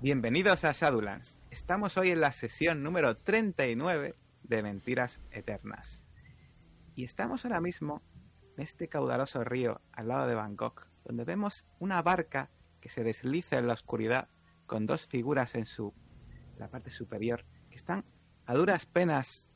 Bienvenidos 0.00 0.64
a 0.64 0.70
Shadowlands. 0.70 1.40
Estamos 1.50 1.96
hoy 1.96 2.12
en 2.12 2.20
la 2.20 2.30
sesión 2.30 2.84
número 2.84 3.16
39 3.16 4.14
de 4.44 4.62
Mentiras 4.62 5.20
Eternas. 5.32 6.04
Y 6.94 7.02
estamos 7.02 7.44
ahora 7.44 7.60
mismo 7.60 8.00
en 8.56 8.62
este 8.62 8.86
caudaloso 8.86 9.42
río 9.42 9.80
al 9.90 10.06
lado 10.06 10.28
de 10.28 10.36
Bangkok, 10.36 10.86
donde 11.04 11.24
vemos 11.24 11.66
una 11.80 12.00
barca 12.00 12.48
que 12.80 12.90
se 12.90 13.02
desliza 13.02 13.58
en 13.58 13.66
la 13.66 13.72
oscuridad 13.72 14.28
con 14.66 14.86
dos 14.86 15.08
figuras 15.08 15.56
en 15.56 15.66
su 15.66 15.92
la 16.58 16.70
parte 16.70 16.90
superior 16.90 17.44
que 17.68 17.76
están 17.76 18.04
a 18.46 18.54
duras 18.54 18.86
penas 18.86 19.50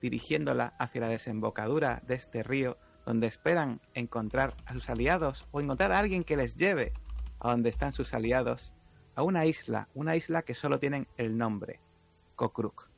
dirigiéndola 0.00 0.76
hacia 0.78 1.00
la 1.00 1.08
desembocadura 1.08 2.00
de 2.06 2.14
este 2.14 2.44
río 2.44 2.78
donde 3.04 3.26
esperan 3.26 3.80
encontrar 3.94 4.56
a 4.66 4.72
sus 4.72 4.88
aliados 4.88 5.48
o 5.50 5.60
encontrar 5.60 5.90
a 5.90 5.98
alguien 5.98 6.22
que 6.22 6.36
les 6.36 6.54
lleve 6.54 6.92
a 7.40 7.50
donde 7.50 7.70
están 7.70 7.90
sus 7.92 8.14
aliados, 8.14 8.72
a 9.14 9.22
una 9.22 9.46
isla, 9.46 9.88
una 9.94 10.16
isla 10.16 10.42
que 10.42 10.54
solo 10.54 10.78
tienen 10.78 11.06
el 11.16 11.36
nombre, 11.36 11.80
Kokruk. 12.36 12.88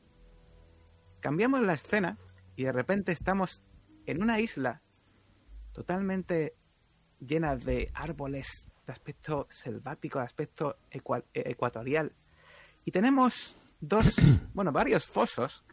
Cambiamos 1.19 1.61
la 1.61 1.73
escena 1.73 2.17
y 2.55 2.63
de 2.63 2.71
repente 2.71 3.11
estamos 3.11 3.63
en 4.05 4.21
una 4.21 4.39
isla 4.39 4.81
totalmente 5.73 6.55
llena 7.19 7.55
de 7.55 7.91
árboles 7.93 8.67
de 8.85 8.93
aspecto 8.93 9.47
selvático, 9.49 10.19
de 10.19 10.25
aspecto 10.25 10.77
ecuatorial. 11.33 12.13
Y 12.85 12.91
tenemos 12.91 13.55
dos, 13.81 14.15
bueno, 14.53 14.71
varios 14.71 15.05
fosos 15.05 15.65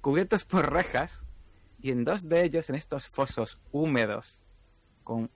cubiertos 0.00 0.44
por 0.44 0.72
rejas 0.72 1.24
y 1.80 1.90
en 1.90 2.04
dos 2.04 2.28
de 2.28 2.44
ellos, 2.44 2.68
en 2.68 2.76
estos 2.76 3.08
fosos 3.08 3.60
húmedos, 3.72 4.44
con 5.04 5.30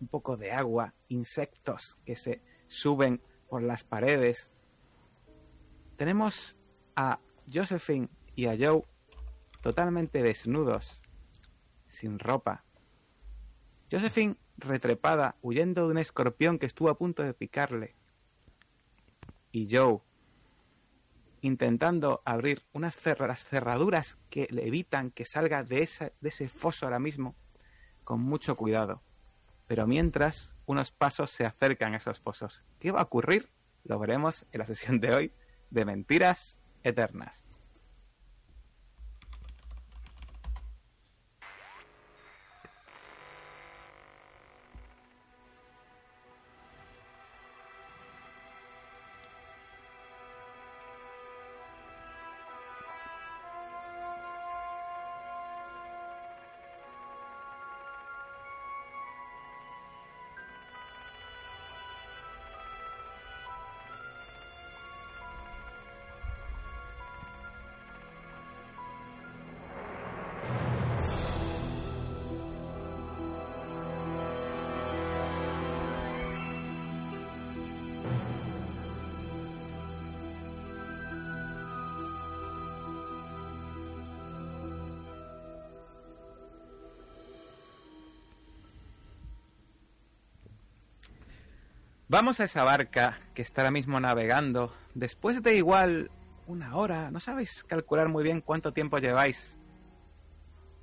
un 0.00 0.08
poco 0.08 0.36
de 0.36 0.52
agua, 0.52 0.94
insectos 1.08 1.98
que 2.04 2.16
se 2.16 2.42
suben 2.68 3.20
por 3.48 3.62
las 3.62 3.84
paredes, 3.84 4.52
tenemos 5.96 6.56
a 6.94 7.20
Josephine 7.52 8.08
y 8.34 8.46
a 8.46 8.56
Joe 8.58 8.82
totalmente 9.62 10.22
desnudos, 10.22 11.02
sin 11.88 12.18
ropa. 12.18 12.64
Josephine 13.90 14.36
retrepada, 14.58 15.36
huyendo 15.42 15.86
de 15.86 15.92
un 15.92 15.98
escorpión 15.98 16.58
que 16.58 16.66
estuvo 16.66 16.88
a 16.88 16.98
punto 16.98 17.22
de 17.22 17.34
picarle. 17.34 17.94
Y 19.52 19.68
Joe, 19.74 20.00
intentando 21.40 22.22
abrir 22.24 22.64
unas 22.72 22.96
cerraduras 22.96 24.18
que 24.28 24.48
le 24.50 24.66
evitan 24.66 25.10
que 25.10 25.24
salga 25.24 25.62
de, 25.62 25.80
ese, 25.80 26.12
de 26.20 26.28
ese 26.28 26.48
foso 26.48 26.86
ahora 26.86 26.98
mismo, 26.98 27.36
con 28.04 28.20
mucho 28.20 28.56
cuidado. 28.56 29.02
Pero 29.66 29.86
mientras, 29.86 30.56
unos 30.66 30.90
pasos 30.90 31.30
se 31.30 31.44
acercan 31.44 31.94
a 31.94 31.96
esos 31.96 32.20
fosos. 32.20 32.62
¿Qué 32.78 32.92
va 32.92 33.00
a 33.00 33.04
ocurrir? 33.04 33.50
Lo 33.84 33.98
veremos 33.98 34.46
en 34.52 34.60
la 34.60 34.66
sesión 34.66 35.00
de 35.00 35.14
hoy 35.14 35.32
de 35.70 35.84
Mentiras 35.84 36.60
Eternas. 36.84 37.55
Vamos 92.16 92.40
a 92.40 92.44
esa 92.44 92.64
barca 92.64 93.20
que 93.34 93.42
está 93.42 93.60
ahora 93.60 93.70
mismo 93.70 94.00
navegando. 94.00 94.72
Después 94.94 95.42
de 95.42 95.54
igual 95.54 96.10
una 96.46 96.74
hora, 96.74 97.10
no 97.10 97.20
sabéis 97.20 97.62
calcular 97.62 98.08
muy 98.08 98.24
bien 98.24 98.40
cuánto 98.40 98.72
tiempo 98.72 98.96
lleváis 98.96 99.58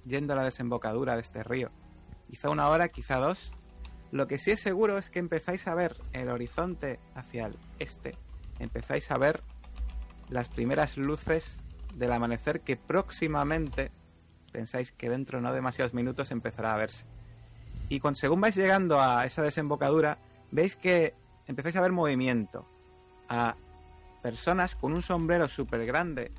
yendo 0.04 0.34
a 0.34 0.36
la 0.36 0.44
desembocadura 0.44 1.16
de 1.16 1.22
este 1.22 1.42
río. 1.42 1.72
Quizá 2.30 2.52
una 2.52 2.70
hora, 2.70 2.90
quizá 2.90 3.18
dos. 3.18 3.52
Lo 4.12 4.28
que 4.28 4.38
sí 4.38 4.52
es 4.52 4.62
seguro 4.62 5.00
es 5.00 5.10
que 5.10 5.18
empezáis 5.18 5.66
a 5.66 5.74
ver 5.74 5.96
el 6.12 6.30
horizonte 6.30 7.00
hacia 7.16 7.48
el 7.48 7.58
este. 7.80 8.16
Empezáis 8.60 9.10
a 9.10 9.18
ver 9.18 9.42
las 10.30 10.50
primeras 10.50 10.98
luces 10.98 11.66
del 11.96 12.12
amanecer 12.12 12.62
que 12.62 12.78
próximamente, 12.78 13.92
pensáis 14.52 14.92
que 14.92 15.10
dentro 15.10 15.42
no 15.42 15.52
demasiados 15.52 15.96
minutos 15.96 16.30
empezará 16.30 16.76
a 16.76 16.78
verse. 16.78 17.08
Y 17.90 18.02
según 18.14 18.40
vais 18.40 18.56
llegando 18.56 19.02
a 19.02 19.26
esa 19.26 19.42
desembocadura, 19.42 20.20
veis 20.52 20.76
que 20.76 21.23
empezáis 21.48 21.76
a 21.76 21.82
ver 21.82 21.92
movimiento. 21.92 22.68
A 23.30 23.56
personas 24.22 24.76
con 24.76 24.94
un 24.94 25.02
sombrero 25.02 25.48
súper 25.48 25.86
grande 25.86 26.32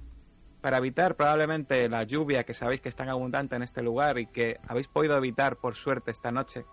para 0.60 0.78
evitar 0.78 1.14
probablemente 1.14 1.86
la 1.90 2.04
lluvia 2.04 2.44
que 2.44 2.54
sabéis 2.54 2.80
que 2.80 2.88
es 2.88 2.96
tan 2.96 3.10
abundante 3.10 3.54
en 3.54 3.62
este 3.62 3.82
lugar 3.82 4.18
y 4.18 4.26
que 4.26 4.58
habéis 4.66 4.88
podido 4.88 5.14
evitar 5.16 5.56
por 5.56 5.74
suerte 5.74 6.10
esta 6.10 6.32
noche. 6.32 6.64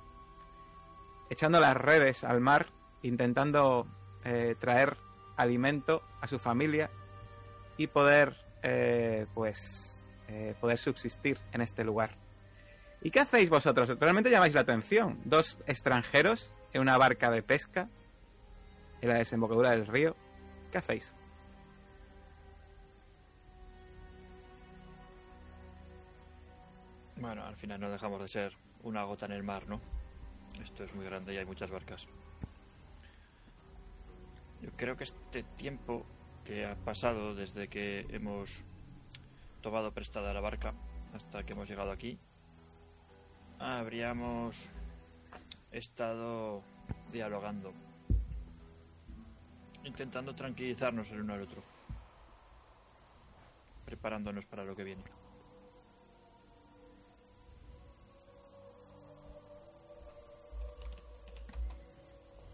Echando 1.29 1.59
las 1.59 1.75
redes 1.75 2.23
al 2.23 2.39
mar, 2.39 2.67
intentando 3.01 3.87
eh, 4.23 4.55
traer 4.59 4.95
alimento 5.35 6.03
a 6.21 6.27
su 6.27 6.39
familia 6.39 6.89
y 7.75 7.87
poder, 7.87 8.37
eh, 8.63 9.25
pues, 9.33 10.05
eh, 10.29 10.55
poder 10.61 10.77
subsistir 10.77 11.39
en 11.51 11.59
este 11.59 11.83
lugar. 11.83 12.11
¿Y 13.01 13.11
qué 13.11 13.19
hacéis 13.19 13.49
vosotros? 13.49 13.99
Realmente 13.99 14.29
llamáis 14.29 14.53
la 14.53 14.61
atención. 14.61 15.19
Dos 15.25 15.57
extranjeros 15.67 16.53
en 16.71 16.81
una 16.81 16.97
barca 16.97 17.29
de 17.29 17.43
pesca 17.43 17.89
en 19.01 19.09
la 19.09 19.15
desembocadura 19.15 19.71
del 19.71 19.87
río. 19.87 20.15
¿Qué 20.71 20.77
hacéis? 20.77 21.13
Bueno, 27.17 27.43
al 27.43 27.55
final 27.55 27.79
no 27.79 27.89
dejamos 27.89 28.21
de 28.21 28.27
ser 28.27 28.53
una 28.83 29.03
gota 29.03 29.25
en 29.25 29.33
el 29.33 29.43
mar, 29.43 29.67
¿no? 29.67 29.79
Esto 30.61 30.83
es 30.83 30.93
muy 30.95 31.05
grande 31.05 31.33
y 31.33 31.37
hay 31.37 31.45
muchas 31.45 31.69
barcas. 31.69 32.07
Yo 34.61 34.69
creo 34.75 34.95
que 34.95 35.03
este 35.03 35.43
tiempo 35.43 36.05
que 36.43 36.65
ha 36.65 36.75
pasado 36.75 37.35
desde 37.35 37.67
que 37.67 38.07
hemos 38.09 38.63
tomado 39.61 39.91
prestada 39.91 40.33
la 40.33 40.41
barca 40.41 40.73
hasta 41.13 41.43
que 41.43 41.53
hemos 41.53 41.69
llegado 41.69 41.91
aquí, 41.91 42.17
habríamos 43.59 44.69
estado 45.71 46.63
dialogando, 47.11 47.73
intentando 49.83 50.35
tranquilizarnos 50.35 51.09
el 51.11 51.21
uno 51.21 51.33
al 51.33 51.41
otro, 51.41 51.63
preparándonos 53.85 54.45
para 54.45 54.63
lo 54.63 54.75
que 54.75 54.83
viene. 54.83 55.03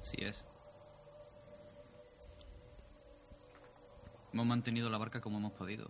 Así 0.02 0.24
es. 0.24 0.46
Hemos 4.32 4.46
mantenido 4.46 4.90
la 4.90 4.98
barca 4.98 5.20
como 5.20 5.38
hemos 5.38 5.52
podido. 5.52 5.90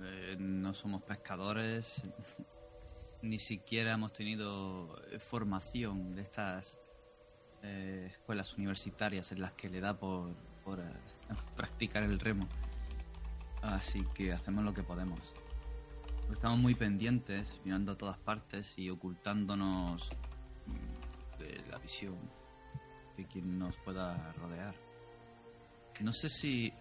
Eh, 0.00 0.36
no 0.38 0.74
somos 0.74 1.02
pescadores, 1.02 2.02
ni 3.22 3.38
siquiera 3.38 3.92
hemos 3.92 4.12
tenido 4.12 5.00
eh, 5.10 5.18
formación 5.18 6.14
de 6.14 6.22
estas 6.22 6.78
eh, 7.62 8.08
escuelas 8.10 8.54
universitarias 8.58 9.32
en 9.32 9.40
las 9.40 9.52
que 9.52 9.70
le 9.70 9.80
da 9.80 9.96
por, 9.96 10.34
eh, 10.74 11.34
practicar 11.56 12.02
el 12.02 12.18
remo. 12.18 12.48
Así 13.62 14.04
que 14.14 14.32
hacemos 14.32 14.64
lo 14.64 14.74
que 14.74 14.82
podemos. 14.82 15.20
Estamos 16.32 16.58
muy 16.58 16.74
pendientes, 16.74 17.60
mirando 17.64 17.92
a 17.92 17.96
todas 17.96 18.18
partes 18.18 18.72
y 18.76 18.90
ocultándonos 18.90 20.10
mm, 20.66 21.38
de 21.38 21.62
la 21.70 21.78
visión 21.78 22.16
de 23.16 23.24
quien 23.26 23.58
nos 23.58 23.76
pueda 23.78 24.32
rodear. 24.32 24.74
No 26.00 26.12
sé 26.12 26.28
si 26.28 26.72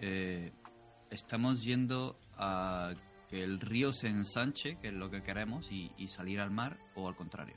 estamos 1.09 1.63
yendo 1.63 2.19
a 2.37 2.93
que 3.29 3.43
el 3.43 3.59
río 3.59 3.93
se 3.93 4.07
ensanche, 4.07 4.77
que 4.77 4.89
es 4.89 4.93
lo 4.93 5.09
que 5.09 5.21
queremos, 5.21 5.71
y, 5.71 6.07
salir 6.07 6.39
al 6.39 6.51
mar, 6.51 6.77
o 6.95 7.07
al 7.07 7.15
contrario. 7.15 7.55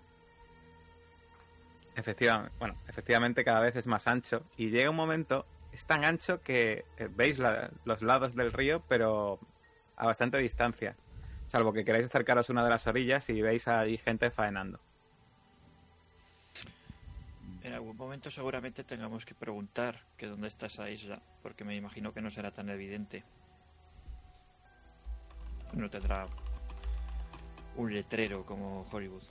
Efectivamente, 1.95 2.55
bueno, 2.59 2.77
efectivamente 2.87 3.45
cada 3.45 3.61
vez 3.61 3.75
es 3.75 3.87
más 3.89 4.07
ancho 4.07 4.45
y 4.57 4.71
llega 4.71 4.89
un 4.89 4.97
momento 4.97 5.47
es 5.73 5.87
tan 5.87 6.05
ancho 6.05 6.41
que 6.43 6.85
eh, 6.97 7.09
veis 7.11 7.39
la- 7.39 7.71
los 7.85 8.03
lados 8.03 8.35
del 8.35 8.53
río, 8.53 8.83
pero 8.89 9.39
a 9.97 10.07
bastante 10.07 10.39
distancia. 10.39 10.97
Salvo 11.47 11.73
que 11.73 11.85
queráis 11.85 12.07
acercaros 12.07 12.49
a 12.49 12.53
una 12.53 12.65
de 12.65 12.71
las 12.71 12.87
orillas 12.87 13.29
y 13.31 13.41
veis 13.41 13.69
ahí 13.69 13.97
gente 13.99 14.31
faenando. 14.31 14.81
En 17.63 17.73
algún 17.73 17.97
momento 17.97 18.31
seguramente 18.31 18.85
tengamos 18.85 19.27
que 19.27 19.35
preguntar 19.35 20.05
que 20.17 20.27
dónde 20.27 20.49
está 20.49 20.67
esa 20.67 20.89
isla, 20.91 21.21
porque 21.43 21.65
me 21.65 21.75
imagino 21.77 22.13
que 22.13 22.21
no 22.21 22.31
será 22.31 22.51
tan 22.51 22.69
evidente. 22.71 23.25
No 25.73 25.91
tendrá 25.91 26.27
un 27.77 27.93
letrero 27.93 28.45
como 28.47 28.87
Hollywood. 28.91 29.23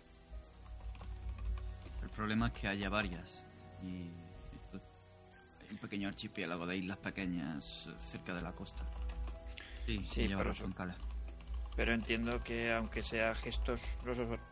El 2.03 2.09
problema 2.09 2.47
es 2.47 2.53
que 2.53 2.67
haya 2.67 2.89
varias. 2.89 3.43
Y 3.83 4.11
un 5.71 5.77
pequeño 5.77 6.07
archipiélago 6.07 6.65
de 6.65 6.77
islas 6.77 6.97
pequeñas 6.97 7.87
eh, 7.87 7.93
cerca 7.99 8.33
de 8.33 8.41
la 8.41 8.51
costa. 8.51 8.83
Sí, 9.85 10.05
Sí, 10.09 10.27
razón. 10.27 10.73
Cala. 10.73 10.95
Pero 11.75 11.93
entiendo 11.93 12.43
que 12.43 12.73
aunque 12.73 13.03
sea 13.03 13.35
gestos, 13.35 13.99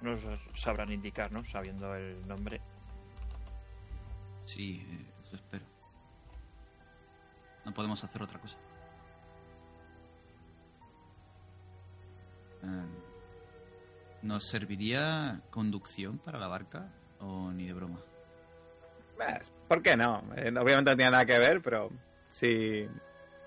nos 0.01 0.27
sabrán 0.53 0.91
indicar, 0.91 1.31
¿no? 1.31 1.43
Sabiendo 1.43 1.95
el 1.95 2.25
nombre. 2.27 2.61
Sí, 4.45 4.85
eh, 4.87 5.11
eso 5.23 5.35
espero. 5.35 5.65
No 7.65 7.73
podemos 7.73 8.03
hacer 8.03 8.21
otra 8.21 8.39
cosa. 8.39 8.57
Eh, 12.61 12.85
¿Nos 14.21 14.47
serviría 14.47 15.41
conducción 15.49 16.19
para 16.19 16.37
la 16.37 16.47
barca 16.47 16.91
o 17.19 17.51
ni 17.51 17.65
de 17.65 17.73
broma? 17.73 17.99
¿Por 19.67 19.81
qué 19.81 19.95
no? 19.97 20.23
Eh, 20.35 20.49
obviamente 20.49 20.91
no 20.91 20.97
tiene 20.97 21.11
nada 21.11 21.25
que 21.25 21.39
ver, 21.39 21.61
pero 21.61 21.89
si, 22.29 22.87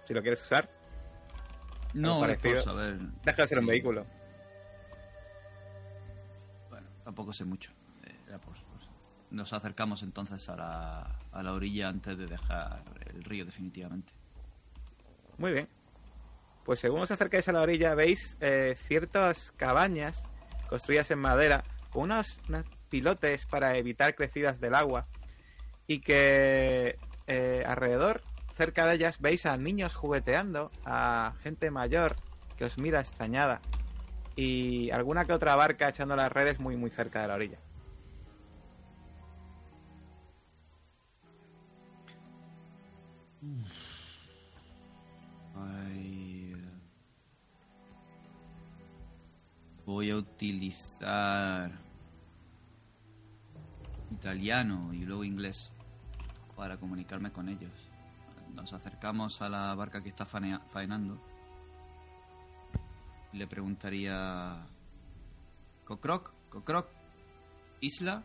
si 0.05 0.15
lo 0.15 0.23
quieres 0.23 0.43
usar, 0.43 0.69
No, 1.95 2.25
es 2.27 2.39
por 2.39 2.61
saber. 2.63 2.99
deja 3.25 3.43
de 3.43 3.49
ser 3.49 3.59
un 3.59 3.67
vehículo. 3.67 4.07
Bueno, 6.71 6.87
tampoco 7.05 7.33
sé 7.33 7.45
mucho. 7.45 7.73
Eh, 8.05 8.15
era 8.29 8.39
por- 8.39 8.55
por- 8.55 8.79
Nos 9.31 9.53
acercamos 9.53 10.03
entonces 10.03 10.49
a 10.49 10.57
la, 10.57 11.19
a 11.33 11.43
la 11.43 11.53
orilla 11.53 11.89
antes 11.89 12.17
de 12.17 12.27
dejar 12.27 12.83
el 13.15 13.23
río 13.25 13.45
definitivamente. 13.45 14.13
Muy 15.37 15.53
bien. 15.53 15.69
Pues 16.65 16.81
según 16.81 17.01
os 17.01 17.11
acercáis 17.11 17.49
a 17.49 17.53
la 17.53 17.61
orilla, 17.63 17.95
veis 17.95 18.37
eh, 18.41 18.77
ciertas 18.87 19.53
cabañas 19.57 20.25
construidas 20.69 21.11
en 21.11 21.19
madera 21.19 21.63
con 21.91 22.05
unos, 22.05 22.41
unos 22.49 22.65
pilotes 22.91 23.47
para 23.47 23.77
evitar 23.77 24.15
crecidas 24.15 24.61
del 24.61 24.75
agua 24.75 25.07
y 25.89 26.01
que 26.01 26.99
eh, 27.27 27.65
alrededor, 27.67 28.23
cerca 28.55 28.87
de 28.87 28.95
ellas, 28.97 29.21
veis 29.21 29.47
a 29.47 29.57
niños 29.57 29.95
jugueteando, 29.95 30.71
a 30.85 31.33
gente 31.43 31.71
mayor 31.71 32.17
que 32.57 32.67
os 32.67 32.77
mira 32.79 33.01
extrañada 33.01 33.61
y 34.37 34.91
alguna 34.91 35.25
que 35.25 35.33
otra 35.33 35.57
barca 35.57 35.89
echando 35.89 36.15
las 36.15 36.31
redes 36.31 36.61
muy 36.61 36.77
muy 36.77 36.91
cerca 36.91 37.23
de 37.23 37.29
la 37.29 37.35
orilla. 37.35 37.59
Ay, 45.57 46.55
Voy 49.87 50.11
a 50.11 50.17
utilizar 50.17 51.71
italiano 54.11 54.93
y 54.93 55.05
luego 55.05 55.25
inglés 55.25 55.73
para 56.59 56.77
comunicarme 56.77 57.31
con 57.31 57.49
ellos. 57.49 57.71
Nos 58.53 58.73
acercamos 58.73 59.41
a 59.43 59.49
la 59.49 59.73
barca 59.77 60.03
que 60.03 60.09
está 60.09 60.27
faenando. 60.27 61.17
Le 63.33 63.47
preguntaría... 63.47 64.67
Cocroc, 65.85 66.33
Cocroc, 66.51 66.89
isla, 67.81 68.25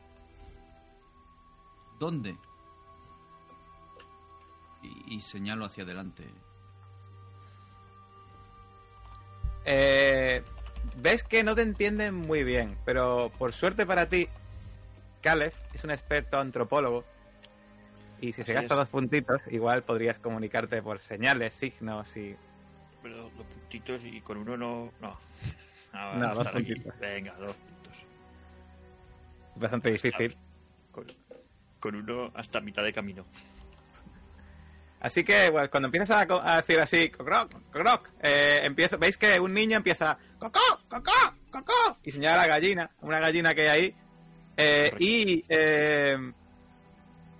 ¿dónde? 1.99 2.35
Y, 4.81 5.15
y 5.15 5.21
señalo 5.21 5.63
hacia 5.63 5.83
adelante. 5.83 6.27
Eh, 9.63 10.43
ves 10.97 11.23
que 11.23 11.43
no 11.43 11.53
te 11.55 11.61
entienden 11.61 12.15
muy 12.15 12.43
bien, 12.43 12.77
pero 12.83 13.31
por 13.37 13.53
suerte 13.53 13.85
para 13.85 14.09
ti, 14.09 14.27
Caleb 15.21 15.53
es 15.73 15.83
un 15.83 15.91
experto 15.91 16.37
antropólogo. 16.39 17.12
Y 18.23 18.31
si 18.31 18.41
Así 18.41 18.51
se 18.51 18.53
gasta 18.53 18.75
es. 18.75 18.79
dos 18.79 18.87
puntitos, 18.87 19.41
igual 19.51 19.83
podrías 19.83 20.17
comunicarte 20.17 20.81
por 20.81 20.99
señales, 20.99 21.53
signos 21.55 22.15
y... 22.15 22.33
Pero 23.01 23.29
dos 23.35 23.45
puntitos 23.47 24.05
y 24.05 24.21
con 24.21 24.37
uno 24.37 24.55
no. 24.55 24.93
No, 25.01 25.17
no, 25.91 26.13
No, 26.13 26.27
no 26.29 26.35
dos 26.35 26.47
aquí. 26.47 26.73
puntitos. 26.73 26.99
Venga, 27.01 27.33
dos 27.33 27.53
puntos. 27.53 28.05
Bastante 29.57 29.91
difícil. 29.91 30.37
Con, 30.89 31.05
con 31.81 31.95
uno 31.95 32.31
hasta 32.33 32.61
mitad 32.61 32.81
de 32.81 32.93
camino. 32.93 33.25
Así 35.01 35.25
que 35.25 35.49
bueno, 35.49 35.69
cuando 35.69 35.87
empiezas 35.87 36.25
a, 36.31 36.55
decir 36.55 36.79
así, 36.79 37.09
cocroc, 37.09 37.51
cocroc, 37.73 38.09
eh, 38.21 38.61
empiezo, 38.63 38.97
veis 38.97 39.17
que 39.17 39.37
un 39.37 39.53
niño 39.53 39.75
empieza, 39.75 40.17
cocó, 40.39 40.61
cocó, 40.87 41.11
cocó, 41.51 41.97
y 42.03 42.11
señala 42.11 42.35
a 42.35 42.47
la 42.47 42.53
gallina, 42.53 42.89
una 43.01 43.19
gallina 43.19 43.53
que 43.53 43.69
hay 43.69 43.81
ahí, 43.81 43.95
eh, 44.55 44.93
y 44.97 45.43
eh, 45.49 46.15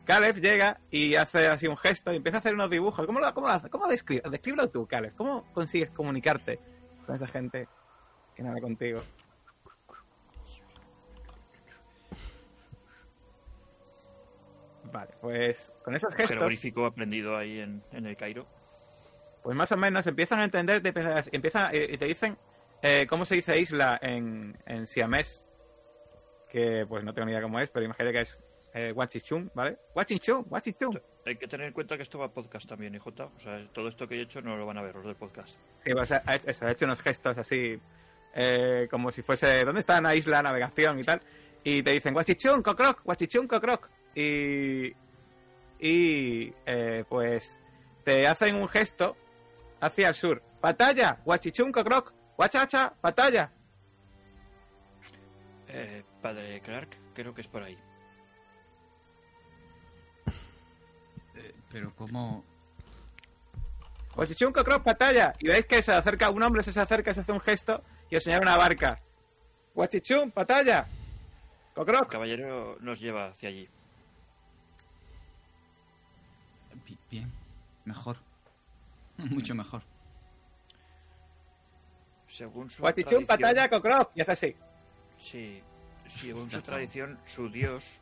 Caleb 0.06 0.42
llega 0.42 0.80
y 0.92 1.16
hace 1.16 1.48
así 1.48 1.68
un 1.68 1.78
gesto 1.78 2.12
y 2.12 2.18
empieza 2.18 2.38
a 2.38 2.40
hacer 2.40 2.54
unos 2.54 2.70
dibujos. 2.70 3.06
¿Cómo 3.06 3.20
lo, 3.20 3.34
cómo 3.34 3.48
lo? 3.48 3.70
¿Cómo 3.70 3.88
descri- 3.88 4.22
descríbelo 4.30 4.70
tú, 4.70 4.86
Caleb? 4.86 5.14
¿Cómo 5.16 5.46
consigues 5.54 5.92
comunicarte 5.92 6.60
con 7.06 7.16
esa 7.16 7.28
gente 7.28 7.68
que 8.36 8.44
nada 8.44 8.60
contigo? 8.60 9.02
Vale, 14.92 15.12
pues 15.22 15.74
con 15.84 15.96
esos 15.96 16.14
gestos... 16.14 16.30
Jeroglífico 16.30 16.86
aprendido 16.86 17.38
ahí 17.38 17.60
en, 17.60 17.84
en 17.92 18.06
el 18.06 18.16
Cairo. 18.18 18.46
Pues 19.42 19.56
más 19.56 19.72
o 19.72 19.78
menos 19.78 20.06
empiezan 20.08 20.40
a 20.40 20.44
entender, 20.44 20.82
te 20.82 20.90
empiezan, 20.90 21.18
a- 21.18 21.24
empiezan 21.32 21.70
eh, 21.76 21.90
y 21.94 21.98
te 21.98 22.06
dicen 22.06 22.38
eh, 22.82 23.08
cómo 23.10 23.26
se 23.26 23.36
dice 23.36 23.60
isla 23.60 23.98
en, 24.02 24.58
en 24.66 24.86
siamés, 24.86 25.46
que 26.50 26.86
pues 26.88 27.04
no 27.04 27.14
tengo 27.14 27.26
ni 27.26 27.32
idea 27.32 27.42
cómo 27.42 27.60
es, 27.60 27.70
pero 27.70 27.86
imagínate 27.86 28.14
que 28.14 28.22
es 28.22 28.38
eh, 28.74 28.92
Wachichun, 28.96 29.52
¿vale? 29.54 29.78
Wachichun, 29.96 30.46
Wachichun. 30.50 31.02
Hay 31.26 31.36
que 31.38 31.48
tener 31.48 31.68
en 31.68 31.74
cuenta 31.74 31.96
que 31.96 32.04
esto 32.04 32.20
va 32.20 32.26
a 32.26 32.32
podcast 32.32 32.68
también, 32.68 32.96
IJ. 32.96 33.08
O 33.08 33.40
sea, 33.40 33.66
todo 33.72 33.88
esto 33.88 34.08
que 34.08 34.16
he 34.16 34.22
hecho 34.22 34.42
no 34.42 34.58
lo 34.58 34.66
van 34.66 34.78
a 34.78 34.82
ver 34.82 34.96
los 34.96 35.06
del 35.06 35.16
podcast. 35.16 35.56
Sí, 35.86 35.92
pues, 35.94 36.12
ha, 36.12 36.24
ha 36.26 36.36
hecho- 36.36 36.50
eso, 36.50 36.66
ha 36.66 36.72
hecho 36.72 36.86
unos 36.86 37.00
gestos 37.02 37.38
así, 37.38 37.80
eh, 38.34 38.88
como 38.90 39.12
si 39.12 39.22
fuese, 39.22 39.64
¿dónde 39.64 39.82
está 39.82 40.02
la 40.02 40.16
isla, 40.16 40.42
navegación 40.42 41.00
y 41.00 41.04
tal? 41.04 41.22
Y 41.64 41.82
te 41.84 41.92
dicen, 41.92 42.16
Wachichun, 42.16 42.62
Cocroc, 42.62 43.02
Wachichun, 43.06 43.48
Cocroc. 43.48 43.90
Y, 44.16 44.94
y 45.80 46.54
eh, 46.66 47.04
pues 47.08 47.58
te 48.04 48.28
hacen 48.28 48.56
un 48.56 48.68
gesto 48.68 49.16
hacia 49.80 50.10
el 50.10 50.16
sur. 50.16 50.42
Batalla, 50.62 51.20
Wachichun, 51.26 51.72
Cocroc, 51.72 52.14
Wachacha, 52.38 52.94
batalla. 53.02 53.52
Eh, 55.68 56.04
padre 56.22 56.60
Clark, 56.62 56.90
creo 57.14 57.34
que 57.34 57.42
es 57.42 57.48
por 57.48 57.64
ahí. 57.64 57.78
Pero 61.74 61.94
¿cómo...? 61.96 62.46
Wachichun, 64.16 64.54
Cocroc, 64.54 64.84
batalla. 64.84 65.34
Y 65.40 65.48
veis 65.48 65.66
que 65.66 65.82
se 65.82 65.92
acerca, 65.92 66.30
un 66.30 66.44
hombre 66.44 66.62
se 66.62 66.80
acerca, 66.80 67.14
se 67.16 67.22
hace 67.22 67.32
un 67.32 67.40
gesto 67.42 67.84
y 68.12 68.16
os 68.16 68.24
señala 68.24 68.44
una 68.44 68.58
barca. 68.58 69.02
Wachichun, 69.74 70.32
batalla. 70.36 70.86
El 71.70 71.74
Cocroc. 71.74 72.12
caballero 72.12 72.78
nos 72.80 73.00
lleva 73.00 73.30
hacia 73.30 73.50
allí. 73.50 73.68
Bi- 76.86 76.98
Bien, 77.10 77.32
mejor. 77.86 78.18
Mucho 79.18 79.56
mejor. 79.56 79.82
Según 82.28 82.70
su 82.70 82.84
Wachichun, 82.84 83.26
tradición- 83.26 83.28
batalla, 83.28 83.70
Cocroc. 83.70 84.12
Y 84.16 84.22
hace 84.22 84.32
así. 84.32 84.56
Sí, 85.18 85.62
según 86.08 86.50
su 86.52 86.62
tradición, 86.62 87.18
su 87.26 87.50
dios, 87.50 88.00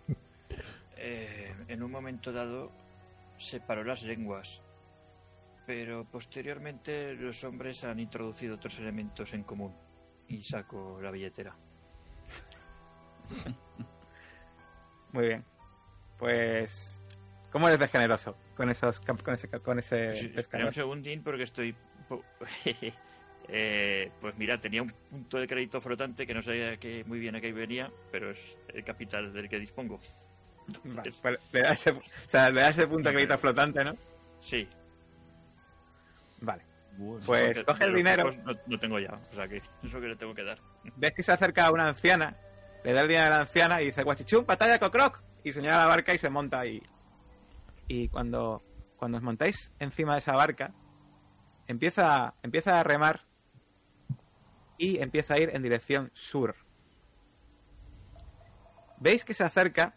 eh, 0.98 1.54
en 1.70 1.84
un 1.84 1.92
momento 1.92 2.32
dado, 2.34 2.70
separó 3.46 3.84
las 3.84 4.04
lenguas. 4.04 4.62
Pero 5.66 6.06
posteriormente 6.06 7.14
los 7.14 7.44
hombres 7.44 7.84
han 7.84 8.00
introducido 8.00 8.56
otros 8.56 8.80
elementos 8.80 9.34
en 9.34 9.44
común. 9.44 9.74
Y 10.28 10.44
saco 10.44 11.00
la 11.02 11.12
billetera. 11.12 11.56
Muy 15.12 15.28
bien. 15.28 15.46
Pues. 16.18 17.04
¿Cómo 17.52 17.68
eres 17.68 17.80
de 17.80 17.88
generoso 17.90 18.38
con 18.56 18.70
esos 18.70 19.02
con 19.02 19.34
ese 19.34 19.50
con 19.50 19.80
ese 19.80 20.12
Sí, 20.12 20.32
espera 20.36 20.66
un 20.68 20.74
segundín 20.74 21.24
porque 21.24 21.44
estoy... 21.44 21.76
Eh, 23.54 24.12
pues 24.22 24.38
mira, 24.38 24.62
tenía 24.62 24.82
un 24.82 24.94
punto 25.10 25.38
de 25.38 25.48
crédito 25.48 25.82
flotante 25.82 26.26
que 26.26 26.34
no 26.34 26.42
sabía 26.42 26.78
que 26.78 27.04
muy 27.04 27.20
bien 27.20 27.36
a 27.36 27.42
qué 27.42 27.52
venía, 27.52 27.92
pero 28.10 28.32
es 28.32 28.40
el 28.70 28.84
capital 28.86 29.34
del 29.34 29.50
que 29.50 29.60
dispongo. 29.60 30.00
Vale, 31.24 31.40
le 31.52 31.62
da 31.62 31.74
ese, 31.74 31.92
o 31.92 32.02
sea, 32.26 32.50
le 32.52 32.62
da 32.62 32.70
ese 32.70 32.88
punto 32.88 33.10
de 33.10 33.16
crédito 33.16 33.38
flotante, 33.38 33.84
¿no? 33.84 33.96
Sí. 34.40 34.68
Vale. 36.42 36.64
Bueno, 36.98 37.26
Pues 37.26 37.64
coge 37.64 37.86
el 37.86 37.96
dinero. 37.96 38.30
No, 38.44 38.54
no 38.66 38.80
tengo 38.80 39.00
ya, 39.00 39.14
o 39.14 39.36
sea 39.36 39.48
que 39.48 39.58
eso 39.84 40.02
que 40.02 40.08
le 40.08 40.16
tengo 40.16 40.34
que 40.34 40.44
dar. 40.44 40.60
Ves 40.96 41.14
que 41.14 41.24
se 41.24 41.32
acerca 41.32 41.66
a 41.68 41.72
una 41.72 41.88
anciana, 41.88 42.36
le 42.84 42.94
da 42.94 43.02
el 43.02 43.08
dinero 43.08 43.28
a 43.28 43.30
la 43.30 43.40
anciana 43.42 43.82
y 43.82 43.86
dice, 43.86 44.04
guachichum, 44.04 44.46
patalla, 44.46 44.80
cocroc. 44.80 45.22
Y 45.44 45.52
señala 45.54 45.80
la 45.80 45.88
barca 45.88 46.14
y 46.14 46.20
se 46.20 46.30
monta 46.30 46.60
ahí. 46.60 46.84
Y 47.88 48.08
cuando, 48.10 48.62
cuando 48.96 49.18
os 49.18 49.24
montáis 49.24 49.72
encima 49.80 50.14
de 50.14 50.20
esa 50.20 50.34
barca, 50.34 50.72
empieza, 51.68 52.36
empieza 52.44 52.80
a 52.80 52.84
remar 52.84 53.22
y 54.78 55.00
empieza 55.02 55.34
a 55.34 55.40
ir 55.40 55.50
en 55.54 55.64
dirección 55.64 56.12
sur. 56.14 56.56
Veis 59.00 59.26
que 59.26 59.34
se 59.34 59.44
acerca 59.44 59.96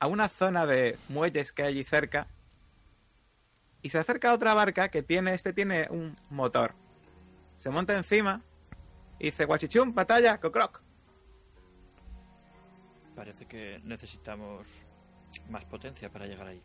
a 0.00 0.06
una 0.06 0.28
zona 0.28 0.66
de 0.66 0.98
muelles 1.08 1.52
que 1.52 1.62
hay 1.62 1.68
allí 1.68 1.84
cerca 1.84 2.26
y 3.82 3.90
se 3.90 3.98
acerca 3.98 4.30
a 4.30 4.34
otra 4.34 4.54
barca 4.54 4.88
que 4.90 5.02
tiene, 5.02 5.34
este 5.34 5.52
tiene 5.52 5.86
un 5.90 6.16
motor. 6.30 6.74
Se 7.58 7.70
monta 7.70 7.96
encima 7.96 8.42
y 9.18 9.26
dice, 9.26 9.44
guachichum, 9.44 9.94
batalla, 9.94 10.38
cocroc. 10.38 10.82
Parece 13.14 13.46
que 13.46 13.80
necesitamos 13.84 14.84
más 15.48 15.64
potencia 15.64 16.10
para 16.10 16.26
llegar 16.26 16.46
ahí. 16.48 16.62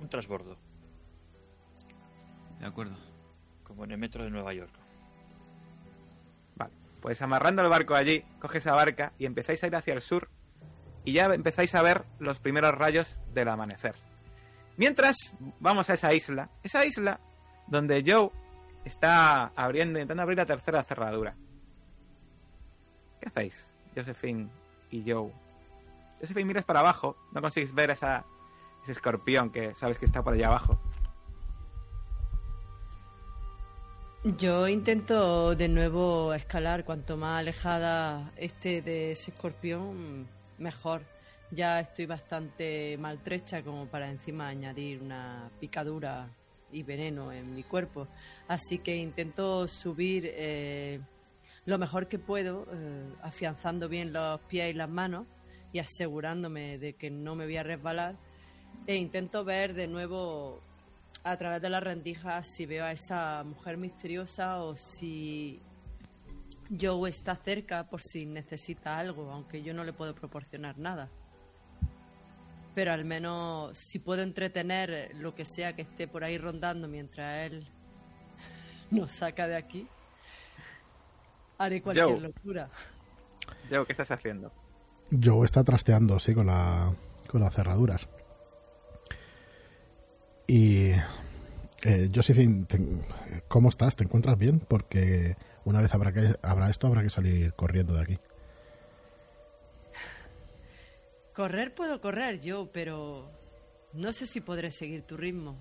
Un 0.00 0.08
transbordo, 0.08 0.56
De 2.58 2.66
acuerdo. 2.66 2.96
como 3.62 3.84
en 3.84 3.92
el 3.92 3.98
metro 3.98 4.24
de 4.24 4.30
Nueva 4.30 4.52
York. 4.52 4.72
Vale, 6.56 6.74
pues 7.00 7.22
amarrando 7.22 7.62
el 7.62 7.68
barco 7.68 7.94
allí, 7.94 8.24
coge 8.40 8.58
esa 8.58 8.74
barca 8.74 9.12
y 9.18 9.26
empezáis 9.26 9.62
a 9.62 9.68
ir 9.68 9.76
hacia 9.76 9.94
el 9.94 10.02
sur 10.02 10.28
y 11.04 11.12
ya 11.12 11.26
empezáis 11.26 11.74
a 11.74 11.82
ver 11.82 12.04
los 12.18 12.38
primeros 12.38 12.74
rayos 12.74 13.20
del 13.32 13.48
amanecer. 13.48 13.94
Mientras 14.76 15.36
vamos 15.60 15.88
a 15.90 15.94
esa 15.94 16.12
isla, 16.14 16.50
esa 16.62 16.84
isla 16.84 17.20
donde 17.66 18.02
Joe 18.04 18.30
está 18.84 19.52
abriendo, 19.54 19.98
intentando 19.98 20.22
abrir 20.22 20.38
la 20.38 20.46
tercera 20.46 20.82
cerradura. 20.82 21.34
¿Qué 23.20 23.28
hacéis, 23.28 23.74
Josephine 23.94 24.48
y 24.90 25.02
Joe? 25.10 25.30
Josephine, 26.20 26.46
miras 26.46 26.64
para 26.64 26.80
abajo, 26.80 27.16
no 27.32 27.40
conseguís 27.40 27.74
ver 27.74 27.90
ese 27.90 28.22
escorpión 28.88 29.50
que 29.50 29.74
sabes 29.74 29.98
que 29.98 30.06
está 30.06 30.22
por 30.22 30.34
allá 30.34 30.48
abajo. 30.48 30.78
Yo 34.24 34.66
intento 34.68 35.54
de 35.54 35.68
nuevo 35.68 36.32
escalar. 36.32 36.84
Cuanto 36.84 37.18
más 37.18 37.40
alejada 37.40 38.32
esté 38.36 38.80
de 38.80 39.12
ese 39.12 39.30
escorpión, 39.30 40.26
mejor. 40.64 41.02
Ya 41.50 41.78
estoy 41.78 42.06
bastante 42.06 42.96
maltrecha 42.98 43.62
como 43.62 43.86
para 43.86 44.10
encima 44.10 44.48
añadir 44.48 45.00
una 45.02 45.50
picadura 45.60 46.28
y 46.72 46.82
veneno 46.82 47.30
en 47.30 47.54
mi 47.54 47.62
cuerpo. 47.62 48.08
Así 48.48 48.78
que 48.78 48.96
intento 48.96 49.68
subir 49.68 50.24
eh, 50.26 51.00
lo 51.66 51.78
mejor 51.78 52.08
que 52.08 52.18
puedo, 52.18 52.66
eh, 52.72 53.12
afianzando 53.22 53.88
bien 53.88 54.12
los 54.12 54.40
pies 54.48 54.74
y 54.74 54.76
las 54.76 54.88
manos 54.88 55.26
y 55.72 55.78
asegurándome 55.78 56.78
de 56.78 56.94
que 56.94 57.10
no 57.10 57.36
me 57.36 57.44
voy 57.44 57.58
a 57.58 57.62
resbalar. 57.62 58.16
E 58.86 58.96
intento 58.96 59.44
ver 59.44 59.74
de 59.74 59.86
nuevo 59.86 60.60
a 61.22 61.36
través 61.36 61.60
de 61.62 61.68
las 61.68 61.82
rendijas 61.82 62.48
si 62.56 62.64
veo 62.66 62.84
a 62.84 62.92
esa 62.92 63.44
mujer 63.44 63.76
misteriosa 63.76 64.62
o 64.62 64.76
si 64.76 65.60
Joe 66.80 67.10
está 67.10 67.36
cerca 67.36 67.84
por 67.88 68.02
si 68.02 68.24
necesita 68.26 68.96
algo, 68.98 69.30
aunque 69.30 69.62
yo 69.62 69.74
no 69.74 69.84
le 69.84 69.92
puedo 69.92 70.14
proporcionar 70.14 70.78
nada. 70.78 71.08
Pero 72.74 72.92
al 72.92 73.04
menos 73.04 73.76
si 73.78 73.98
puedo 73.98 74.22
entretener 74.22 75.14
lo 75.16 75.34
que 75.34 75.44
sea 75.44 75.76
que 75.76 75.82
esté 75.82 76.08
por 76.08 76.24
ahí 76.24 76.38
rondando 76.38 76.88
mientras 76.88 77.46
él 77.52 77.68
nos 78.90 79.12
saca 79.12 79.46
de 79.46 79.56
aquí, 79.56 79.86
haré 81.58 81.80
cualquier 81.82 82.06
Joe. 82.06 82.20
locura. 82.20 82.68
Joe, 83.70 83.84
¿qué 83.86 83.92
estás 83.92 84.10
haciendo? 84.10 84.52
Joe 85.22 85.44
está 85.44 85.62
trasteando, 85.62 86.18
sí, 86.18 86.34
con, 86.34 86.46
la, 86.46 86.92
con 87.28 87.40
las 87.42 87.54
cerraduras. 87.54 88.08
Y. 90.46 90.90
Eh, 91.86 92.10
Josephine, 92.14 92.64
te- 92.64 92.78
¿cómo 93.48 93.68
estás? 93.68 93.94
¿Te 93.96 94.04
encuentras 94.04 94.38
bien? 94.38 94.58
Porque 94.60 95.36
una 95.64 95.80
vez 95.80 95.94
habrá, 95.94 96.12
que, 96.12 96.36
habrá 96.42 96.70
esto, 96.70 96.86
habrá 96.86 97.02
que 97.02 97.10
salir 97.10 97.52
corriendo 97.54 97.94
de 97.94 98.02
aquí. 98.02 98.18
Correr 101.34 101.74
puedo 101.74 102.00
correr 102.00 102.40
yo, 102.40 102.70
pero 102.72 103.28
no 103.92 104.12
sé 104.12 104.26
si 104.26 104.40
podré 104.40 104.70
seguir 104.70 105.02
tu 105.02 105.16
ritmo. 105.16 105.56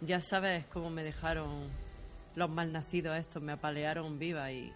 Ya 0.00 0.20
sabes 0.20 0.66
cómo 0.66 0.90
me 0.90 1.04
dejaron 1.04 1.68
los 2.34 2.50
malnacidos 2.50 3.16
estos, 3.16 3.42
me 3.42 3.52
apalearon 3.52 4.18
viva 4.18 4.50
y, 4.50 4.72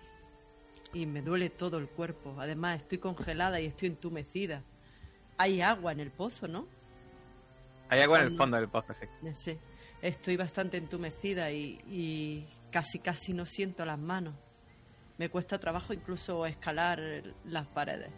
y 0.92 1.06
me 1.06 1.22
duele 1.22 1.50
todo 1.50 1.78
el 1.78 1.88
cuerpo. 1.88 2.36
Además, 2.38 2.82
estoy 2.82 2.98
congelada 2.98 3.60
y 3.60 3.66
estoy 3.66 3.88
entumecida. 3.88 4.62
Hay 5.38 5.60
agua 5.60 5.92
en 5.92 6.00
el 6.00 6.10
pozo, 6.10 6.46
¿no? 6.46 6.66
Hay 7.88 8.00
agua 8.00 8.20
en 8.20 8.26
el 8.26 8.36
fondo 8.36 8.56
del 8.56 8.68
pozo, 8.68 8.94
sí. 8.94 9.06
Sé. 9.36 9.58
Estoy 10.00 10.36
bastante 10.36 10.76
entumecida 10.76 11.50
y, 11.50 11.80
y 11.86 12.46
casi 12.70 12.98
casi 12.98 13.32
no 13.32 13.44
siento 13.44 13.84
las 13.84 13.98
manos. 13.98 14.34
Me 15.18 15.28
cuesta 15.28 15.58
trabajo 15.58 15.92
incluso 15.92 16.46
escalar 16.46 17.00
las 17.44 17.66
paredes. 17.68 18.10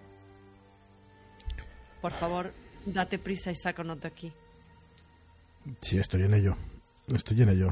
Por 2.00 2.12
favor, 2.12 2.52
date 2.86 3.18
prisa 3.18 3.50
y 3.50 3.54
sácanos 3.54 4.00
de 4.00 4.08
aquí. 4.08 4.32
Sí, 5.80 5.98
estoy 5.98 6.22
en 6.22 6.34
ello. 6.34 6.56
Estoy 7.08 7.42
en 7.42 7.48
ello. 7.50 7.70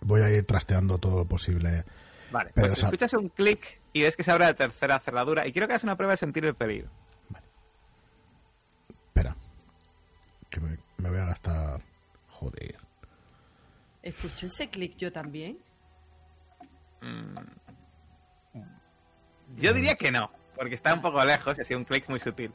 Voy 0.00 0.20
a 0.22 0.30
ir 0.30 0.44
trasteando 0.46 0.98
todo 0.98 1.18
lo 1.18 1.24
posible. 1.26 1.84
Vale, 2.30 2.50
Pero, 2.54 2.66
pues 2.66 2.72
o 2.74 2.76
sea- 2.76 2.88
escuchas 2.88 3.12
un 3.14 3.28
clic 3.28 3.80
y 3.92 4.02
ves 4.02 4.16
que 4.16 4.22
se 4.22 4.30
abre 4.30 4.44
la 4.44 4.54
tercera 4.54 4.98
cerradura 4.98 5.46
y 5.46 5.52
quiero 5.52 5.66
que 5.66 5.74
hagas 5.74 5.84
una 5.84 5.96
prueba 5.96 6.12
de 6.12 6.16
sentir 6.18 6.44
el 6.44 6.54
peligro. 6.54 6.90
Espera. 9.08 9.36
Que 10.50 10.60
me, 10.60 10.78
me 10.98 11.10
voy 11.10 11.18
a 11.18 11.24
gastar. 11.26 11.82
Joder. 12.28 12.76
¿Escucho 14.02 14.46
ese 14.46 14.68
clic 14.68 14.96
yo 14.96 15.10
también? 15.12 15.58
Yo 19.56 19.72
diría 19.72 19.96
que 19.96 20.10
no, 20.10 20.30
porque 20.56 20.74
está 20.74 20.94
un 20.94 21.02
poco 21.02 21.24
lejos 21.24 21.58
y 21.58 21.60
ha 21.60 21.64
sido 21.64 21.78
un 21.78 21.84
clic 21.84 22.08
muy 22.08 22.20
sutil. 22.20 22.52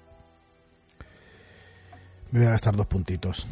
Me 2.31 2.39
voy 2.39 2.47
a 2.47 2.51
gastar 2.51 2.75
dos 2.75 2.87
puntitos. 2.87 3.47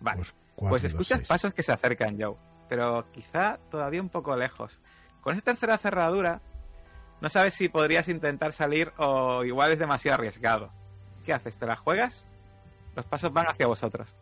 Vale, 0.00 0.18
Pues 0.18 0.34
cuatro 0.54 0.70
pues 0.70 0.82
dos, 0.82 0.92
escuchas 0.92 1.26
pasos 1.26 1.52
que 1.52 1.62
se 1.62 1.72
acercan, 1.72 2.20
Joe, 2.20 2.36
pero 2.68 3.10
quizá 3.12 3.58
todavía 3.70 4.00
un 4.00 4.08
poco 4.08 4.36
lejos. 4.36 4.80
Con 5.20 5.36
esta 5.36 5.52
tercera 5.52 5.76
cerradura, 5.78 6.40
no 7.20 7.28
sabes 7.28 7.54
si 7.54 7.68
podrías 7.68 8.08
intentar 8.08 8.52
salir 8.52 8.92
o 8.96 9.44
igual 9.44 9.72
es 9.72 9.78
demasiado 9.78 10.14
arriesgado. 10.14 10.70
¿Qué 11.24 11.32
haces? 11.32 11.56
¿Te 11.56 11.66
la 11.66 11.76
juegas? 11.76 12.24
Los 12.94 13.04
pasos 13.04 13.32
van 13.32 13.46
hacia 13.48 13.66
vosotros. 13.66 14.14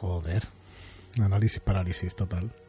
Joder. 0.00 0.53
Análisis 1.22 1.60
parálisis 1.60 2.14
total. 2.14 2.50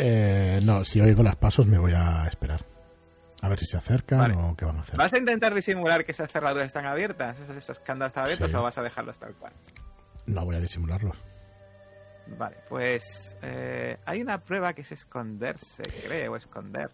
Eh, 0.00 0.60
no, 0.62 0.84
si 0.84 1.00
oigo 1.00 1.24
los 1.24 1.34
pasos 1.34 1.66
me 1.66 1.76
voy 1.76 1.92
a 1.92 2.24
esperar. 2.28 2.64
A 3.42 3.48
ver 3.48 3.58
si 3.58 3.66
se 3.66 3.76
acercan 3.76 4.20
Vale. 4.20 4.34
o 4.36 4.54
qué 4.56 4.64
van 4.64 4.76
a 4.76 4.82
hacer. 4.82 4.96
¿Vas 4.96 5.12
a 5.12 5.18
intentar 5.18 5.52
disimular 5.52 6.04
que 6.04 6.12
esas 6.12 6.30
cerraduras 6.30 6.68
están 6.68 6.86
abiertas? 6.86 7.36
¿Esos, 7.40 7.56
esos 7.56 7.80
candados 7.80 8.10
están 8.10 8.22
abiertos 8.22 8.48
Sí. 8.48 8.56
o 8.56 8.62
vas 8.62 8.78
a 8.78 8.82
dejarlos 8.82 9.18
tal 9.18 9.34
cual? 9.34 9.52
No 10.26 10.44
voy 10.44 10.54
a 10.54 10.60
disimularlos. 10.60 11.16
Vale, 12.28 12.58
pues 12.68 13.36
eh, 13.42 13.98
hay 14.06 14.20
una 14.22 14.38
prueba 14.38 14.72
que 14.72 14.82
es 14.82 14.92
esconderse, 14.92 15.82
creo, 16.06 16.36
esconder 16.36 16.92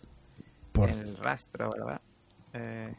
Por, 0.72 0.88
el 0.88 1.14
rastro, 1.18 1.72
¿verdad? 1.72 2.00
Eh. 2.54 2.94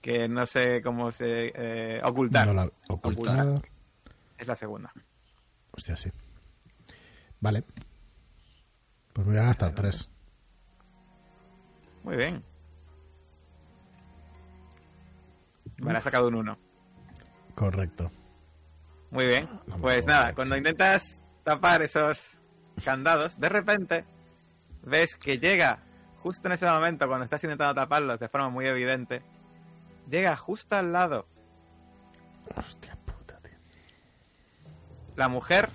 Que 0.00 0.28
no 0.28 0.46
sé 0.46 0.80
cómo 0.82 1.10
se... 1.12 1.52
eh, 1.54 2.00
ocultar. 2.04 2.46
no 2.46 2.54
la- 2.54 2.70
ocultar. 2.88 3.46
Ocultar. 3.48 3.68
Es 4.38 4.46
la 4.48 4.56
segunda. 4.56 4.92
Hostia, 5.72 5.96
sí. 5.96 6.10
Vale. 7.40 7.64
Pues 9.12 9.26
me 9.26 9.34
voy 9.34 9.42
a 9.42 9.46
gastar 9.46 9.74
tres. 9.74 10.10
Muy 12.02 12.16
bien. 12.16 12.42
Vale, 15.78 15.98
ha 15.98 16.02
sacado 16.02 16.28
un 16.28 16.34
1. 16.36 16.58
Correcto. 17.54 18.10
Muy 19.10 19.26
bien. 19.26 19.48
Pues 19.80 20.06
nada, 20.06 20.34
cuando 20.34 20.56
intentas 20.56 21.22
tapar 21.42 21.82
esos 21.82 22.40
candados, 22.84 23.38
de 23.38 23.48
repente 23.48 24.04
ves 24.82 25.16
que 25.16 25.38
llega 25.38 25.82
justo 26.18 26.48
en 26.48 26.52
ese 26.52 26.66
momento, 26.66 27.06
cuando 27.08 27.24
estás 27.24 27.42
intentando 27.44 27.74
taparlos 27.74 28.20
de 28.20 28.28
forma 28.28 28.50
muy 28.50 28.66
evidente, 28.66 29.22
llega 30.10 30.36
justo 30.36 30.76
al 30.76 30.92
lado 30.92 31.26
Hostia 32.56 32.96
puta, 33.04 33.38
tío. 33.40 33.58
la 35.16 35.28
mujer, 35.28 35.68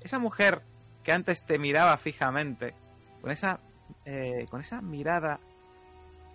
esa 0.00 0.18
mujer 0.18 0.62
que 1.02 1.12
antes 1.12 1.44
te 1.44 1.58
miraba 1.58 1.96
fijamente, 1.98 2.74
con 3.20 3.30
esa, 3.30 3.60
eh, 4.04 4.46
con 4.50 4.60
esa 4.60 4.82
mirada 4.82 5.38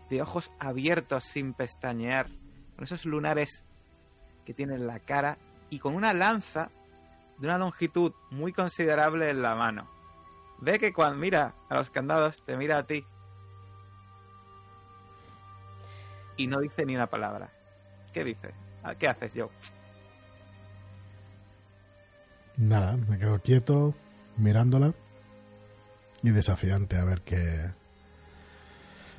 de 0.10 0.22
ojos 0.22 0.52
abiertos 0.60 1.26
sin 1.26 1.54
pestañear, 1.54 2.28
con 2.76 2.86
esos 2.86 3.06
lunares 3.06 3.66
que 4.46 4.54
tiene 4.54 4.76
en 4.76 4.88
la 4.88 5.00
cara 5.00 5.38
y 5.70 5.80
con 5.80 5.96
una 5.96 6.14
lanza 6.14 6.70
de 7.38 7.48
una 7.48 7.58
longitud 7.58 8.14
muy 8.30 8.54
considerable 8.54 9.30
en 9.30 9.42
la 9.42 9.56
mano. 9.56 9.90
Ve 10.60 10.80
que 10.80 10.94
cuando 10.94 11.18
mira 11.18 11.56
a 11.70 11.76
los 11.76 11.90
candados, 11.90 12.44
te 12.46 12.56
mira 12.56 12.78
a 12.78 12.86
ti. 12.86 13.04
Y 16.42 16.48
no 16.48 16.60
dice 16.60 16.88
ni 16.88 16.96
una 16.96 17.06
palabra. 17.06 17.52
¿Qué 18.12 18.24
dice? 18.24 18.50
Ah, 18.82 18.96
¿Qué 18.96 19.08
haces, 19.08 19.32
Joe? 19.36 19.50
Nada, 22.58 22.98
me 22.98 23.20
quedo 23.20 23.40
quieto, 23.42 23.94
mirándola. 24.38 24.92
Y 26.24 26.32
desafiante, 26.32 26.98
a 26.98 27.06
ver 27.06 27.22
qué. 27.22 27.72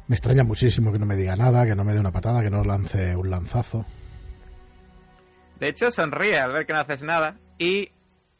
Me 0.08 0.16
extraña 0.16 0.42
muchísimo 0.42 0.90
que 0.90 0.98
no 0.98 1.06
me 1.06 1.14
diga 1.14 1.36
nada, 1.36 1.64
que 1.64 1.76
no 1.76 1.84
me 1.84 1.92
dé 1.92 2.00
una 2.00 2.10
patada, 2.10 2.42
que 2.42 2.50
no 2.50 2.64
lance 2.64 3.14
un 3.14 3.30
lanzazo. 3.30 3.86
De 5.60 5.68
hecho, 5.68 5.92
sonríe 5.92 6.40
al 6.40 6.50
ver 6.50 6.66
que 6.66 6.72
no 6.72 6.80
haces 6.80 7.04
nada 7.04 7.38
y 7.56 7.88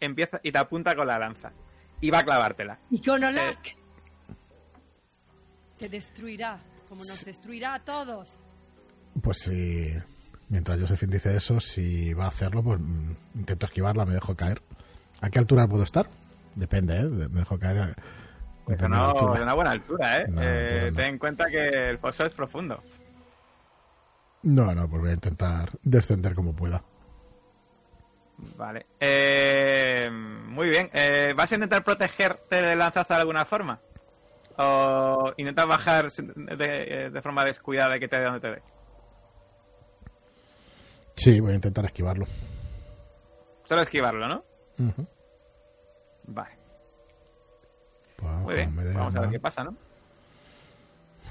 empieza 0.01 0.41
y 0.43 0.51
te 0.51 0.59
apunta 0.59 0.97
con 0.97 1.07
la 1.07 1.21
lanza. 1.21 1.53
Y 2.01 2.11
va 2.11 2.19
a 2.19 2.25
clavártela. 2.25 2.81
Y 2.91 3.01
con 3.01 3.23
Olak. 3.23 3.77
Te 5.79 5.89
destruirá, 5.89 6.61
como 6.89 7.03
nos 7.05 7.25
destruirá 7.25 7.75
a 7.75 7.85
todos. 7.85 8.43
Pues 9.21 9.39
si. 9.39 9.93
Mientras 10.49 10.79
Josephine 10.81 11.13
dice 11.15 11.35
eso, 11.37 11.61
si 11.61 12.13
va 12.13 12.25
a 12.27 12.29
hacerlo, 12.29 12.63
pues 12.63 12.79
mm, 12.81 13.13
intento 13.37 13.67
esquivarla, 13.67 14.05
me 14.05 14.15
dejo 14.15 14.35
caer. 14.37 14.61
¿A 15.23 15.31
qué 15.31 15.39
altura 15.39 15.67
puedo 15.67 15.83
estar? 15.83 16.07
Depende, 16.55 16.99
¿eh? 17.01 17.05
Me 17.05 17.41
dejo 17.41 17.59
caer. 17.59 17.79
a- 17.79 17.95
Pues 18.67 18.79
de 18.79 18.89
la 18.89 18.97
no, 18.97 19.35
de 19.35 19.43
una 19.43 19.55
buena 19.55 19.71
altura, 19.71 20.21
¿eh? 20.21 20.27
No, 20.29 20.41
Eh, 20.43 20.89
no. 20.91 20.97
Ten 20.97 21.07
en 21.07 21.19
cuenta 21.19 21.47
que 21.51 21.91
el 21.91 21.99
foso 21.99 22.27
es 22.27 22.33
profundo. 22.33 22.83
No, 24.43 24.75
no, 24.75 24.89
pues 24.89 25.01
voy 25.01 25.11
a 25.11 25.15
intentar 25.15 25.71
descender 25.83 26.35
como 26.35 26.53
pueda. 26.55 26.83
Vale. 28.57 28.87
Eh, 29.01 30.11
muy 30.13 30.69
bien. 30.69 30.91
Eh, 30.93 31.33
¿Vas 31.37 31.51
a 31.53 31.55
intentar 31.55 31.85
protegerte 31.85 32.61
del 32.61 32.79
lanzazo 32.79 33.15
de 33.15 33.21
alguna 33.21 33.45
forma? 33.45 33.79
¿O 34.59 35.33
intentas 35.37 35.67
bajar 35.67 36.11
de, 36.11 37.11
de 37.11 37.23
forma 37.23 37.45
descuidada 37.45 37.97
y 37.97 38.01
que 38.01 38.09
te 38.09 38.19
dé 38.19 38.25
donde 38.25 38.41
te 38.41 38.51
dé? 38.51 38.63
Sí, 41.15 41.41
voy 41.41 41.53
a 41.53 41.55
intentar 41.57 41.85
esquivarlo. 41.85 42.27
Solo 43.65 43.83
esquivarlo, 43.83 44.29
¿no? 44.29 44.45
Ujú. 44.79 45.07
Vale. 46.25 46.57
Pues, 48.17 48.33
Muy 48.43 48.55
bien. 48.55 48.75
me 48.75 48.85
dé 48.85 48.95
Vamos 48.95 49.15
a 49.17 49.21
ver 49.21 49.31
qué 49.31 49.41
pasa, 49.41 49.65
¿no? 49.65 49.77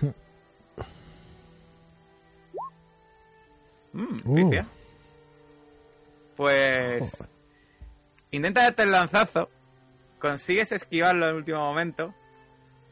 Mm, 3.94 4.22
Uh. 4.26 4.52
Pues 6.38 7.18
Joder. 7.18 7.30
intenta 8.32 8.64
darte 8.64 8.84
el 8.84 8.92
lanzazo, 8.92 9.50
consigues 10.20 10.72
esquivarlo 10.72 11.26
en 11.26 11.32
el 11.32 11.36
último 11.38 11.60
momento 11.60 12.14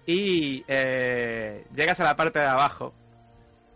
y 0.05 0.63
eh, 0.67 1.65
llegas 1.73 1.99
a 1.99 2.03
la 2.03 2.15
parte 2.17 2.39
de 2.39 2.45
abajo, 2.47 2.93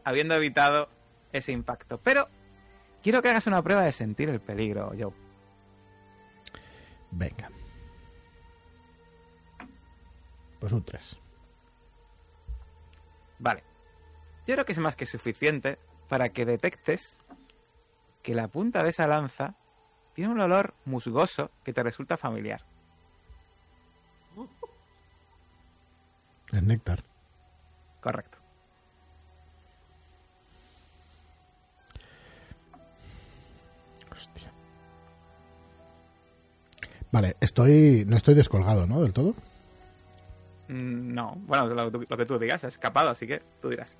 habiendo 0.03 0.35
evitado 0.35 0.89
ese 1.31 1.53
impacto. 1.53 1.97
Pero 2.03 2.27
quiero 3.03 3.21
que 3.21 3.29
hagas 3.29 3.45
una 3.45 3.61
prueba 3.61 3.83
de 3.83 3.91
sentir 3.91 4.29
el 4.29 4.39
peligro, 4.39 4.91
Joe. 4.97 5.13
Venga. 7.11 7.51
Pues 10.59 10.71
un 10.71 10.83
3. 10.83 11.19
Vale. 13.39 13.63
Yo 14.47 14.55
creo 14.55 14.65
que 14.65 14.71
es 14.71 14.79
más 14.79 14.95
que 14.95 15.05
suficiente 15.05 15.77
para 16.07 16.29
que 16.29 16.45
detectes 16.45 17.19
que 18.23 18.33
la 18.33 18.47
punta 18.47 18.83
de 18.83 18.89
esa 18.89 19.05
lanza 19.05 19.55
tiene 20.13 20.31
un 20.31 20.39
olor 20.39 20.73
musgoso 20.85 21.51
que 21.63 21.73
te 21.73 21.83
resulta 21.83 22.17
familiar. 22.17 22.63
Es 26.51 26.63
néctar. 26.63 27.03
Correcto. 27.99 28.42
Vale, 37.13 37.37
estoy. 37.41 38.05
No 38.07 38.17
estoy 38.17 38.33
descolgado, 38.33 38.87
¿no? 38.87 38.99
Del 39.03 39.13
todo. 39.13 39.35
Mm, 40.67 41.13
No, 41.13 41.35
bueno, 41.45 41.67
lo, 41.67 41.89
lo 41.91 42.17
que 42.17 42.25
tú 42.25 42.39
digas, 42.39 42.63
has 42.63 42.73
escapado, 42.73 43.09
así 43.11 43.27
que 43.27 43.39
tú 43.61 43.69
dirás. 43.69 43.95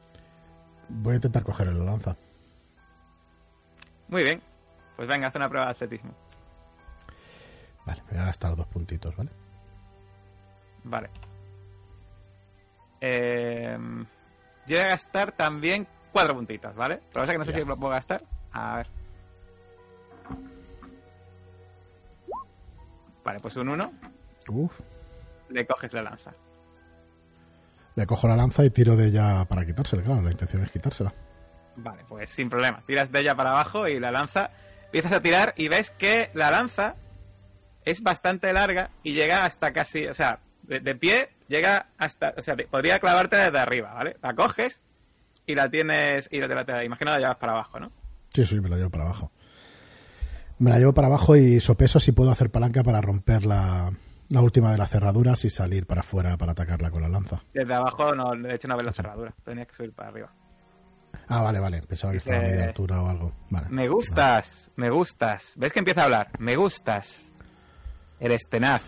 Voy 0.89 1.13
a 1.13 1.15
intentar 1.17 1.43
coger 1.43 1.67
la 1.67 1.83
lanza. 1.85 2.15
Muy 4.07 4.23
bien. 4.23 4.41
Pues 4.95 5.07
venga, 5.07 5.27
haz 5.27 5.35
una 5.35 5.47
prueba 5.47 5.67
de 5.67 5.71
atletismo. 5.73 6.11
Vale, 7.85 8.01
me 8.07 8.13
voy 8.13 8.21
a 8.21 8.25
gastar 8.25 8.55
dos 8.55 8.65
puntitos, 8.65 9.15
¿vale? 9.15 9.29
Vale. 10.83 11.09
Eh, 12.99 13.77
yo 14.65 14.75
voy 14.75 14.85
a 14.85 14.87
gastar 14.87 15.33
también 15.33 15.85
cuatro 16.11 16.33
puntitos, 16.33 16.73
¿vale? 16.75 16.99
Pero 17.11 17.21
pasa 17.23 17.33
que 17.33 17.37
no 17.37 17.45
sé 17.45 17.53
si 17.53 17.63
lo 17.63 17.77
puedo 17.77 17.91
gastar. 17.91 18.23
A 18.53 18.77
ver. 18.77 18.87
Vale, 23.23 23.39
pues 23.39 23.55
un 23.55 23.69
uno. 23.69 23.91
Uf. 24.49 24.71
Le 25.49 25.65
coges 25.65 25.93
la 25.93 26.01
lanza. 26.03 26.31
Le 27.95 28.05
cojo 28.07 28.27
la 28.27 28.35
lanza 28.35 28.65
y 28.65 28.69
tiro 28.71 28.95
de 28.95 29.07
ella 29.07 29.45
para 29.45 29.65
quitársela, 29.65 30.01
claro. 30.03 30.21
La 30.21 30.31
intención 30.31 30.63
es 30.63 30.71
quitársela. 30.71 31.13
Vale, 31.75 32.03
pues 32.07 32.29
sin 32.29 32.49
problema. 32.49 32.81
Tiras 32.85 33.11
de 33.11 33.19
ella 33.19 33.35
para 33.35 33.51
abajo 33.51 33.87
y 33.87 33.99
la 33.99 34.11
lanza. 34.11 34.51
Empiezas 34.85 35.13
a 35.13 35.21
tirar 35.21 35.53
y 35.57 35.67
ves 35.67 35.91
que 35.91 36.29
la 36.33 36.49
lanza 36.51 36.95
es 37.85 38.01
bastante 38.01 38.51
larga 38.53 38.89
y 39.03 39.13
llega 39.13 39.45
hasta 39.45 39.73
casi. 39.73 40.07
O 40.07 40.13
sea, 40.13 40.39
de, 40.63 40.79
de 40.79 40.95
pie 40.95 41.29
llega 41.47 41.87
hasta. 41.97 42.33
O 42.37 42.41
sea, 42.41 42.55
te- 42.55 42.67
podría 42.67 42.99
clavarte 42.99 43.35
desde 43.35 43.59
arriba, 43.59 43.93
¿vale? 43.93 44.17
La 44.21 44.33
coges 44.33 44.81
y 45.45 45.55
la 45.55 45.69
tienes. 45.69 46.27
Y 46.31 46.39
la, 46.39 46.47
te 46.47 46.55
la, 46.55 46.65
te 46.65 46.71
la- 46.73 46.83
imagino 46.83 47.11
la 47.11 47.19
llevas 47.19 47.37
para 47.37 47.53
abajo, 47.53 47.79
¿no? 47.79 47.91
Sí, 48.33 48.45
sí, 48.45 48.59
me 48.59 48.69
la 48.69 48.77
llevo 48.77 48.89
para 48.89 49.05
abajo. 49.05 49.31
Me 50.59 50.69
la 50.69 50.79
llevo 50.79 50.93
para 50.93 51.07
abajo 51.07 51.35
y 51.35 51.59
sopeso 51.59 51.99
si 51.99 52.11
puedo 52.11 52.31
hacer 52.31 52.49
palanca 52.49 52.83
para 52.83 53.01
romper 53.01 53.45
la, 53.45 53.91
la 54.29 54.41
última 54.41 54.71
de 54.71 54.77
las 54.77 54.89
cerraduras 54.89 55.43
y 55.45 55.49
salir 55.49 55.85
para 55.85 56.01
afuera 56.01 56.37
para 56.37 56.53
atacarla 56.53 56.89
con 56.91 57.01
la 57.01 57.09
lanza. 57.09 57.41
Desde 57.53 57.73
abajo, 57.73 58.15
no, 58.15 58.31
de 58.31 58.55
hecho, 58.55 58.67
no 58.67 58.77
ves 58.77 58.85
la 58.85 58.91
cerradura. 58.93 59.33
Tenías 59.43 59.67
que 59.67 59.75
subir 59.75 59.93
para 59.93 60.09
arriba. 60.09 60.31
Ah, 61.27 61.41
vale, 61.41 61.59
vale. 61.59 61.81
Pensaba 61.81 62.11
que 62.11 62.17
estaba 62.19 62.37
a 62.37 62.41
Eh, 62.47 62.51
media 62.51 62.65
altura 62.65 63.01
o 63.01 63.07
algo. 63.09 63.33
Vale. 63.49 63.67
Me 63.69 63.87
gustas, 63.87 64.69
me 64.75 64.89
gustas. 64.89 65.53
¿Ves 65.57 65.73
que 65.73 65.79
empieza 65.79 66.01
a 66.01 66.05
hablar? 66.05 66.29
Me 66.39 66.55
gustas. 66.55 67.29
Eres 68.19 68.41
tenaz. 68.49 68.81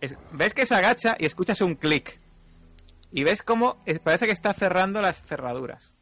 Es- 0.00 0.16
¿Ves 0.32 0.52
que 0.54 0.66
se 0.66 0.74
agacha 0.74 1.16
y 1.18 1.26
escuchas 1.26 1.60
un 1.60 1.74
clic? 1.74 2.20
Y 3.12 3.24
ves 3.24 3.42
cómo 3.42 3.76
es- 3.86 3.98
parece 3.98 4.26
que 4.26 4.32
está 4.32 4.52
cerrando 4.52 5.00
las 5.00 5.22
cerraduras. 5.24 5.95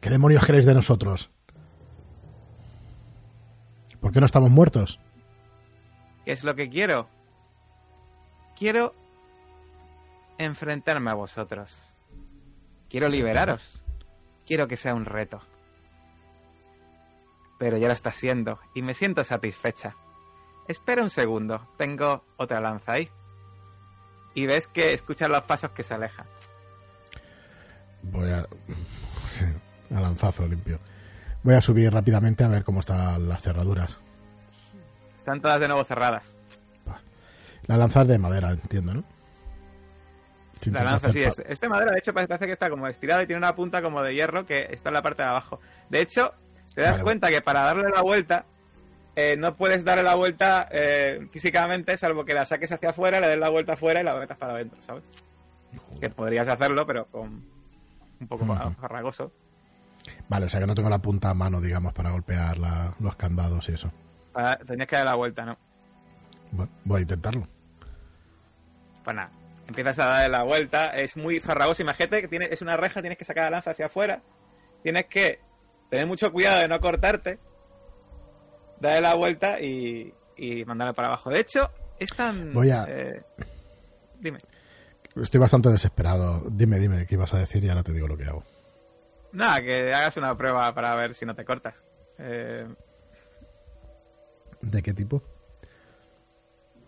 ¿Qué 0.00 0.08
demonios 0.08 0.44
queréis 0.44 0.66
de 0.66 0.74
nosotros? 0.74 1.30
¿Por 4.00 4.12
qué 4.12 4.20
no 4.20 4.26
estamos 4.26 4.50
muertos? 4.50 4.98
¿Qué 6.24 6.32
es 6.32 6.42
lo 6.42 6.54
que 6.54 6.70
quiero? 6.70 7.08
Quiero 8.58 8.94
enfrentarme 10.38 11.10
a 11.10 11.14
vosotros. 11.14 11.76
Quiero 12.88 13.08
liberaros. 13.08 13.84
Quiero 14.46 14.68
que 14.68 14.78
sea 14.78 14.94
un 14.94 15.04
reto. 15.04 15.40
Pero 17.58 17.76
ya 17.76 17.88
lo 17.88 17.92
está 17.92 18.10
siendo 18.12 18.58
y 18.74 18.80
me 18.80 18.94
siento 18.94 19.22
satisfecha. 19.22 19.96
Espera 20.66 21.02
un 21.02 21.10
segundo, 21.10 21.68
tengo 21.76 22.24
otra 22.38 22.60
lanza 22.60 22.92
ahí. 22.92 23.10
Y 24.34 24.46
ves 24.46 24.66
que 24.66 24.94
escuchas 24.94 25.28
los 25.28 25.42
pasos 25.42 25.72
que 25.72 25.84
se 25.84 25.92
alejan. 25.92 26.26
Voy 28.02 28.30
a... 28.30 28.46
A 29.94 30.00
lanzazo 30.00 30.46
limpio. 30.46 30.78
Voy 31.42 31.54
a 31.54 31.60
subir 31.60 31.92
rápidamente 31.92 32.44
a 32.44 32.48
ver 32.48 32.64
cómo 32.64 32.80
están 32.80 33.28
las 33.28 33.42
cerraduras. 33.42 33.98
Están 35.18 35.40
todas 35.40 35.60
de 35.60 35.68
nuevo 35.68 35.84
cerradas. 35.84 36.34
La 37.66 37.76
lanza 37.76 38.02
es 38.02 38.08
de 38.08 38.18
madera, 38.18 38.50
entiendo, 38.50 38.94
¿no? 38.94 39.04
La 40.66 40.84
lanza 40.84 41.12
sí 41.12 41.22
pa- 41.22 41.28
es. 41.28 41.38
Este 41.46 41.68
madera, 41.68 41.92
de 41.92 41.98
hecho, 41.98 42.12
parece 42.12 42.38
que 42.46 42.52
está 42.52 42.68
como 42.68 42.86
estirada 42.86 43.22
y 43.22 43.26
tiene 43.26 43.38
una 43.38 43.54
punta 43.54 43.80
como 43.80 44.02
de 44.02 44.14
hierro 44.14 44.44
que 44.44 44.68
está 44.70 44.90
en 44.90 44.94
la 44.94 45.02
parte 45.02 45.22
de 45.22 45.28
abajo. 45.28 45.60
De 45.88 46.00
hecho, 46.00 46.34
te 46.74 46.82
das 46.82 46.92
Vale, 46.92 47.02
cuenta 47.04 47.28
que 47.30 47.40
para 47.40 47.60
darle 47.62 47.88
la 47.88 48.02
vuelta, 48.02 48.44
eh, 49.16 49.36
no 49.38 49.56
puedes 49.56 49.84
darle 49.84 50.02
la 50.02 50.14
vuelta 50.14 50.68
eh, 50.70 51.26
físicamente, 51.30 51.96
salvo 51.96 52.24
que 52.24 52.34
la 52.34 52.44
saques 52.44 52.70
hacia 52.72 52.90
afuera, 52.90 53.20
le 53.20 53.28
des 53.28 53.38
la 53.38 53.48
vuelta 53.48 53.72
afuera 53.74 54.00
y 54.00 54.04
la 54.04 54.14
metas 54.14 54.36
para 54.36 54.52
adentro, 54.54 54.80
¿sabes? 54.82 55.04
Que 56.00 56.10
podrías 56.10 56.48
hacerlo, 56.48 56.86
pero 56.86 57.06
con 57.06 57.42
un 58.20 58.26
poco 58.28 58.44
Ujú. 58.44 58.72
farragoso. 58.80 59.32
Vale, 60.28 60.46
o 60.46 60.48
sea 60.48 60.60
que 60.60 60.66
no 60.66 60.74
tengo 60.74 60.88
la 60.90 60.98
punta 61.00 61.30
a 61.30 61.34
mano, 61.34 61.60
digamos, 61.60 61.92
para 61.92 62.10
golpear 62.10 62.58
la- 62.58 62.94
los 63.00 63.16
candados 63.16 63.68
y 63.68 63.72
eso. 63.72 63.92
Para- 64.32 64.56
Tenías 64.58 64.88
que 64.88 64.96
dar 64.96 65.04
la 65.06 65.14
vuelta, 65.14 65.44
¿no? 65.44 65.58
Bueno, 66.52 66.70
voy 66.84 66.98
a 67.00 67.02
intentarlo. 67.02 67.46
Pues 69.04 69.16
nada, 69.16 69.30
empiezas 69.66 69.98
a 69.98 70.06
darle 70.06 70.28
la 70.28 70.42
vuelta, 70.42 70.96
es 70.98 71.16
muy 71.16 71.40
farragoso, 71.40 71.82
imagínate 71.82 72.20
que 72.22 72.28
tiene, 72.28 72.46
es 72.50 72.62
una 72.62 72.76
reja, 72.76 73.00
tienes 73.00 73.18
que 73.18 73.24
sacar 73.24 73.44
la 73.44 73.50
lanza 73.50 73.70
hacia 73.72 73.86
afuera, 73.86 74.20
tienes 74.82 75.06
que 75.06 75.40
tener 75.88 76.06
mucho 76.06 76.30
cuidado 76.32 76.60
de 76.60 76.68
no 76.68 76.78
cortarte, 76.80 77.38
darle 78.80 79.00
la 79.00 79.14
vuelta 79.14 79.60
y, 79.60 80.12
y 80.36 80.64
mandarla 80.64 80.92
para 80.92 81.08
abajo. 81.08 81.30
De 81.30 81.40
hecho, 81.40 81.70
es 81.98 82.10
tan... 82.14 82.52
Voy 82.52 82.70
a- 82.70 82.84
eh, 82.88 83.22
dime. 84.20 84.38
Estoy 85.16 85.40
bastante 85.40 85.68
desesperado. 85.70 86.42
Dime, 86.50 86.78
dime 86.78 87.04
qué 87.06 87.14
ibas 87.16 87.34
a 87.34 87.38
decir 87.38 87.64
y 87.64 87.68
ahora 87.68 87.82
te 87.82 87.92
digo 87.92 88.06
lo 88.06 88.16
que 88.16 88.24
hago. 88.24 88.44
Nada, 89.32 89.62
que 89.62 89.92
hagas 89.94 90.16
una 90.16 90.36
prueba 90.36 90.74
para 90.74 90.94
ver 90.94 91.14
si 91.14 91.24
no 91.24 91.34
te 91.34 91.44
cortas. 91.44 91.84
Eh, 92.18 92.66
¿De 94.60 94.82
qué 94.82 94.92
tipo? 94.92 95.22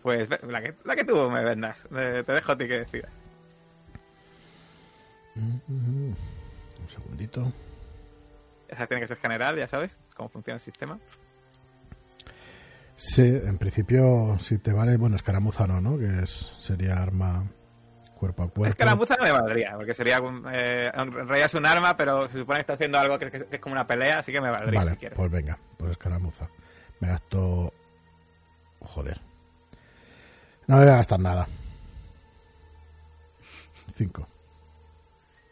pues 0.01 0.27
la 0.45 0.61
que, 0.61 0.75
la 0.83 0.95
que 0.97 1.05
tú 1.05 1.29
me 1.31 1.41
vendas, 1.43 1.87
Eh, 1.95 2.23
te 2.25 2.33
dejo 2.33 2.51
a 2.51 2.57
ti 2.57 2.67
que 2.67 2.79
decidas. 2.79 3.11
Un 5.35 6.15
segundito. 6.89 7.51
Esa 8.67 8.85
tiene 8.87 9.01
que 9.01 9.07
ser 9.07 9.17
general, 9.17 9.57
ya 9.57 9.67
sabes 9.67 9.97
cómo 10.15 10.27
funciona 10.29 10.55
el 10.55 10.61
sistema. 10.61 10.99
Sí, 12.95 13.23
en 13.23 13.57
principio, 13.57 14.37
si 14.39 14.57
te 14.59 14.73
vale, 14.73 14.97
bueno, 14.97 15.15
escaramuza 15.15 15.65
no, 15.67 15.79
¿no? 15.81 15.97
Que 15.97 16.23
es, 16.23 16.51
sería 16.59 16.95
arma 17.01 17.49
cuerpo 18.23 18.43
a 18.43 18.47
cuerpo. 18.47 18.65
Escaramuza 18.67 19.15
no 19.17 19.23
me 19.25 19.31
valdría, 19.31 19.73
porque 19.75 19.93
sería 19.93 20.21
eh, 20.53 20.91
en 20.95 21.11
realidad 21.11 21.45
es 21.47 21.53
un 21.55 21.65
arma, 21.65 21.97
pero 21.97 22.29
se 22.29 22.37
supone 22.37 22.57
que 22.57 22.61
está 22.61 22.73
haciendo 22.73 22.97
algo 22.97 23.19
que, 23.19 23.29
que- 23.29 23.45
que 23.47 23.55
es 23.57 23.61
como 23.61 23.73
una 23.73 23.85
pelea, 23.85 24.19
así 24.19 24.31
que 24.31 24.39
me 24.39 24.49
valdría 24.49 24.79
Vale, 24.79 24.91
si 24.91 24.97
quieres. 24.97 25.17
pues 25.17 25.29
venga, 25.29 25.59
pues 25.77 25.91
escaramuza. 25.91 26.47
Me 27.01 27.09
gasto... 27.09 27.73
Joder. 28.79 29.19
No 30.67 30.77
me 30.77 30.83
voy 30.83 30.93
a 30.93 30.97
gastar 30.97 31.19
nada. 31.19 31.47
Cinco. 33.95 34.27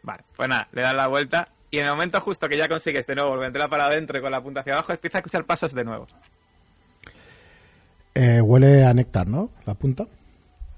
Vale, 0.02 0.24
pues 0.34 0.48
nada, 0.48 0.68
le 0.72 0.82
das 0.82 0.94
la 0.94 1.06
vuelta 1.08 1.48
y 1.70 1.78
en 1.78 1.84
el 1.86 1.90
momento 1.92 2.20
justo 2.20 2.48
que 2.48 2.56
ya 2.56 2.68
consigues 2.68 3.06
de 3.06 3.14
nuevo 3.14 3.30
volverla 3.30 3.68
para 3.68 3.86
adentro 3.86 4.18
y 4.18 4.22
con 4.22 4.30
la 4.32 4.42
punta 4.42 4.60
hacia 4.60 4.72
abajo, 4.74 4.92
empieza 4.92 5.18
a 5.18 5.20
escuchar 5.20 5.44
pasos 5.44 5.72
de 5.74 5.84
nuevo. 5.84 6.06
Eh, 8.14 8.40
huele 8.40 8.84
a 8.84 8.92
néctar, 8.94 9.26
¿no? 9.28 9.50
La 9.66 9.74
punta. 9.74 10.06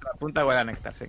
La 0.03 0.11
punta 0.13 0.45
huele 0.45 0.59
a 0.59 0.63
néctar, 0.65 0.93
sí. 0.93 1.05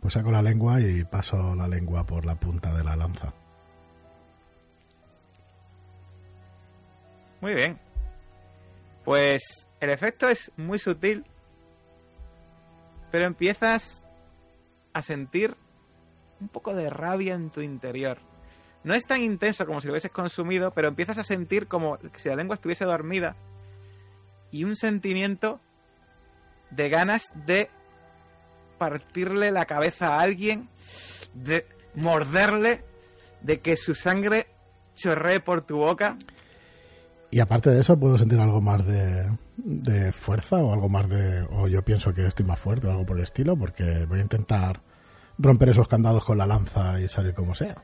Pues 0.00 0.14
saco 0.14 0.30
la 0.30 0.42
lengua 0.42 0.80
y 0.80 1.04
paso 1.04 1.54
la 1.54 1.68
lengua 1.68 2.04
por 2.04 2.24
la 2.24 2.36
punta 2.36 2.72
de 2.72 2.84
la 2.84 2.96
lanza. 2.96 3.32
Muy 7.40 7.54
bien. 7.54 7.78
Pues 9.04 9.66
el 9.80 9.90
efecto 9.90 10.28
es 10.28 10.52
muy 10.56 10.78
sutil, 10.78 11.24
pero 13.10 13.24
empiezas 13.24 14.06
a 14.92 15.02
sentir 15.02 15.56
un 16.40 16.48
poco 16.48 16.74
de 16.74 16.90
rabia 16.90 17.34
en 17.34 17.50
tu 17.50 17.60
interior. 17.60 18.18
No 18.84 18.94
es 18.94 19.06
tan 19.06 19.22
intenso 19.22 19.66
como 19.66 19.80
si 19.80 19.86
lo 19.86 19.92
hubieses 19.92 20.10
consumido, 20.10 20.72
pero 20.72 20.88
empiezas 20.88 21.18
a 21.18 21.24
sentir 21.24 21.66
como 21.66 21.98
si 22.16 22.28
la 22.28 22.36
lengua 22.36 22.54
estuviese 22.54 22.84
dormida 22.84 23.36
y 24.50 24.64
un 24.64 24.76
sentimiento 24.76 25.60
de 26.70 26.88
ganas 26.88 27.24
de 27.46 27.70
partirle 28.78 29.50
la 29.50 29.66
cabeza 29.66 30.14
a 30.16 30.20
alguien, 30.20 30.68
de 31.34 31.66
morderle, 31.94 32.84
de 33.42 33.60
que 33.60 33.76
su 33.76 33.94
sangre 33.94 34.46
chorree 34.94 35.40
por 35.40 35.62
tu 35.62 35.78
boca. 35.78 36.16
Y 37.30 37.40
aparte 37.40 37.70
de 37.70 37.80
eso, 37.80 37.98
puedo 37.98 38.16
sentir 38.16 38.40
algo 38.40 38.60
más 38.60 38.86
de, 38.86 39.30
de 39.56 40.12
fuerza 40.12 40.56
o 40.56 40.72
algo 40.72 40.88
más 40.88 41.08
de... 41.10 41.42
O 41.50 41.68
yo 41.68 41.82
pienso 41.84 42.14
que 42.14 42.26
estoy 42.26 42.46
más 42.46 42.58
fuerte 42.58 42.86
o 42.86 42.90
algo 42.90 43.04
por 43.04 43.18
el 43.18 43.24
estilo, 43.24 43.54
porque 43.56 44.06
voy 44.06 44.20
a 44.20 44.22
intentar 44.22 44.80
romper 45.38 45.68
esos 45.68 45.86
candados 45.88 46.24
con 46.24 46.38
la 46.38 46.46
lanza 46.46 46.98
y 47.00 47.08
salir 47.08 47.34
como 47.34 47.54
sea. 47.54 47.76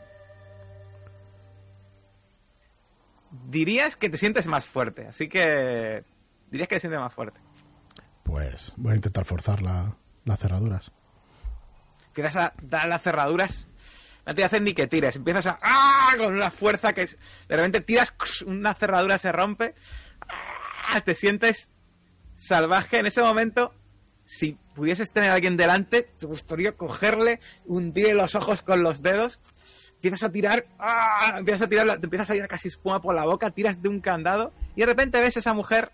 dirías 3.48 3.96
que 3.96 4.09
te 4.09 4.16
sientes 4.16 4.46
más 4.46 4.64
fuerte, 4.64 5.07
así 5.09 5.28
que 5.28 6.04
dirías 6.50 6.68
que 6.68 6.76
te 6.76 6.80
sientes 6.80 7.00
más 7.00 7.12
fuerte. 7.12 7.40
Pues 8.22 8.72
voy 8.76 8.92
a 8.92 8.96
intentar 8.96 9.24
forzar 9.24 9.61
la- 9.61 9.96
las 10.24 10.38
cerraduras. 10.38 10.92
Empiezas 12.08 12.37
a 12.37 12.54
dar 12.62 12.88
las 12.88 13.02
cerraduras, 13.02 13.66
no 14.26 14.34
te 14.34 14.44
hacen 14.44 14.64
ni 14.64 14.72
que 14.72 14.87
tires, 14.87 15.16
empiezas 15.16 15.46
a 15.46 15.58
¡ah! 15.62 16.14
con 16.16 16.32
una 16.32 16.50
fuerza 16.50 16.92
que 16.92 17.06
de 17.06 17.56
repente 17.56 17.80
tiras, 17.80 18.14
una 18.46 18.74
cerradura 18.74 19.18
se 19.18 19.32
rompe, 19.32 19.74
¡ah! 20.28 21.00
te 21.00 21.14
sientes 21.14 21.70
salvaje 22.37 22.98
en 22.98 23.06
ese 23.06 23.22
momento. 23.22 23.74
Si 24.24 24.56
pudieses 24.74 25.10
tener 25.12 25.30
a 25.30 25.34
alguien 25.34 25.58
delante, 25.58 26.02
te 26.18 26.24
gustaría 26.24 26.76
cogerle, 26.76 27.40
hundirle 27.66 28.14
los 28.14 28.34
ojos 28.34 28.62
con 28.62 28.82
los 28.82 29.02
dedos, 29.02 29.40
empiezas 29.94 30.22
a 30.22 30.32
tirar, 30.32 30.66
¡ah! 30.78 31.34
empiezas 31.38 31.62
a 31.62 31.68
tirar, 31.68 31.87
te 31.98 32.06
empiezas 32.06 32.30
a 32.30 32.34
salir 32.34 32.46
casi 32.46 32.68
espuma 32.68 33.02
por 33.02 33.14
la 33.14 33.24
boca, 33.24 33.50
tiras 33.50 33.82
de 33.82 33.88
un 33.88 34.00
candado 34.00 34.52
y 34.76 34.80
de 34.80 34.87
repente 34.87 35.20
ves 35.20 35.37
a 35.37 35.40
esa 35.40 35.52
mujer 35.52 35.92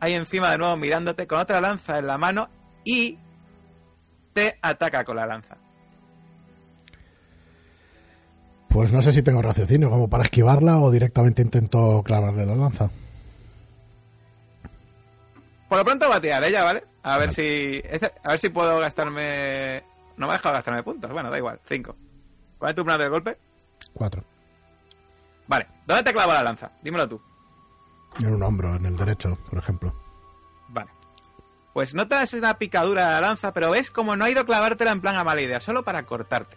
ahí 0.00 0.14
encima 0.14 0.50
de 0.50 0.58
nuevo 0.58 0.76
mirándote 0.76 1.26
con 1.26 1.38
otra 1.38 1.60
lanza 1.60 1.98
en 1.98 2.06
la 2.06 2.18
mano 2.18 2.50
y 2.84 3.18
te 4.32 4.58
ataca 4.62 5.04
con 5.04 5.16
la 5.16 5.26
lanza. 5.26 5.56
Pues 8.68 8.92
no 8.92 9.00
sé 9.00 9.12
si 9.12 9.22
tengo 9.22 9.40
raciocinio 9.40 9.90
como 9.90 10.08
para 10.08 10.24
esquivarla 10.24 10.78
o 10.78 10.90
directamente 10.90 11.42
intento 11.42 12.02
clavarle 12.04 12.44
la 12.44 12.54
lanza. 12.54 12.90
Por 15.68 15.78
lo 15.78 15.84
pronto 15.84 16.08
va 16.08 16.16
a 16.16 16.20
tirar 16.20 16.44
ella, 16.44 16.64
¿vale? 16.64 16.84
A 17.02 17.18
ver 17.18 17.32
si. 17.32 17.82
A 18.22 18.30
ver 18.30 18.38
si 18.38 18.48
puedo 18.50 18.78
gastarme. 18.78 19.82
No 20.16 20.26
me 20.26 20.32
ha 20.32 20.36
dejado 20.36 20.54
gastarme 20.54 20.82
puntos. 20.82 21.10
Bueno, 21.10 21.30
da 21.30 21.38
igual. 21.38 21.60
Cinco. 21.66 21.96
¿Cuál 22.58 22.70
es 22.70 22.76
tu 22.76 22.84
plan 22.84 22.98
de 22.98 23.08
golpe? 23.08 23.38
Cuatro. 23.94 24.22
Vale. 25.46 25.66
¿Dónde 25.86 26.02
te 26.02 26.12
clava 26.12 26.34
la 26.34 26.42
lanza? 26.42 26.70
Dímelo 26.82 27.08
tú. 27.08 27.20
En 28.18 28.34
un 28.34 28.42
hombro, 28.42 28.74
en 28.76 28.86
el 28.86 28.96
derecho, 28.96 29.38
por 29.48 29.58
ejemplo. 29.58 29.92
Pues 31.72 31.94
notas 31.94 32.32
una 32.32 32.58
picadura 32.58 33.06
de 33.06 33.12
la 33.12 33.20
lanza, 33.20 33.52
pero 33.52 33.70
ves 33.70 33.90
como 33.90 34.16
no 34.16 34.24
ha 34.24 34.30
ido 34.30 34.40
a 34.40 34.46
clavártela 34.46 34.90
en 34.90 35.00
plan 35.00 35.16
a 35.16 35.24
mala 35.24 35.42
idea, 35.42 35.60
solo 35.60 35.84
para 35.84 36.04
cortarte. 36.04 36.56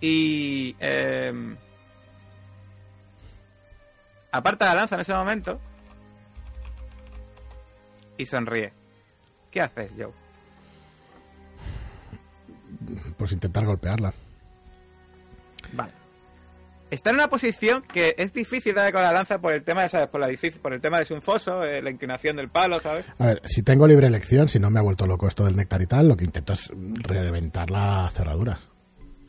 Y. 0.00 0.76
Eh, 0.78 1.56
aparta 4.30 4.66
la 4.66 4.74
lanza 4.74 4.94
en 4.96 5.00
ese 5.00 5.14
momento. 5.14 5.60
Y 8.16 8.26
sonríe. 8.26 8.72
¿Qué 9.50 9.60
haces, 9.60 9.92
Joe? 9.96 10.12
Pues 13.16 13.32
intentar 13.32 13.64
golpearla. 13.64 14.12
Vale. 15.72 15.92
Está 16.90 17.10
en 17.10 17.16
una 17.16 17.28
posición 17.28 17.82
que 17.82 18.14
es 18.16 18.32
difícil 18.32 18.74
darle 18.74 18.92
con 18.92 19.02
la 19.02 19.12
lanza 19.12 19.40
por 19.40 19.52
el 19.52 19.62
tema 19.62 19.82
de, 19.82 19.90
¿sabes? 19.90 20.08
Por, 20.08 20.20
la 20.20 20.26
difícil, 20.26 20.60
por 20.60 20.72
el 20.72 20.80
tema 20.80 20.98
de 20.98 21.04
su 21.04 21.20
foso, 21.20 21.62
eh, 21.62 21.82
la 21.82 21.90
inclinación 21.90 22.36
del 22.36 22.48
palo, 22.48 22.80
¿sabes? 22.80 23.04
A 23.18 23.26
ver, 23.26 23.42
si 23.44 23.62
tengo 23.62 23.86
libre 23.86 24.06
elección, 24.06 24.48
si 24.48 24.58
no 24.58 24.70
me 24.70 24.80
ha 24.80 24.82
vuelto 24.82 25.06
loco 25.06 25.28
esto 25.28 25.44
del 25.44 25.56
néctar 25.56 25.82
y 25.82 25.86
tal, 25.86 26.08
lo 26.08 26.16
que 26.16 26.24
intento 26.24 26.54
es 26.54 26.72
reventar 26.74 27.70
las 27.70 28.12
cerraduras. 28.14 28.68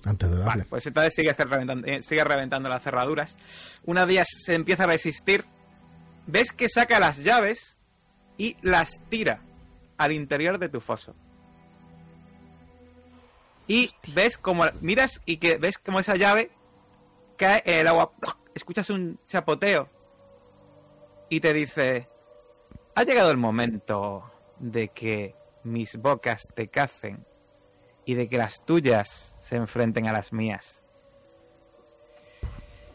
Antes 0.06 0.30
de 0.30 0.38
darle. 0.38 0.50
Vale, 0.50 0.66
pues 0.70 0.88
entonces 0.88 1.14
sigue, 1.14 1.34
reventando, 1.34 1.86
eh, 1.86 2.02
sigue 2.02 2.24
reventando 2.24 2.70
las 2.70 2.82
cerraduras. 2.82 3.36
Una 3.84 4.06
de 4.06 4.14
ellas 4.14 4.28
se 4.46 4.56
empieza 4.56 4.86
a 4.86 4.88
resistir. 4.88 5.44
Ves 6.26 6.54
que 6.54 6.70
saca 6.70 7.02
las 7.02 7.22
llaves 7.22 7.78
y 8.38 8.56
las 8.62 9.02
tira 9.10 9.42
al 9.98 10.14
interior 10.14 10.58
de 10.58 10.70
tu 10.70 10.80
foso. 10.80 11.14
Y 13.68 13.92
ves 14.16 14.38
como 14.38 14.64
miras 14.80 15.22
y 15.26 15.38
que 15.38 15.58
ves 15.58 15.78
como 15.78 16.00
esa 16.00 16.16
llave 16.16 16.50
cae 17.40 17.64
el 17.66 17.88
agua. 17.88 18.12
Escuchas 18.54 18.90
un 18.90 19.20
chapoteo 19.26 19.90
y 21.30 21.40
te 21.40 21.54
dice: 21.54 22.10
Ha 22.94 23.04
llegado 23.04 23.32
el 23.32 23.38
momento 23.38 24.30
de 24.60 24.90
que 24.90 25.34
mis 25.64 25.96
bocas 25.98 26.44
te 26.54 26.68
cacen 26.68 27.26
y 28.06 28.16
de 28.16 28.28
que 28.28 28.38
las 28.38 28.64
tuyas 28.66 29.34
se 29.42 29.56
enfrenten 29.56 30.08
a 30.08 30.14
las 30.14 30.34
mías. 30.34 30.84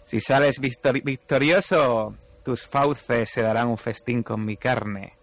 Si 0.04 0.20
sales 0.20 0.60
victori- 0.60 1.02
victorioso, 1.02 2.14
tus 2.44 2.66
fauces 2.66 3.30
se 3.30 3.40
darán 3.42 3.68
un 3.68 3.78
festín 3.78 4.22
con 4.22 4.44
mi 4.44 4.56
carne. 4.58 5.16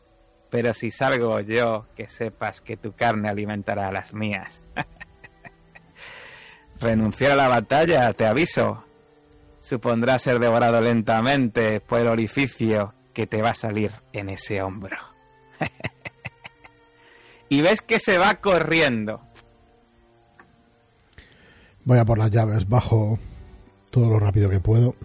Pero 0.50 0.74
si 0.74 0.90
salgo 0.92 1.40
yo, 1.42 1.86
que 1.96 2.10
sepas 2.10 2.60
que 2.62 2.76
tu 2.76 2.94
carne 2.94 3.30
alimentará 3.30 3.88
a 3.88 3.92
las 3.92 4.14
mías. 4.14 4.64
Renunciar 6.80 7.34
a 7.34 7.36
la 7.36 7.48
batalla, 7.48 8.12
te 8.14 8.26
aviso. 8.26 8.84
Supondrá 9.62 10.20
ser 10.20 10.40
devorado 10.40 10.82
lentamente 10.82 11.80
por 11.80 12.00
el 12.00 12.08
orificio 12.08 12.94
que 13.14 13.28
te 13.28 13.42
va 13.42 13.52
a 13.52 13.56
salir 13.56 13.92
en 14.12 14.30
ese 14.30 14.62
hombro. 14.62 14.98
y 17.50 17.62
ves 17.62 17.82
que 17.82 18.00
se 18.00 18.18
va 18.18 18.36
corriendo. 18.36 19.22
Voy 21.86 22.00
a 22.00 22.06
por 22.06 22.18
las 22.18 22.32
llaves, 22.32 22.68
bajo 22.68 23.20
todo 23.92 24.10
lo 24.10 24.20
rápido 24.20 24.50
que 24.50 24.60
puedo. 24.60 24.96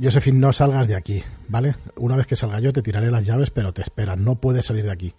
Josephine, 0.00 0.38
no 0.38 0.52
salgas 0.52 0.88
de 0.88 0.96
aquí, 0.96 1.22
¿vale? 1.48 1.76
Una 1.96 2.16
vez 2.16 2.26
que 2.26 2.36
salga 2.36 2.60
yo 2.60 2.72
te 2.72 2.82
tiraré 2.82 3.10
las 3.10 3.24
llaves, 3.24 3.50
pero 3.50 3.72
te 3.72 3.82
esperas, 3.82 4.18
no 4.18 4.36
puedes 4.36 4.64
salir 4.66 4.84
de 4.84 4.92
aquí. 4.92 5.14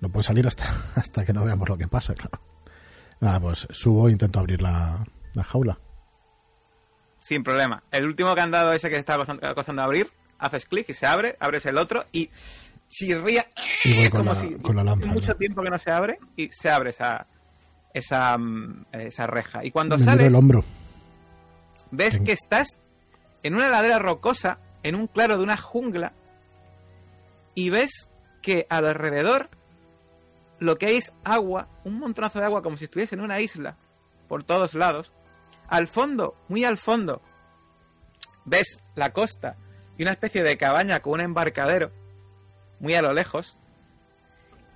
No 0.00 0.10
puedes 0.10 0.26
salir 0.26 0.46
hasta, 0.46 0.64
hasta 0.94 1.24
que 1.24 1.32
no 1.32 1.44
veamos 1.44 1.68
lo 1.68 1.76
que 1.76 1.88
pasa, 1.88 2.14
claro. 2.14 2.40
Nada, 3.20 3.40
pues 3.40 3.66
subo 3.70 4.08
e 4.08 4.12
intento 4.12 4.38
abrir 4.38 4.62
la, 4.62 5.04
la 5.34 5.42
jaula. 5.42 5.78
Sin 7.30 7.44
problema. 7.44 7.80
El 7.92 8.06
último 8.06 8.34
candado 8.34 8.72
ese 8.72 8.90
que 8.90 8.96
está 8.96 9.16
costando, 9.16 9.54
costando 9.54 9.82
abrir, 9.82 10.10
haces 10.40 10.66
clic 10.66 10.88
y 10.88 10.94
se 10.94 11.06
abre, 11.06 11.36
abres 11.38 11.64
el 11.64 11.78
otro 11.78 12.04
y 12.10 12.28
chirría 12.88 13.46
Y 13.84 13.94
voy 13.94 14.10
con 14.10 14.22
como 14.26 14.34
la, 14.34 14.40
si 14.40 14.54
con 14.56 14.74
la 14.74 14.82
lanza. 14.82 15.06
mucho 15.06 15.28
¿no? 15.30 15.36
tiempo 15.36 15.62
que 15.62 15.70
no 15.70 15.78
se 15.78 15.92
abre 15.92 16.18
y 16.34 16.48
se 16.50 16.68
abre 16.70 16.90
esa 16.90 17.28
esa, 17.94 18.36
mm, 18.36 18.86
esa 18.94 19.28
reja. 19.28 19.64
Y 19.64 19.70
cuando 19.70 19.96
Me 19.96 20.04
sales, 20.04 20.26
el 20.26 20.34
hombro. 20.34 20.64
ves 21.92 22.18
que 22.18 22.32
estás 22.32 22.76
en 23.44 23.54
una 23.54 23.68
ladera 23.68 24.00
rocosa, 24.00 24.58
en 24.82 24.96
un 24.96 25.06
claro 25.06 25.38
de 25.38 25.44
una 25.44 25.56
jungla, 25.56 26.12
y 27.54 27.70
ves 27.70 28.10
que 28.42 28.66
alrededor 28.68 29.50
lo 30.58 30.78
que 30.78 30.86
hay 30.86 30.96
es 30.96 31.12
agua, 31.22 31.68
un 31.84 32.00
montonazo 32.00 32.40
de 32.40 32.46
agua, 32.46 32.60
como 32.64 32.76
si 32.76 32.86
estuviese 32.86 33.14
en 33.14 33.20
una 33.20 33.40
isla, 33.40 33.76
por 34.26 34.42
todos 34.42 34.74
lados. 34.74 35.12
Al 35.70 35.86
fondo, 35.86 36.34
muy 36.48 36.64
al 36.64 36.76
fondo, 36.76 37.22
ves 38.44 38.82
la 38.96 39.12
costa 39.12 39.56
y 39.96 40.02
una 40.02 40.10
especie 40.10 40.42
de 40.42 40.58
cabaña 40.58 41.00
con 41.00 41.14
un 41.14 41.20
embarcadero, 41.20 41.92
muy 42.80 42.94
a 42.94 43.02
lo 43.02 43.12
lejos. 43.12 43.56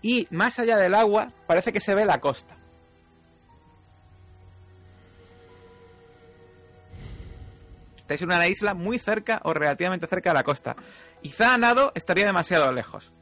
Y 0.02 0.28
más 0.30 0.60
allá 0.60 0.76
del 0.76 0.94
agua, 0.94 1.32
parece 1.48 1.72
que 1.72 1.80
se 1.80 1.96
ve 1.96 2.04
la 2.04 2.20
costa. 2.20 2.56
Estáis 7.96 8.20
en 8.20 8.28
una 8.28 8.46
isla 8.46 8.74
muy 8.74 8.98
cerca 8.98 9.40
o 9.44 9.52
relativamente 9.52 10.06
cerca 10.06 10.30
de 10.30 10.34
la 10.34 10.44
costa. 10.44 10.76
Quizá 11.22 11.54
a 11.54 11.58
nado 11.58 11.90
estaría 11.96 12.26
demasiado 12.26 12.70
lejos. 12.70 13.12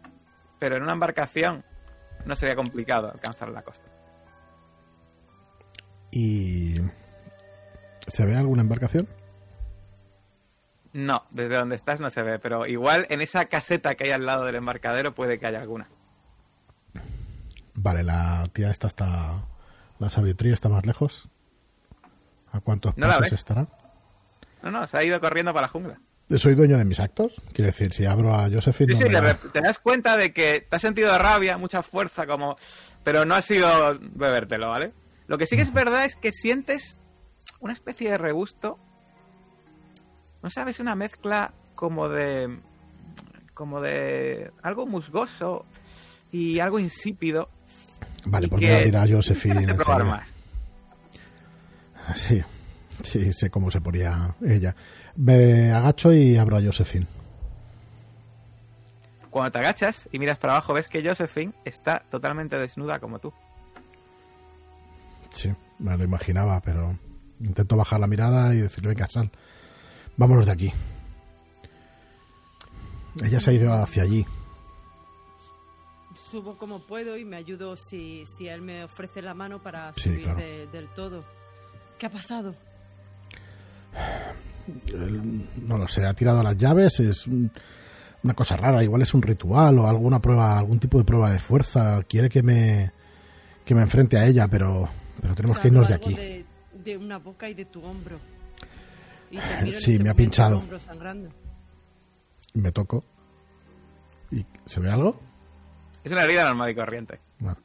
Pero 0.58 0.76
en 0.76 0.82
una 0.82 0.92
embarcación 0.92 1.64
no 2.26 2.36
sería 2.36 2.56
complicado 2.56 3.10
alcanzar 3.10 3.48
la 3.48 3.62
costa. 3.62 3.88
¿Y 6.10 6.74
se 8.06 8.26
ve 8.26 8.36
alguna 8.36 8.62
embarcación? 8.62 9.08
No, 10.92 11.24
desde 11.30 11.56
donde 11.56 11.76
estás 11.76 12.00
no 12.00 12.10
se 12.10 12.22
ve, 12.22 12.38
pero 12.38 12.66
igual 12.66 13.06
en 13.08 13.22
esa 13.22 13.46
caseta 13.46 13.94
que 13.94 14.04
hay 14.04 14.10
al 14.10 14.26
lado 14.26 14.44
del 14.44 14.56
embarcadero 14.56 15.14
puede 15.14 15.38
que 15.38 15.46
haya 15.46 15.60
alguna. 15.60 15.88
Vale, 17.74 18.02
la 18.02 18.46
tía 18.52 18.70
esta 18.70 18.88
está... 18.88 19.46
La 19.98 20.10
sabitría 20.10 20.52
está 20.52 20.68
más 20.68 20.84
lejos. 20.84 21.28
¿A 22.50 22.60
cuántos 22.60 22.96
¿No 22.98 23.06
pasos 23.06 23.32
estará? 23.32 23.68
No, 24.62 24.70
no, 24.70 24.86
se 24.86 24.98
ha 24.98 25.04
ido 25.04 25.18
corriendo 25.20 25.54
para 25.54 25.66
la 25.66 25.72
jungla. 25.72 26.00
¿Soy 26.36 26.54
dueño 26.54 26.76
de 26.76 26.84
mis 26.84 27.00
actos? 27.00 27.40
Quiero 27.52 27.66
decir, 27.66 27.92
si 27.92 28.04
abro 28.04 28.34
a 28.34 28.50
Josephine... 28.50 28.94
Sí, 28.94 29.04
no 29.08 29.28
sí, 29.28 29.36
te 29.52 29.60
das 29.60 29.78
cuenta 29.78 30.16
de 30.16 30.32
que 30.32 30.66
te 30.68 30.76
has 30.76 30.82
sentido 30.82 31.16
rabia, 31.18 31.56
mucha 31.56 31.82
fuerza, 31.82 32.26
como... 32.26 32.56
Pero 33.04 33.24
no 33.24 33.34
ha 33.34 33.42
sido 33.42 33.98
bebértelo, 34.00 34.68
¿vale? 34.68 34.92
Lo 35.26 35.38
que 35.38 35.46
sí 35.46 35.56
que 35.56 35.62
es 35.62 35.72
verdad 35.72 36.04
es 36.04 36.16
que 36.16 36.32
sientes 36.32 36.98
una 37.62 37.72
especie 37.72 38.10
de 38.10 38.18
regusto. 38.18 38.78
No 40.42 40.50
sabes, 40.50 40.80
una 40.80 40.94
mezcla 40.94 41.54
como 41.74 42.08
de... 42.08 42.58
como 43.54 43.80
de... 43.80 44.50
algo 44.62 44.86
musgoso 44.86 45.64
y 46.30 46.58
algo 46.58 46.78
insípido. 46.78 47.48
Vale, 48.24 48.48
pues 48.48 48.60
voy 48.60 48.70
a 48.70 48.76
abrir 48.78 48.96
a 48.96 49.06
Josephine. 49.08 49.66
Sí, 52.16 52.42
sí, 53.02 53.32
sé 53.32 53.48
cómo 53.48 53.70
se 53.70 53.80
ponía 53.80 54.34
ella. 54.44 54.74
Me 55.14 55.72
agacho 55.72 56.12
y 56.12 56.36
abro 56.36 56.56
a 56.56 56.60
Josephine. 56.60 57.06
Cuando 59.30 59.52
te 59.52 59.58
agachas 59.60 60.08
y 60.10 60.18
miras 60.18 60.36
para 60.36 60.54
abajo 60.54 60.74
ves 60.74 60.88
que 60.88 61.06
Josephine 61.06 61.54
está 61.64 62.02
totalmente 62.10 62.58
desnuda 62.58 62.98
como 62.98 63.20
tú. 63.20 63.32
Sí, 65.30 65.54
me 65.78 65.96
lo 65.96 66.02
imaginaba, 66.02 66.60
pero 66.60 66.98
intento 67.42 67.76
bajar 67.76 68.00
la 68.00 68.06
mirada 68.06 68.54
y 68.54 68.58
decirle, 68.58 68.90
venga, 68.90 69.06
sal, 69.08 69.30
vámonos 70.16 70.46
de 70.46 70.52
aquí. 70.52 70.72
Ella 73.22 73.40
se 73.40 73.50
ha 73.50 73.52
ido 73.52 73.72
hacia 73.72 74.04
allí. 74.04 74.24
Subo 76.30 76.56
como 76.56 76.78
puedo 76.80 77.16
y 77.18 77.24
me 77.26 77.36
ayudo 77.36 77.76
si, 77.76 78.24
si 78.24 78.48
él 78.48 78.62
me 78.62 78.84
ofrece 78.84 79.20
la 79.20 79.34
mano 79.34 79.62
para 79.62 79.92
Sí, 79.94 80.04
subir 80.04 80.22
claro. 80.24 80.38
de- 80.38 80.66
del 80.68 80.88
todo. 80.94 81.24
¿Qué 81.98 82.06
ha 82.06 82.10
pasado? 82.10 82.54
No 85.62 85.76
lo 85.78 85.88
sé, 85.88 86.06
ha 86.06 86.14
tirado 86.14 86.42
las 86.42 86.56
llaves, 86.56 87.00
es 87.00 87.26
un- 87.26 87.50
una 88.22 88.34
cosa 88.34 88.56
rara, 88.56 88.82
igual 88.82 89.02
es 89.02 89.12
un 89.12 89.20
ritual 89.22 89.78
o 89.80 89.86
alguna 89.88 90.20
prueba, 90.20 90.56
algún 90.58 90.78
tipo 90.78 90.98
de 90.98 91.04
prueba 91.04 91.30
de 91.30 91.38
fuerza, 91.38 92.02
quiere 92.08 92.28
que 92.28 92.42
me 92.42 92.92
que 93.64 93.74
me 93.76 93.82
enfrente 93.82 94.16
a 94.18 94.24
ella, 94.26 94.48
pero 94.48 94.88
pero 95.20 95.34
tenemos 95.34 95.56
Te 95.58 95.62
que 95.62 95.68
irnos 95.68 95.86
de 95.88 95.94
aquí. 95.94 96.14
De, 96.14 96.44
de 96.84 96.96
una 96.96 97.18
boca 97.18 97.48
y 97.48 97.54
de 97.54 97.64
tu 97.66 97.82
hombro. 97.84 98.18
Y 99.30 99.38
te 99.38 99.58
en 99.60 99.72
Sí, 99.72 99.98
me 99.98 100.10
ha 100.10 100.14
pinchado. 100.14 100.58
hombro 100.58 100.78
sangrando. 100.78 101.30
Me 102.54 102.70
toco. 102.72 103.04
¿Y 104.30 104.44
se 104.66 104.80
ve 104.80 104.90
algo? 104.90 105.18
Es 106.04 106.12
una 106.12 106.24
herida 106.24 106.44
normal 106.44 106.70
y 106.70 106.74
corriente. 106.74 107.20
No. 107.38 107.56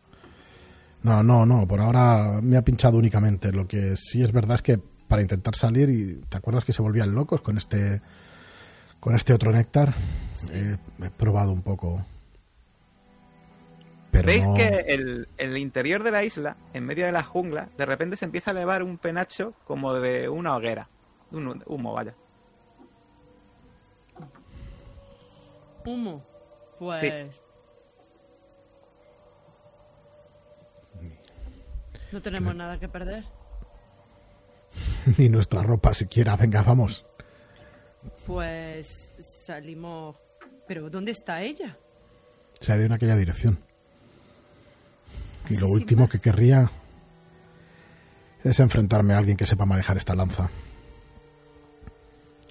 No, 1.04 1.24
no, 1.24 1.46
no, 1.46 1.68
por 1.68 1.80
ahora 1.82 2.40
me 2.42 2.58
ha 2.58 2.62
pinchado 2.62 2.98
únicamente. 2.98 3.52
Lo 3.52 3.68
que 3.68 3.96
sí 3.96 4.24
es 4.24 4.32
verdad 4.32 4.56
es 4.56 4.62
que 4.62 4.78
para 5.08 5.22
intentar 5.22 5.56
salir, 5.56 5.90
y 5.90 6.22
¿te 6.28 6.38
acuerdas 6.38 6.66
que 6.66 6.74
se 6.74 6.82
volvían 6.82 7.14
locos 7.14 7.42
con 7.42 7.58
este 7.58 8.02
con 9.00 9.16
este 9.16 9.34
otro 9.34 9.52
néctar? 9.52 9.94
Eh, 10.52 10.76
he 11.02 11.10
probado 11.12 11.52
un 11.52 11.62
poco. 11.62 12.04
Pero 14.12 14.26
Veis 14.28 14.48
no- 14.48 14.54
que 14.56 14.68
el, 14.88 15.28
el 15.38 15.58
interior 15.58 16.04
de 16.04 16.12
la 16.12 16.24
isla, 16.24 16.58
en 16.74 16.86
medio 16.86 17.06
de 17.06 17.12
la 17.12 17.24
jungla, 17.24 17.70
de 17.78 17.86
repente 17.86 18.16
se 18.18 18.26
empieza 18.26 18.52
a 18.52 18.54
elevar 18.54 18.82
un 18.84 18.98
penacho 18.98 19.54
como 19.66 19.94
de 19.94 20.30
una 20.30 20.56
hoguera. 20.56 20.90
Un 21.32 21.62
humo, 21.66 21.94
vaya. 21.94 22.16
Humo. 25.86 26.26
Pues. 26.80 27.44
No 32.12 32.22
tenemos 32.22 32.56
nada 32.56 32.80
que 32.80 32.88
perder. 32.88 33.26
ni 35.18 35.30
nuestra 35.30 35.64
ropa 35.64 35.94
siquiera. 35.94 36.36
Venga, 36.36 36.62
vamos. 36.62 37.06
Pues 38.26 39.12
salimos. 39.46 40.18
Pero 40.68 40.90
¿dónde 40.90 41.12
está 41.12 41.42
ella? 41.42 41.78
Se 42.60 42.72
ha 42.72 42.76
ido 42.76 42.86
en 42.86 42.94
aquella 42.94 43.16
dirección. 43.16 43.64
Y 45.50 45.58
lo 45.58 45.68
último 45.68 46.08
que 46.08 46.20
querría 46.20 46.70
es 48.44 48.60
enfrentarme 48.60 49.14
a 49.14 49.18
alguien 49.18 49.38
que 49.38 49.46
sepa 49.46 49.66
manejar 49.66 49.98
esta 49.98 50.16
lanza. 50.16 50.50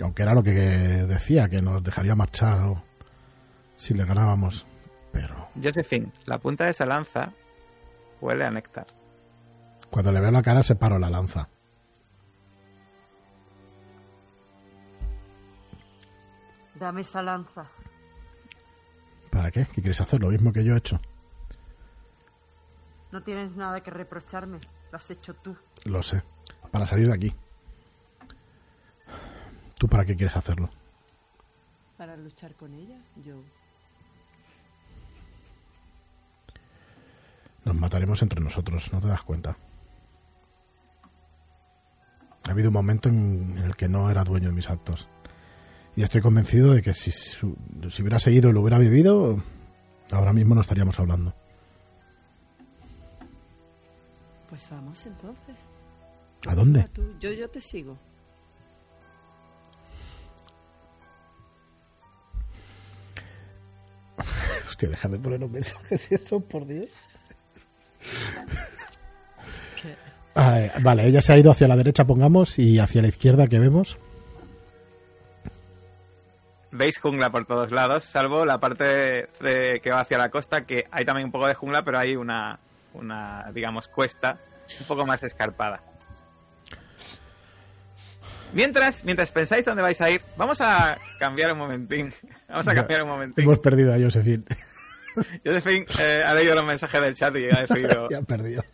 Aunque 0.00 0.22
era 0.22 0.34
lo 0.34 0.42
que 0.42 0.52
decía, 0.52 1.48
que 1.48 1.62
nos 1.62 1.82
dejaría 1.82 2.14
marchar 2.14 2.60
o 2.60 2.82
si 3.76 3.94
le 3.94 4.04
ganábamos. 4.04 4.66
Pero 5.12 5.48
Josephine, 5.62 6.10
la 6.26 6.38
punta 6.38 6.64
de 6.64 6.70
esa 6.70 6.84
lanza 6.86 7.32
huele 8.20 8.44
a 8.44 8.50
néctar. 8.50 8.86
cuando 9.90 10.12
le 10.12 10.20
veo 10.20 10.30
la 10.30 10.42
cara 10.42 10.62
separo 10.62 10.98
la 10.98 11.08
lanza. 11.08 11.48
Dame 16.74 17.00
esa 17.00 17.22
lanza. 17.22 17.66
¿Para 19.30 19.50
qué? 19.50 19.66
¿Qué 19.66 19.80
quieres 19.80 20.00
hacer? 20.00 20.20
Lo 20.20 20.28
mismo 20.28 20.52
que 20.52 20.62
yo 20.64 20.74
he 20.74 20.78
hecho. 20.78 21.00
No 23.12 23.22
tienes 23.22 23.54
nada 23.56 23.82
que 23.82 23.90
reprocharme. 23.90 24.58
Lo 24.90 24.96
has 24.98 25.10
hecho 25.10 25.34
tú. 25.34 25.56
Lo 25.84 26.02
sé. 26.02 26.22
Para 26.70 26.86
salir 26.86 27.06
de 27.08 27.14
aquí. 27.14 27.34
¿Tú 29.78 29.88
para 29.88 30.04
qué 30.04 30.16
quieres 30.16 30.36
hacerlo? 30.36 30.68
Para 31.96 32.16
luchar 32.16 32.54
con 32.54 32.74
ella, 32.74 32.98
yo. 33.24 33.36
Nos 37.64 37.74
mataremos 37.74 38.22
entre 38.22 38.40
nosotros, 38.40 38.92
¿no 38.92 39.00
te 39.00 39.08
das 39.08 39.22
cuenta? 39.22 39.56
Ha 42.46 42.50
habido 42.50 42.68
un 42.68 42.74
momento 42.74 43.08
en 43.08 43.58
el 43.58 43.74
que 43.76 43.88
no 43.88 44.08
era 44.10 44.22
dueño 44.24 44.48
de 44.50 44.54
mis 44.54 44.70
actos. 44.70 45.08
Y 45.96 46.02
estoy 46.02 46.20
convencido 46.20 46.72
de 46.74 46.82
que 46.82 46.94
si, 46.94 47.10
su- 47.10 47.56
si 47.90 48.02
hubiera 48.02 48.18
seguido 48.20 48.50
y 48.50 48.52
lo 48.52 48.60
hubiera 48.60 48.78
vivido, 48.78 49.42
ahora 50.12 50.32
mismo 50.32 50.54
no 50.54 50.60
estaríamos 50.60 50.98
hablando. 51.00 51.34
Pues 54.56 54.70
vamos 54.70 55.04
entonces. 55.04 55.54
¿A 56.46 56.54
dónde? 56.54 56.82
Tú. 56.94 57.14
Yo, 57.20 57.30
yo 57.30 57.46
te 57.50 57.60
sigo. 57.60 57.98
Hostia, 64.68 64.88
dejar 64.88 65.10
de 65.10 65.18
poner 65.18 65.40
los 65.40 65.50
mensajes 65.50 66.08
y 66.10 66.14
eso, 66.14 66.40
por 66.40 66.66
Dios. 66.66 66.86
Ah, 70.34 70.60
eh, 70.60 70.72
vale, 70.82 71.06
ella 71.06 71.22
se 71.22 71.32
ha 71.32 71.38
ido 71.38 71.50
hacia 71.50 71.66
la 71.68 71.76
derecha, 71.76 72.04
pongamos, 72.04 72.58
y 72.58 72.78
hacia 72.78 73.00
la 73.02 73.08
izquierda 73.08 73.46
que 73.46 73.58
vemos. 73.58 73.98
Veis 76.70 76.98
jungla 76.98 77.30
por 77.30 77.46
todos 77.46 77.70
lados, 77.70 78.04
salvo 78.04 78.44
la 78.44 78.58
parte 78.60 78.84
de- 79.40 79.80
que 79.82 79.90
va 79.90 80.00
hacia 80.00 80.18
la 80.18 80.30
costa, 80.30 80.66
que 80.66 80.84
hay 80.90 81.06
también 81.06 81.26
un 81.26 81.32
poco 81.32 81.46
de 81.46 81.54
jungla, 81.54 81.82
pero 81.84 81.98
hay 81.98 82.16
una, 82.16 82.60
una 82.98 83.50
digamos, 83.52 83.88
cuesta 83.88 84.38
un 84.80 84.86
poco 84.86 85.06
más 85.06 85.22
escarpada. 85.22 85.80
Mientras, 88.52 89.04
mientras 89.04 89.30
pensáis 89.30 89.64
dónde 89.64 89.82
vais 89.82 90.00
a 90.00 90.10
ir, 90.10 90.22
vamos 90.36 90.60
a 90.60 90.98
cambiar 91.18 91.52
un 91.52 91.58
momentín. 91.58 92.12
Vamos 92.48 92.68
a 92.68 92.74
cambiar 92.76 93.02
un 93.02 93.08
momentín. 93.08 93.44
Hemos 93.44 93.58
perdido 93.58 93.92
a 93.92 93.98
Josephine. 93.98 94.44
Josephine 95.44 95.84
eh, 95.98 96.22
ha 96.24 96.32
leído 96.32 96.54
los 96.54 96.64
mensajes 96.64 97.00
del 97.00 97.14
chat 97.14 97.34
y 97.36 97.50
ha 97.50 97.62
decidido, 97.62 98.08
ya 98.10 98.18
ha 98.18 98.22
perdido. 98.22 98.64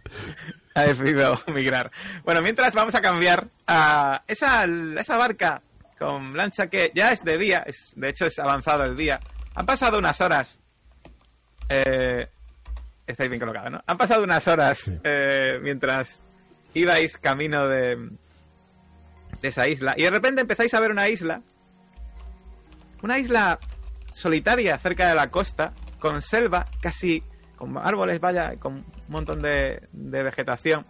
ha 0.74 0.82
decidido 0.82 1.40
migrar. 1.46 1.90
Bueno, 2.22 2.42
mientras 2.42 2.74
vamos 2.74 2.94
a 2.94 3.00
cambiar 3.00 3.46
a 3.66 4.22
esa, 4.28 4.64
esa 4.64 5.16
barca 5.16 5.62
con 5.98 6.36
lancha 6.36 6.66
que 6.66 6.92
ya 6.94 7.12
es 7.12 7.24
de 7.24 7.38
día, 7.38 7.64
es, 7.66 7.94
de 7.96 8.10
hecho 8.10 8.26
es 8.26 8.38
avanzado 8.38 8.84
el 8.84 8.94
día. 8.94 9.20
Han 9.54 9.64
pasado 9.64 9.98
unas 9.98 10.20
horas. 10.20 10.60
Eh, 11.70 12.28
estáis 13.06 13.28
bien 13.30 13.40
colocados, 13.40 13.70
¿no? 13.72 13.82
Han 13.86 13.96
pasado 13.98 14.22
unas 14.24 14.46
horas 14.48 14.78
Sí. 14.78 14.94
eh, 15.04 15.58
mientras 15.62 16.22
ibais 16.74 17.16
camino 17.18 17.68
de, 17.68 17.96
de 19.40 19.48
esa 19.48 19.68
isla. 19.68 19.94
Y 19.96 20.02
de 20.04 20.10
repente 20.10 20.40
empezáis 20.40 20.72
a 20.74 20.80
ver 20.80 20.90
una 20.90 21.08
isla. 21.08 21.42
Una 23.02 23.18
isla 23.18 23.58
solitaria 24.12 24.78
cerca 24.78 25.08
de 25.08 25.14
la 25.14 25.30
costa, 25.30 25.72
con 25.98 26.22
selva, 26.22 26.66
casi 26.80 27.22
con 27.56 27.76
árboles, 27.78 28.20
vaya, 28.20 28.56
con 28.58 28.74
un 28.74 28.84
montón 29.08 29.42
de, 29.42 29.88
de 29.92 30.22
vegetación. 30.22 30.86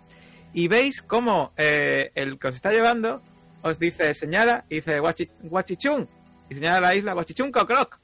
Y 0.52 0.68
veis 0.68 1.02
cómo 1.02 1.52
eh, 1.56 2.12
el 2.14 2.38
que 2.38 2.48
os 2.48 2.54
está 2.54 2.70
llevando 2.72 3.22
os 3.62 3.78
dice, 3.78 4.12
señala, 4.14 4.64
y 4.68 4.76
dice 4.76 5.00
"Guachi- 5.00 5.30
Guachichún. 5.42 6.08
Y 6.50 6.54
señala 6.56 6.80
la 6.80 6.94
isla, 6.94 7.12
Guachichún 7.14 7.50
Cocroc. 7.52 7.98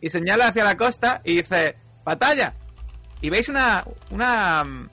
Y 0.00 0.08
señala 0.08 0.46
hacia 0.48 0.64
la 0.64 0.76
costa 0.76 1.20
y 1.24 1.36
dice, 1.36 1.76
Patalla. 2.04 2.54
Y 3.20 3.30
veis 3.30 3.48
una, 3.48 3.84
una, 4.10 4.64
mm, 4.64 4.90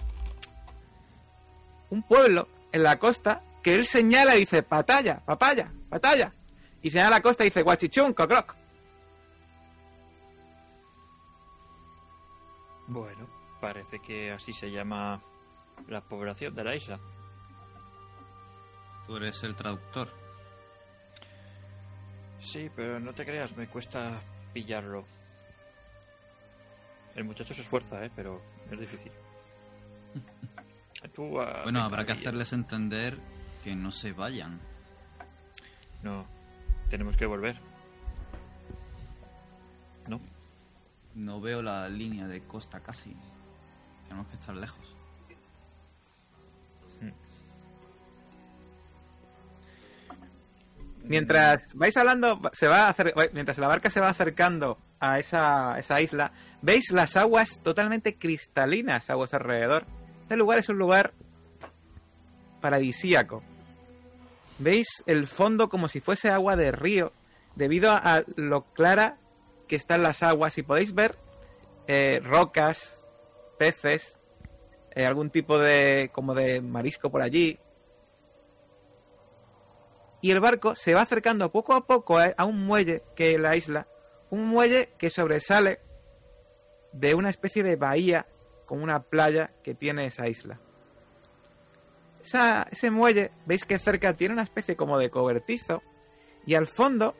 un 1.91 2.03
pueblo 2.03 2.47
en 2.71 2.83
la 2.83 2.99
costa 2.99 3.41
que 3.63 3.73
él 3.75 3.85
señala 3.85 4.35
y 4.35 4.41
dice, 4.41 4.63
Patalla, 4.63 5.19
papaya, 5.25 5.71
patalla. 5.89 6.33
Y 6.81 6.89
señala 6.89 7.17
la 7.17 7.21
costa 7.21 7.43
y 7.43 7.47
dice, 7.47 7.63
Guachichún 7.63 8.13
Cocroc. 8.13 8.55
Bueno, 12.87 13.27
parece 13.59 13.99
que 13.99 14.31
así 14.31 14.53
se 14.53 14.71
llama 14.71 15.21
la 15.87 16.01
población 16.01 16.53
de 16.53 16.63
la 16.63 16.75
isla. 16.75 16.99
Tú 19.05 19.17
eres 19.17 19.41
el 19.43 19.55
traductor. 19.55 20.09
Sí, 22.39 22.69
pero 22.75 22.99
no 22.99 23.13
te 23.13 23.25
creas, 23.25 23.55
me 23.57 23.67
cuesta 23.67 24.21
pillarlo. 24.53 25.05
El 27.17 27.25
muchacho 27.25 27.51
se 27.55 27.63
esfuerza, 27.63 28.05
¿eh? 28.05 28.11
Pero 28.15 28.39
es 28.71 28.79
difícil. 28.79 29.11
Tú, 31.15 31.41
ah, 31.41 31.61
Bueno, 31.63 31.81
habrá 31.81 32.05
que 32.05 32.11
hacerles 32.11 32.53
entender 32.53 33.17
que 33.63 33.75
no 33.75 33.91
se 33.91 34.11
vayan. 34.11 34.59
No, 36.03 36.27
tenemos 36.89 37.17
que 37.17 37.25
volver. 37.25 37.59
¿No? 40.07 40.21
No 41.15 41.41
veo 41.41 41.63
la 41.63 41.89
línea 41.89 42.27
de 42.27 42.43
costa 42.43 42.81
casi. 42.81 43.15
Tenemos 44.03 44.27
que 44.27 44.35
estar 44.35 44.55
lejos. 44.55 44.95
Mientras 51.03 51.73
vais 51.73 51.97
hablando, 51.97 52.39
se 52.53 52.67
va 52.67 52.85
a 52.85 52.89
hacer, 52.89 53.13
mientras 53.33 53.57
la 53.57 53.67
barca 53.67 53.89
se 53.89 54.01
va 54.01 54.09
acercando 54.09 54.77
a 54.99 55.19
esa, 55.19 55.77
esa 55.77 56.01
isla, 56.01 56.31
veis 56.61 56.91
las 56.91 57.15
aguas 57.15 57.61
totalmente 57.63 58.17
cristalinas 58.17 59.09
a 59.09 59.15
vuestro 59.15 59.39
alrededor. 59.39 59.85
Este 60.21 60.37
lugar 60.37 60.59
es 60.59 60.69
un 60.69 60.77
lugar 60.77 61.13
paradisíaco. 62.61 63.43
Veis 64.59 64.87
el 65.05 65.27
fondo 65.27 65.69
como 65.69 65.87
si 65.87 66.01
fuese 66.01 66.29
agua 66.29 66.55
de 66.55 66.71
río, 66.71 67.13
debido 67.55 67.91
a, 67.91 68.23
lo 68.35 68.63
clara 68.73 69.17
que 69.67 69.75
están 69.75 70.03
las 70.03 70.23
aguas 70.23 70.57
y 70.57 70.63
podéis 70.63 70.93
ver 70.93 71.15
eh, 71.87 72.21
rocas, 72.23 73.05
peces, 73.57 74.17
eh, 74.95 75.05
algún 75.05 75.29
tipo 75.29 75.57
de 75.57 76.09
como 76.11 76.33
de 76.33 76.61
marisco 76.61 77.11
por 77.11 77.21
allí, 77.21 77.59
y 80.21 80.31
el 80.31 80.39
barco 80.39 80.75
se 80.75 80.93
va 80.93 81.01
acercando 81.01 81.51
poco 81.51 81.73
a 81.73 81.85
poco 81.85 82.17
a, 82.17 82.33
a 82.37 82.45
un 82.45 82.65
muelle 82.65 83.03
que 83.15 83.37
la 83.37 83.55
isla, 83.55 83.87
un 84.29 84.47
muelle 84.47 84.89
que 84.97 85.09
sobresale 85.09 85.79
de 86.91 87.15
una 87.15 87.29
especie 87.29 87.63
de 87.63 87.75
bahía 87.75 88.25
con 88.65 88.81
una 88.81 89.03
playa 89.03 89.51
que 89.63 89.73
tiene 89.73 90.05
esa 90.05 90.27
isla. 90.27 90.59
Ese 92.71 92.91
muelle, 92.91 93.31
veis 93.45 93.63
que 93.65 93.79
cerca 93.79 94.13
tiene 94.13 94.33
una 94.33 94.43
especie 94.43 94.75
como 94.75 94.97
de 94.97 95.09
cobertizo 95.09 95.81
y 96.45 96.55
al 96.55 96.67
fondo 96.67 97.15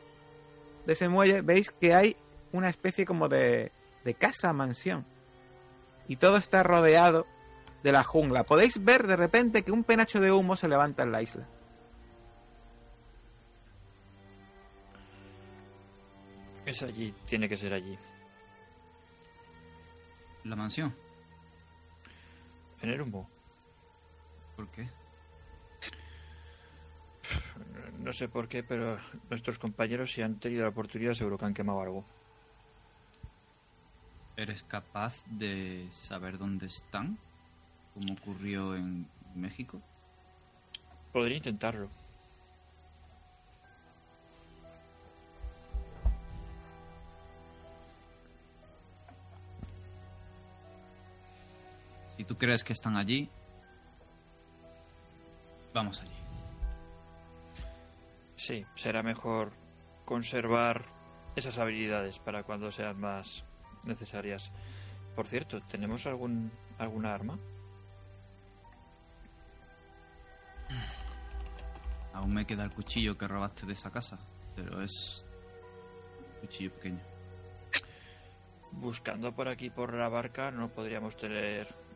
de 0.84 0.92
ese 0.92 1.08
muelle 1.08 1.40
veis 1.40 1.70
que 1.70 1.94
hay 1.94 2.16
una 2.52 2.68
especie 2.68 3.06
como 3.06 3.28
de, 3.28 3.72
de 4.04 4.14
casa, 4.14 4.52
mansión. 4.52 5.06
Y 6.08 6.16
todo 6.16 6.36
está 6.36 6.62
rodeado 6.62 7.26
de 7.82 7.92
la 7.92 8.04
jungla. 8.04 8.44
Podéis 8.44 8.84
ver 8.84 9.06
de 9.06 9.16
repente 9.16 9.62
que 9.62 9.72
un 9.72 9.84
penacho 9.84 10.20
de 10.20 10.32
humo 10.32 10.56
se 10.56 10.68
levanta 10.68 11.02
en 11.02 11.12
la 11.12 11.22
isla. 11.22 11.46
Es 16.68 16.82
allí, 16.82 17.14
tiene 17.24 17.48
que 17.48 17.56
ser 17.56 17.72
allí. 17.72 17.96
La 20.44 20.54
mansión. 20.54 20.94
En 22.82 22.90
el 22.90 23.00
humo. 23.00 23.26
¿Por 24.54 24.68
qué? 24.68 24.86
No 28.00 28.12
sé 28.12 28.28
por 28.28 28.48
qué, 28.48 28.62
pero 28.62 28.98
nuestros 29.30 29.58
compañeros 29.58 30.12
si 30.12 30.20
han 30.20 30.38
tenido 30.38 30.64
la 30.64 30.68
oportunidad 30.68 31.14
seguro 31.14 31.38
que 31.38 31.46
han 31.46 31.54
quemado 31.54 31.80
algo. 31.80 32.04
¿Eres 34.36 34.62
capaz 34.62 35.24
de 35.24 35.88
saber 35.90 36.36
dónde 36.36 36.66
están? 36.66 37.16
Como 37.94 38.12
ocurrió 38.12 38.76
en 38.76 39.08
México. 39.34 39.80
Podría 41.14 41.38
intentarlo. 41.38 41.88
Tú 52.28 52.36
crees 52.36 52.62
que 52.62 52.74
están 52.74 52.96
allí, 52.96 53.28
vamos 55.72 56.02
allí. 56.02 56.12
Sí, 58.36 58.64
será 58.76 59.02
mejor 59.02 59.50
conservar 60.04 60.84
esas 61.34 61.58
habilidades 61.58 62.18
para 62.18 62.44
cuando 62.44 62.70
sean 62.70 63.00
más 63.00 63.44
necesarias. 63.84 64.52
Por 65.16 65.26
cierto, 65.26 65.60
¿tenemos 65.62 66.06
algún 66.06 66.52
alguna 66.78 67.14
arma? 67.14 67.38
Aún 72.12 72.34
me 72.34 72.46
queda 72.46 72.64
el 72.64 72.72
cuchillo 72.72 73.16
que 73.16 73.26
robaste 73.26 73.64
de 73.64 73.72
esa 73.72 73.90
casa, 73.90 74.18
pero 74.54 74.82
es 74.82 75.24
un 76.34 76.40
cuchillo 76.40 76.72
pequeño. 76.74 77.00
Buscando 78.72 79.32
por 79.32 79.48
aquí 79.48 79.70
por 79.70 79.94
la 79.94 80.08
barca 80.08 80.50
no 80.50 80.68
podríamos 80.68 81.16
tener 81.16 81.87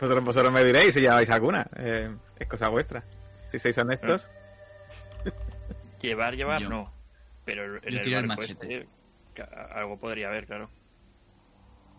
Vosotros, 0.00 0.24
vosotros 0.24 0.52
me 0.52 0.64
diréis 0.64 0.92
si 0.94 1.00
lleváis 1.00 1.30
alguna. 1.30 1.66
Eh, 1.76 2.14
es 2.38 2.46
cosa 2.48 2.68
vuestra. 2.68 3.02
Si 3.48 3.58
sois 3.58 3.76
honestos. 3.78 4.28
llevar 6.00 6.34
llevar 6.36 6.60
Yo- 6.60 6.68
no, 6.68 6.92
pero 7.44 7.76
en 7.76 7.82
yo 7.82 7.88
el 8.00 8.12
el 8.14 8.26
barco 8.28 8.42
machete. 8.42 8.88
este, 9.34 9.42
algo 9.74 9.98
podría 9.98 10.28
haber, 10.28 10.46
claro. 10.46 10.68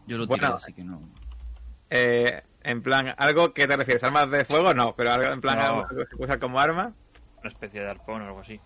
Yo 0.08 0.18
lo 0.18 0.28
tiré, 0.28 0.40
Bueno. 0.42 0.56
así 0.56 0.74
que 0.74 0.84
no. 0.84 1.02
Eh, 1.90 2.44
en 2.64 2.82
plan, 2.82 3.14
¿algo 3.18 3.54
que 3.54 3.68
te 3.68 3.76
refieres? 3.78 4.04
¿Armas 4.04 4.30
de 4.30 4.46
fuego? 4.46 4.74
No, 4.74 4.96
pero 4.96 5.12
algo 5.12 5.32
en 5.32 5.42
plan 5.42 5.58
No. 5.58 5.64
algo 5.66 5.88
que 5.88 6.06
se 6.06 6.16
usa 6.24 6.40
como 6.40 6.60
arma. 6.60 6.94
Una 7.40 7.48
especie 7.50 7.82
de 7.82 7.90
arpón 7.90 8.22
o 8.22 8.26
algo 8.26 8.40
así. 8.42 8.60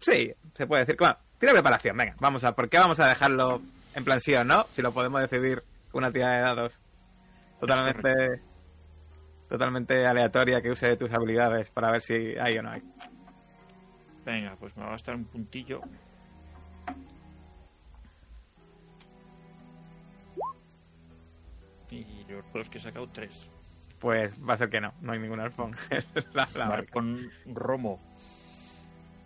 Sí, 0.00 0.32
se 0.54 0.66
puede 0.66 0.84
decir. 0.84 0.96
Bueno, 0.98 1.16
tira 1.38 1.52
preparación, 1.52 1.96
venga, 1.96 2.14
vamos 2.18 2.44
a. 2.44 2.54
¿Por 2.54 2.68
qué 2.68 2.78
vamos 2.78 2.98
a 3.00 3.08
dejarlo 3.08 3.60
en 3.94 4.04
plan 4.04 4.20
sí 4.20 4.34
o 4.34 4.44
no? 4.44 4.66
Si 4.72 4.82
lo 4.82 4.92
podemos 4.92 5.20
decidir 5.20 5.62
una 5.92 6.10
tirada 6.12 6.34
de 6.36 6.42
dados 6.42 6.80
totalmente. 7.66 8.42
Totalmente 9.48 10.06
aleatoria 10.06 10.62
que 10.62 10.70
use 10.70 10.96
tus 10.96 11.12
habilidades 11.12 11.70
para 11.70 11.90
ver 11.90 12.00
si 12.00 12.36
hay 12.38 12.58
o 12.58 12.62
no 12.62 12.70
hay. 12.70 12.82
Venga, 14.24 14.56
pues 14.58 14.76
me 14.76 14.82
va 14.82 14.88
a 14.88 14.92
gastar 14.92 15.14
un 15.14 15.24
puntillo. 15.24 15.82
Yo 22.28 22.42
los 22.52 22.68
que 22.68 22.78
he 22.78 22.80
sacado 22.80 23.08
tres. 23.08 23.48
Pues 23.98 24.34
va 24.46 24.54
a 24.54 24.58
ser 24.58 24.70
que 24.70 24.80
no, 24.80 24.92
no 25.00 25.12
hay 25.12 25.18
ningún 25.18 25.40
arpón. 25.40 25.76
la, 26.32 26.84
romo. 27.46 28.00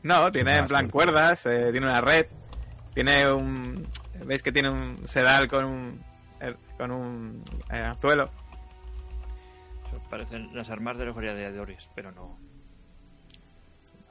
No, 0.02 0.30
tiene 0.30 0.58
en 0.58 0.66
plan 0.66 0.90
suerte. 0.90 0.92
cuerdas, 0.92 1.46
eh, 1.46 1.70
tiene 1.72 1.86
una 1.86 2.00
red, 2.00 2.26
tiene 2.94 3.32
un... 3.32 3.86
¿Veis 4.24 4.42
que 4.42 4.52
tiene 4.52 4.70
un 4.70 5.06
sedal 5.06 5.48
con 5.48 5.64
un... 5.64 6.04
con 6.76 6.90
un 6.90 7.44
eh, 7.70 7.78
anzuelo? 7.78 8.30
Eso 9.86 10.00
parecen 10.10 10.54
las 10.54 10.70
armas 10.70 10.98
de 10.98 11.06
los 11.06 11.16
gladiadores, 11.16 11.88
pero 11.94 12.12
no. 12.12 12.38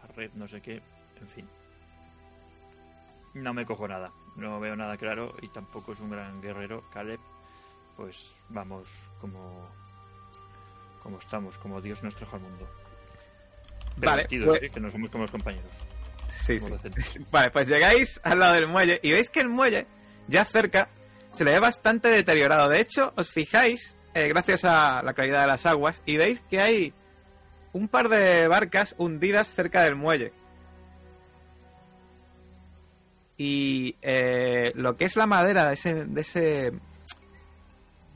La 0.01 0.07
red, 0.15 0.31
no 0.33 0.47
sé 0.47 0.61
qué, 0.61 0.81
en 1.21 1.27
fin. 1.27 1.49
No 3.33 3.53
me 3.53 3.65
cojo 3.65 3.87
nada, 3.87 4.11
no 4.35 4.59
veo 4.59 4.75
nada 4.75 4.97
claro 4.97 5.35
y 5.41 5.49
tampoco 5.49 5.91
es 5.91 5.99
un 5.99 6.09
gran 6.09 6.41
guerrero. 6.41 6.89
Caleb, 6.91 7.19
pues 7.95 8.35
vamos 8.49 8.89
como. 9.21 9.69
como 11.03 11.19
estamos, 11.19 11.57
como 11.57 11.81
Dios 11.81 12.01
nos 12.03 12.15
trajo 12.15 12.35
al 12.37 12.41
mundo. 12.41 12.67
Vale, 13.97 14.27
pues- 14.29 14.63
¿eh? 14.63 14.69
que 14.69 14.79
no 14.79 14.89
somos 14.89 15.09
como 15.09 15.23
los 15.23 15.31
compañeros. 15.31 15.71
Sí, 16.29 16.59
sí. 16.59 17.25
Vale, 17.31 17.51
pues 17.51 17.67
llegáis 17.67 18.19
al 18.23 18.39
lado 18.39 18.53
del 18.53 18.67
muelle 18.67 18.99
y 19.01 19.11
veis 19.11 19.29
que 19.29 19.39
el 19.39 19.49
muelle, 19.49 19.87
ya 20.27 20.45
cerca, 20.45 20.89
se 21.37 21.45
le 21.45 21.51
ve 21.51 21.59
bastante 21.59 22.09
deteriorado. 22.09 22.67
De 22.67 22.79
hecho, 22.79 23.13
os 23.15 23.31
fijáis, 23.31 23.95
eh, 24.15 24.27
gracias 24.27 24.65
a 24.65 25.03
la 25.03 25.13
calidad 25.13 25.41
de 25.41 25.47
las 25.47 25.67
aguas, 25.67 26.01
y 26.05 26.17
veis 26.17 26.41
que 26.49 26.59
hay 26.59 26.93
un 27.73 27.87
par 27.87 28.09
de 28.09 28.47
barcas 28.47 28.95
hundidas 28.97 29.53
cerca 29.53 29.83
del 29.83 29.95
muelle. 29.95 30.33
Y 33.37 33.95
eh, 34.01 34.71
lo 34.73 34.97
que 34.97 35.05
es 35.05 35.15
la 35.15 35.27
madera 35.27 35.67
de 35.67 35.73
ese, 35.75 36.05
de 36.05 36.21
ese, 36.21 36.73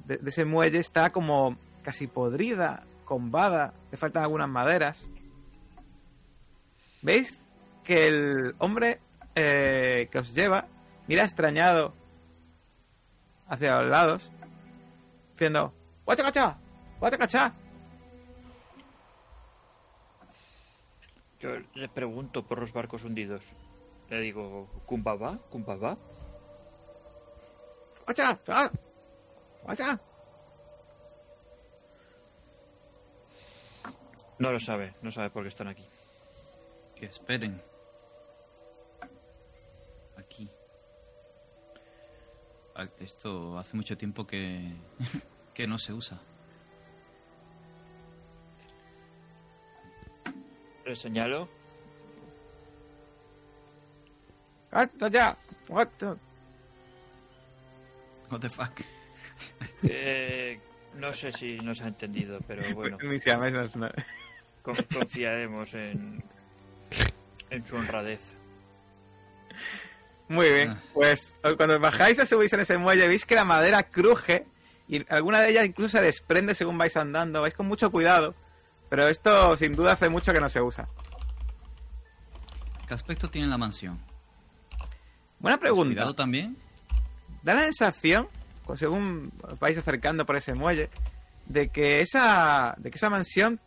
de, 0.06 0.20
ese 0.26 0.46
muelle 0.46 0.80
está 0.80 1.12
como 1.12 1.58
casi 1.84 2.08
podrida, 2.08 2.88
combada, 3.06 3.76
le 3.92 3.98
faltan 3.98 4.24
algunas 4.24 4.50
maderas. 4.50 5.12
¿Veis? 7.04 7.40
que 7.84 8.08
el 8.08 8.56
hombre 8.60 9.00
eh, 9.34 10.08
que 10.12 10.20
os 10.20 10.36
lleva 10.36 10.68
mira 11.08 11.24
extrañado 11.24 11.96
hacia 13.52 13.82
los 13.82 13.92
lados, 13.92 14.32
diciendo: 15.34 15.74
¡Guacha, 16.06 16.24
cacha! 16.24 16.58
¡Guacha, 17.00 17.18
cacha! 17.18 17.54
Yo 21.40 21.50
le 21.74 21.90
pregunto 21.90 22.46
por 22.46 22.60
los 22.60 22.72
barcos 22.72 23.04
hundidos. 23.04 23.54
Le 24.10 24.20
digo, 24.22 24.68
¿Kumbaba? 24.86 25.38
¿Kumbaba? 25.50 25.98
¡Guacha! 28.06 28.40
¡Guacha! 29.64 30.00
No 34.40 34.52
lo 34.52 34.60
sabe, 34.60 34.96
no 35.02 35.12
sabe 35.12 35.30
por 35.30 35.44
qué 35.44 35.50
están 35.50 35.68
aquí. 35.68 35.86
Que 36.96 37.08
esperen. 37.08 37.62
Esto 43.00 43.58
hace 43.58 43.76
mucho 43.76 43.98
tiempo 43.98 44.26
que, 44.26 44.72
que 45.54 45.68
no 45.68 45.78
se 45.78 45.94
usa. 45.94 46.20
Le 50.86 50.96
señalo. 50.96 51.48
¡Guacha! 54.72 55.38
What 58.30 58.40
the 58.40 58.50
fuck. 58.50 58.72
Eh, 59.84 60.60
no 60.96 61.12
sé 61.12 61.32
si 61.32 61.58
nos 61.60 61.82
ha 61.82 61.90
entendido, 61.90 62.40
pero 62.48 62.64
bueno, 62.76 62.98
con- 64.62 64.76
confiaremos 64.94 65.74
en, 65.74 66.24
en 67.50 67.64
su 67.64 67.76
honradez. 67.76 68.22
Muy 70.32 70.50
bien, 70.50 70.70
Ah. 70.72 70.78
pues 70.94 71.34
cuando 71.58 71.78
bajáis 71.80 72.18
o 72.20 72.26
subís 72.26 72.54
en 72.54 72.62
ese 72.62 72.78
muelle, 72.78 73.08
veis 73.08 73.26
que 73.26 73.36
la 73.36 73.44
madera 73.44 73.84
cruje 73.84 74.46
y 74.88 75.06
alguna 75.14 75.42
de 75.42 75.50
ellas 75.50 75.66
incluso 75.66 75.98
se 75.98 76.02
desprende 76.04 76.56
según 76.56 76.78
vais 76.78 76.96
andando. 76.96 77.42
Vais 77.42 77.54
con 77.54 77.68
mucho 77.68 77.92
cuidado, 77.92 78.34
pero 78.90 79.08
esto 79.10 79.56
sin 79.58 79.76
duda 79.76 79.92
hace 79.94 80.08
mucho 80.10 80.32
que 80.32 80.40
no 80.40 80.48
se 80.50 80.62
usa. 80.62 80.88
¿Qué 82.88 82.94
aspecto 82.94 83.30
tiene 83.30 83.48
la 83.48 83.58
mansión? 83.58 84.00
Buena 85.40 85.58
pregunta. 85.58 85.94
¿Cuidado 85.94 86.16
también? 86.16 86.58
da 87.44 87.56
la 87.56 87.62
sensación, 87.64 88.28
pues, 88.66 88.80
según 88.80 89.34
os 89.42 89.58
vais 89.60 89.78
acercando 89.78 90.26
por 90.28 90.36
ese 90.36 90.54
muelle, 90.54 90.90
de 91.48 91.70
que 91.70 92.02
esa, 92.02 92.76
de 92.78 92.92
que 92.92 92.98
esa 92.98 93.10
mansión 93.10 93.60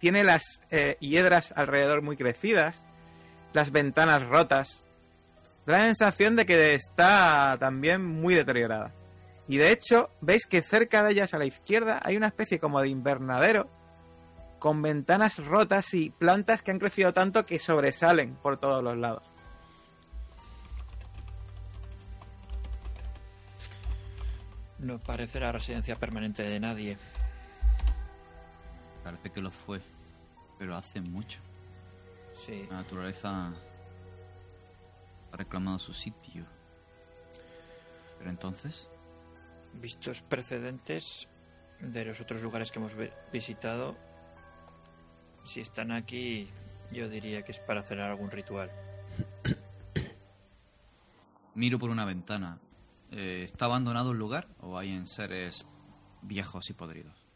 tiene 0.00 0.24
las 0.24 0.42
eh, 0.70 0.96
hiedras 1.00 1.52
alrededor 1.54 2.00
muy 2.02 2.16
crecidas, 2.16 2.82
las 3.52 3.70
ventanas 3.72 4.26
rotas. 4.26 4.84
Da 5.66 5.78
la 5.78 5.84
sensación 5.84 6.36
de 6.36 6.44
que 6.46 6.74
está 6.74 7.56
también 7.60 8.04
muy 8.04 8.34
deteriorada. 8.34 8.92
Y 9.46 9.58
de 9.58 9.70
hecho, 9.70 10.10
veis 10.20 10.46
que 10.46 10.62
cerca 10.62 11.02
de 11.02 11.12
ellas 11.12 11.34
a 11.34 11.38
la 11.38 11.44
izquierda 11.44 12.00
hay 12.02 12.16
una 12.16 12.28
especie 12.28 12.58
como 12.58 12.80
de 12.80 12.88
invernadero 12.88 13.68
con 14.58 14.80
ventanas 14.80 15.44
rotas 15.44 15.92
y 15.94 16.10
plantas 16.10 16.62
que 16.62 16.70
han 16.70 16.78
crecido 16.78 17.12
tanto 17.12 17.44
que 17.44 17.58
sobresalen 17.58 18.36
por 18.36 18.58
todos 18.58 18.82
los 18.82 18.96
lados. 18.96 19.24
No 24.78 24.98
parece 24.98 25.38
la 25.38 25.52
residencia 25.52 25.96
permanente 25.96 26.42
de 26.42 26.58
nadie. 26.58 26.98
Parece 29.04 29.30
que 29.30 29.40
lo 29.40 29.50
fue. 29.50 29.80
Pero 30.58 30.76
hace 30.76 31.00
mucho. 31.00 31.40
Sí. 32.46 32.66
La 32.70 32.78
naturaleza 32.78 33.52
ha 35.32 35.36
reclamado 35.36 35.78
su 35.78 35.92
sitio. 35.92 36.44
Pero 38.18 38.30
entonces, 38.30 38.88
Vistos 39.74 40.20
precedentes 40.20 41.28
de 41.80 42.04
los 42.04 42.20
otros 42.20 42.42
lugares 42.42 42.70
que 42.70 42.78
hemos 42.78 42.94
ve- 42.94 43.10
visitado, 43.32 43.96
si 45.46 45.62
están 45.62 45.92
aquí, 45.92 46.50
yo 46.92 47.08
diría 47.08 47.42
que 47.42 47.52
es 47.52 47.58
para 47.58 47.80
hacer 47.80 47.98
algún 48.00 48.30
ritual. 48.30 48.70
miro 51.54 51.78
por 51.78 51.90
una 51.90 52.04
ventana. 52.04 52.58
Eh, 53.10 53.42
¿Está 53.44 53.66
abandonado 53.66 54.12
el 54.12 54.18
lugar 54.18 54.48
o 54.60 54.78
hay 54.78 54.92
en 54.92 55.06
seres 55.06 55.66
viejos 56.22 56.70
y 56.70 56.74
podridos? 56.74 57.26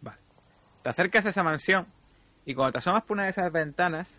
Vale. 0.00 0.18
Te 0.82 0.90
acercas 0.90 1.24
a 1.26 1.30
esa 1.30 1.42
mansión 1.42 1.86
y 2.44 2.54
cuando 2.54 2.72
te 2.72 2.78
asomas 2.78 3.02
por 3.02 3.16
una 3.16 3.24
de 3.24 3.30
esas 3.30 3.50
ventanas, 3.52 4.18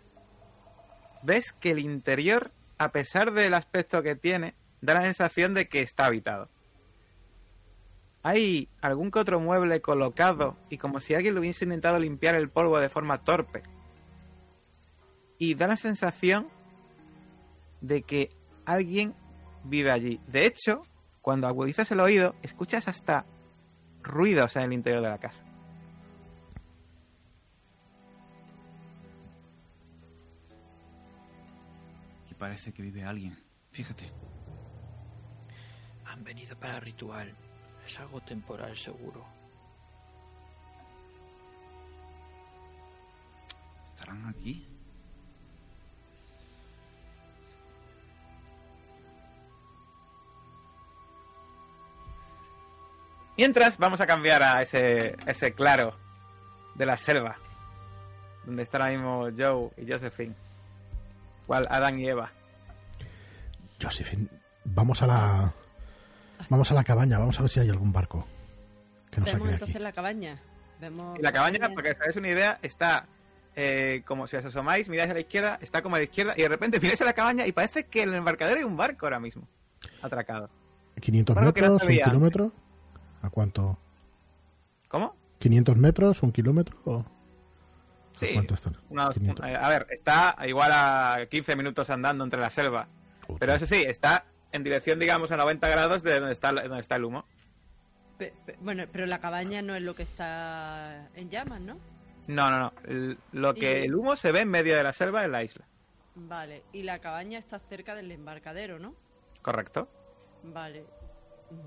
ves 1.24 1.52
que 1.52 1.70
el 1.70 1.78
interior, 1.78 2.52
a 2.78 2.92
pesar 2.92 3.32
del 3.32 3.54
aspecto 3.54 4.02
que 4.02 4.14
tiene, 4.14 4.54
da 4.80 4.94
la 4.94 5.02
sensación 5.02 5.54
de 5.54 5.68
que 5.68 5.80
está 5.80 6.06
habitado. 6.06 6.48
Hay 8.22 8.68
algún 8.80 9.10
que 9.10 9.18
otro 9.18 9.40
mueble 9.40 9.80
colocado 9.80 10.56
y 10.70 10.78
como 10.78 11.00
si 11.00 11.14
alguien 11.14 11.34
lo 11.34 11.40
hubiese 11.40 11.64
intentado 11.64 11.98
limpiar 11.98 12.34
el 12.34 12.48
polvo 12.48 12.78
de 12.78 12.88
forma 12.88 13.22
torpe. 13.22 13.62
Y 15.38 15.54
da 15.54 15.66
la 15.66 15.76
sensación 15.76 16.48
de 17.80 18.02
que 18.02 18.30
alguien 18.64 19.14
vive 19.64 19.90
allí. 19.90 20.20
De 20.26 20.46
hecho, 20.46 20.82
cuando 21.20 21.46
agudizas 21.46 21.90
el 21.90 22.00
oído, 22.00 22.34
escuchas 22.42 22.88
hasta 22.88 23.26
ruidos 24.02 24.56
en 24.56 24.62
el 24.62 24.72
interior 24.72 25.02
de 25.02 25.08
la 25.08 25.18
casa. 25.18 25.44
Y 32.34 32.36
parece 32.36 32.72
que 32.72 32.82
vive 32.82 33.04
alguien. 33.04 33.38
Fíjate. 33.70 34.10
Han 36.06 36.24
venido 36.24 36.56
para 36.58 36.76
el 36.76 36.82
ritual. 36.82 37.32
Es 37.86 38.00
algo 38.00 38.20
temporal, 38.22 38.76
seguro. 38.76 39.24
¿Estarán 43.90 44.26
aquí? 44.26 44.66
Mientras, 53.36 53.78
vamos 53.78 54.00
a 54.00 54.08
cambiar 54.08 54.42
a 54.42 54.62
ese, 54.62 55.16
ese 55.26 55.52
claro 55.52 55.96
de 56.74 56.86
la 56.86 56.96
selva, 56.96 57.36
donde 58.44 58.64
está 58.64 58.78
ahora 58.78 58.90
mismo 58.90 59.28
Joe 59.36 59.70
y 59.76 59.88
Josephine. 59.88 60.34
Cual 61.46 61.66
Adán 61.70 61.98
y 61.98 62.08
Eva. 62.08 62.30
Josephine, 63.82 64.28
vamos 64.64 65.02
a 65.02 65.06
la. 65.06 65.52
Vamos 66.48 66.70
a 66.70 66.74
la 66.74 66.84
cabaña, 66.84 67.18
vamos 67.18 67.38
a 67.38 67.42
ver 67.42 67.50
si 67.50 67.60
hay 67.60 67.70
algún 67.70 67.92
barco 67.92 68.26
que 69.10 69.20
nos 69.20 69.26
Vemos 69.26 69.30
saque 69.32 69.44
de 69.48 69.52
entonces 69.54 69.76
aquí. 69.76 69.82
la 69.82 69.92
cabaña. 69.92 70.40
Vemos 70.80 71.18
Y 71.18 71.22
la 71.22 71.32
cabaña, 71.32 71.58
para 71.60 71.82
que 71.82 71.90
os 71.92 71.96
hagáis 72.00 72.16
una 72.16 72.28
idea, 72.28 72.58
está 72.62 73.06
eh, 73.56 74.02
como 74.06 74.26
si 74.26 74.36
os 74.36 74.44
asomáis, 74.44 74.88
miráis 74.88 75.10
a 75.10 75.14
la 75.14 75.20
izquierda, 75.20 75.58
está 75.62 75.80
como 75.82 75.94
a 75.96 75.98
la 75.98 76.04
izquierda, 76.04 76.34
y 76.36 76.42
de 76.42 76.48
repente 76.48 76.80
miráis 76.80 77.00
a 77.00 77.04
la 77.04 77.12
cabaña 77.12 77.46
y 77.46 77.52
parece 77.52 77.84
que 77.84 78.02
en 78.02 78.08
el 78.10 78.16
embarcadero 78.16 78.58
hay 78.58 78.64
un 78.64 78.76
barco 78.76 79.06
ahora 79.06 79.20
mismo, 79.20 79.46
atracado. 80.02 80.50
500 81.00 81.36
Algo 81.36 81.52
que 81.54 81.60
no 81.62 81.72
metros, 81.74 81.88
un 81.88 81.98
kilómetro. 82.04 82.52
¿A 83.22 83.30
cuánto? 83.30 83.78
¿Cómo? 84.88 85.16
¿500 85.40 85.76
metros? 85.76 86.22
¿Un 86.22 86.32
kilómetro? 86.32 86.76
o- 86.84 86.98
¿A 87.00 87.04
Sí. 88.16 88.30
cuánto 88.34 88.54
están? 88.54 88.76
Una- 88.90 89.10
500. 89.12 89.44
a 89.46 89.68
ver, 89.68 89.86
está 89.90 90.36
igual 90.46 90.70
a 90.72 91.26
15 91.30 91.56
minutos 91.56 91.90
andando 91.90 92.24
entre 92.24 92.40
la 92.40 92.50
selva. 92.50 92.86
Joder. 93.26 93.40
Pero 93.40 93.52
eso 93.54 93.66
sí, 93.66 93.82
está 93.86 94.24
en 94.52 94.62
dirección, 94.62 94.98
digamos, 94.98 95.30
a 95.32 95.36
90 95.36 95.68
grados 95.68 96.02
de 96.02 96.20
donde 96.20 96.32
está, 96.32 96.52
donde 96.52 96.80
está 96.80 96.96
el 96.96 97.04
humo. 97.04 97.24
Pe- 98.18 98.32
pe- 98.46 98.56
bueno, 98.60 98.84
pero 98.92 99.06
la 99.06 99.18
cabaña 99.18 99.60
no 99.62 99.74
es 99.74 99.82
lo 99.82 99.94
que 99.96 100.04
está 100.04 101.08
en 101.14 101.28
llamas, 101.30 101.60
¿no? 101.60 101.78
No, 102.28 102.50
no, 102.50 102.58
no. 102.58 102.72
El- 102.86 103.18
lo 103.32 103.52
que 103.54 103.80
Y- 103.80 103.84
el 103.86 103.94
humo 103.94 104.14
se 104.16 104.30
ve 104.30 104.40
en 104.42 104.48
medio 104.50 104.76
de 104.76 104.82
la 104.84 104.92
selva 104.92 105.24
en 105.24 105.32
la 105.32 105.42
isla. 105.42 105.64
Vale, 106.14 106.62
y 106.72 106.84
la 106.84 107.00
cabaña 107.00 107.38
está 107.40 107.58
cerca 107.58 107.96
del 107.96 108.12
embarcadero, 108.12 108.78
¿no? 108.78 108.94
Correcto. 109.42 109.88
Vale. 110.44 110.84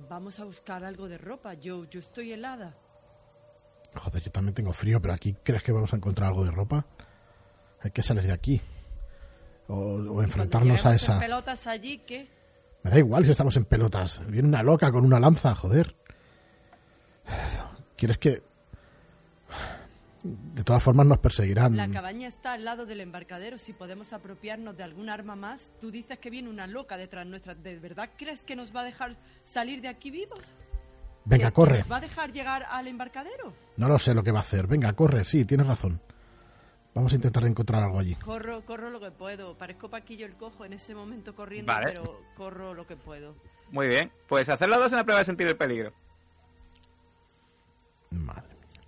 Vamos 0.10 0.40
a 0.40 0.46
buscar 0.46 0.84
algo 0.86 1.10
de 1.10 1.18
ropa. 1.18 1.54
Yo, 1.56 1.84
yo 1.90 2.00
estoy 2.00 2.32
helada. 2.32 2.74
Joder, 3.96 4.24
yo 4.24 4.32
también 4.32 4.54
tengo 4.54 4.74
frío, 4.74 5.02
pero 5.02 5.14
aquí 5.14 5.36
¿crees 5.44 5.64
que 5.64 5.72
vamos 5.72 5.92
a 5.94 5.96
encontrar 5.96 6.30
algo 6.30 6.44
de 6.46 6.52
ropa? 6.52 6.86
Hay 7.82 7.92
que 7.92 8.04
salir 8.04 8.24
de 8.24 8.34
aquí. 8.34 8.62
O, 9.68 9.76
o 9.76 10.24
enfrentarnos 10.24 10.86
a 10.86 10.92
lleguemos 10.92 11.10
en 11.10 11.12
esa... 11.14 11.20
pelotas 11.20 11.68
allí, 11.68 11.98
¿qué? 12.00 12.30
Me 12.84 12.92
da 12.92 12.98
igual 13.00 13.26
si 13.26 13.32
estamos 13.32 13.58
en 13.58 13.66
pelotas. 13.66 14.22
Viene 14.28 14.48
una 14.48 14.64
loca 14.64 14.92
con 14.92 15.04
una 15.04 15.20
lanza, 15.20 15.54
joder. 15.56 15.96
¿Quieres 17.96 18.18
que...? 18.18 18.44
De 20.24 20.64
todas 20.64 20.84
formas 20.84 21.06
nos 21.06 21.20
perseguirán. 21.20 21.78
La 21.78 21.90
cabaña 21.90 22.28
está 22.28 22.54
al 22.54 22.66
lado 22.66 22.86
del 22.86 23.02
embarcadero. 23.02 23.58
Si 23.58 23.72
podemos 23.72 24.14
apropiarnos 24.14 24.76
de 24.76 24.84
algún 24.84 25.10
arma 25.10 25.36
más, 25.36 25.72
tú 25.80 25.92
dices 25.92 26.18
que 26.20 26.30
viene 26.30 26.50
una 26.50 26.68
loca 26.68 26.98
detrás 26.98 27.26
nuestra. 27.26 27.56
¿De 27.56 27.78
verdad 27.80 28.10
crees 28.18 28.44
que 28.44 28.56
nos 28.56 28.76
va 28.76 28.82
a 28.82 28.84
dejar 28.86 29.16
salir 29.44 29.82
de 29.82 29.88
aquí 29.88 30.12
vivos? 30.12 30.40
Venga, 31.30 31.46
¿Que- 31.48 31.52
que 31.52 31.56
corre. 31.56 31.80
¿Nos 31.80 31.92
va 31.92 31.98
a 31.98 32.02
dejar 32.02 32.32
llegar 32.32 32.64
al 32.70 32.88
embarcadero? 32.88 33.54
No 33.76 33.88
lo 33.90 34.00
sé 34.00 34.14
lo 34.14 34.24
que 34.24 34.32
va 34.32 34.40
a 34.40 34.42
hacer. 34.42 34.66
Venga, 34.68 34.94
corre. 34.94 35.24
Sí, 35.26 35.44
tienes 35.46 35.68
razón. 35.68 36.00
Vamos 36.96 37.12
a 37.12 37.16
intentar 37.16 37.46
encontrar 37.46 37.84
algo 37.84 38.00
allí. 38.00 38.16
Corro, 38.16 38.66
corro 38.66 38.90
lo 38.90 39.00
que 39.00 39.12
puedo. 39.12 39.56
Parezco 39.58 39.90
Paquillo 39.90 40.26
el 40.26 40.36
cojo 40.36 40.66
en 40.66 40.74
ese 40.74 40.96
momento 40.96 41.36
corriendo, 41.36 41.72
Vale. 41.72 41.88
pero 41.94 42.22
corro 42.36 42.74
lo 42.74 42.88
que 42.88 42.96
puedo. 42.96 43.36
Muy 43.72 43.88
bien. 43.88 44.12
Pues 44.28 44.48
hacer 44.50 44.70
las 44.70 44.80
dos 44.80 44.92
una 44.94 45.04
prueba 45.04 45.20
de 45.20 45.26
sentir 45.26 45.48
el 45.48 45.58
peligro. 45.58 45.92
Madre 48.12 48.56
mía. 48.56 48.82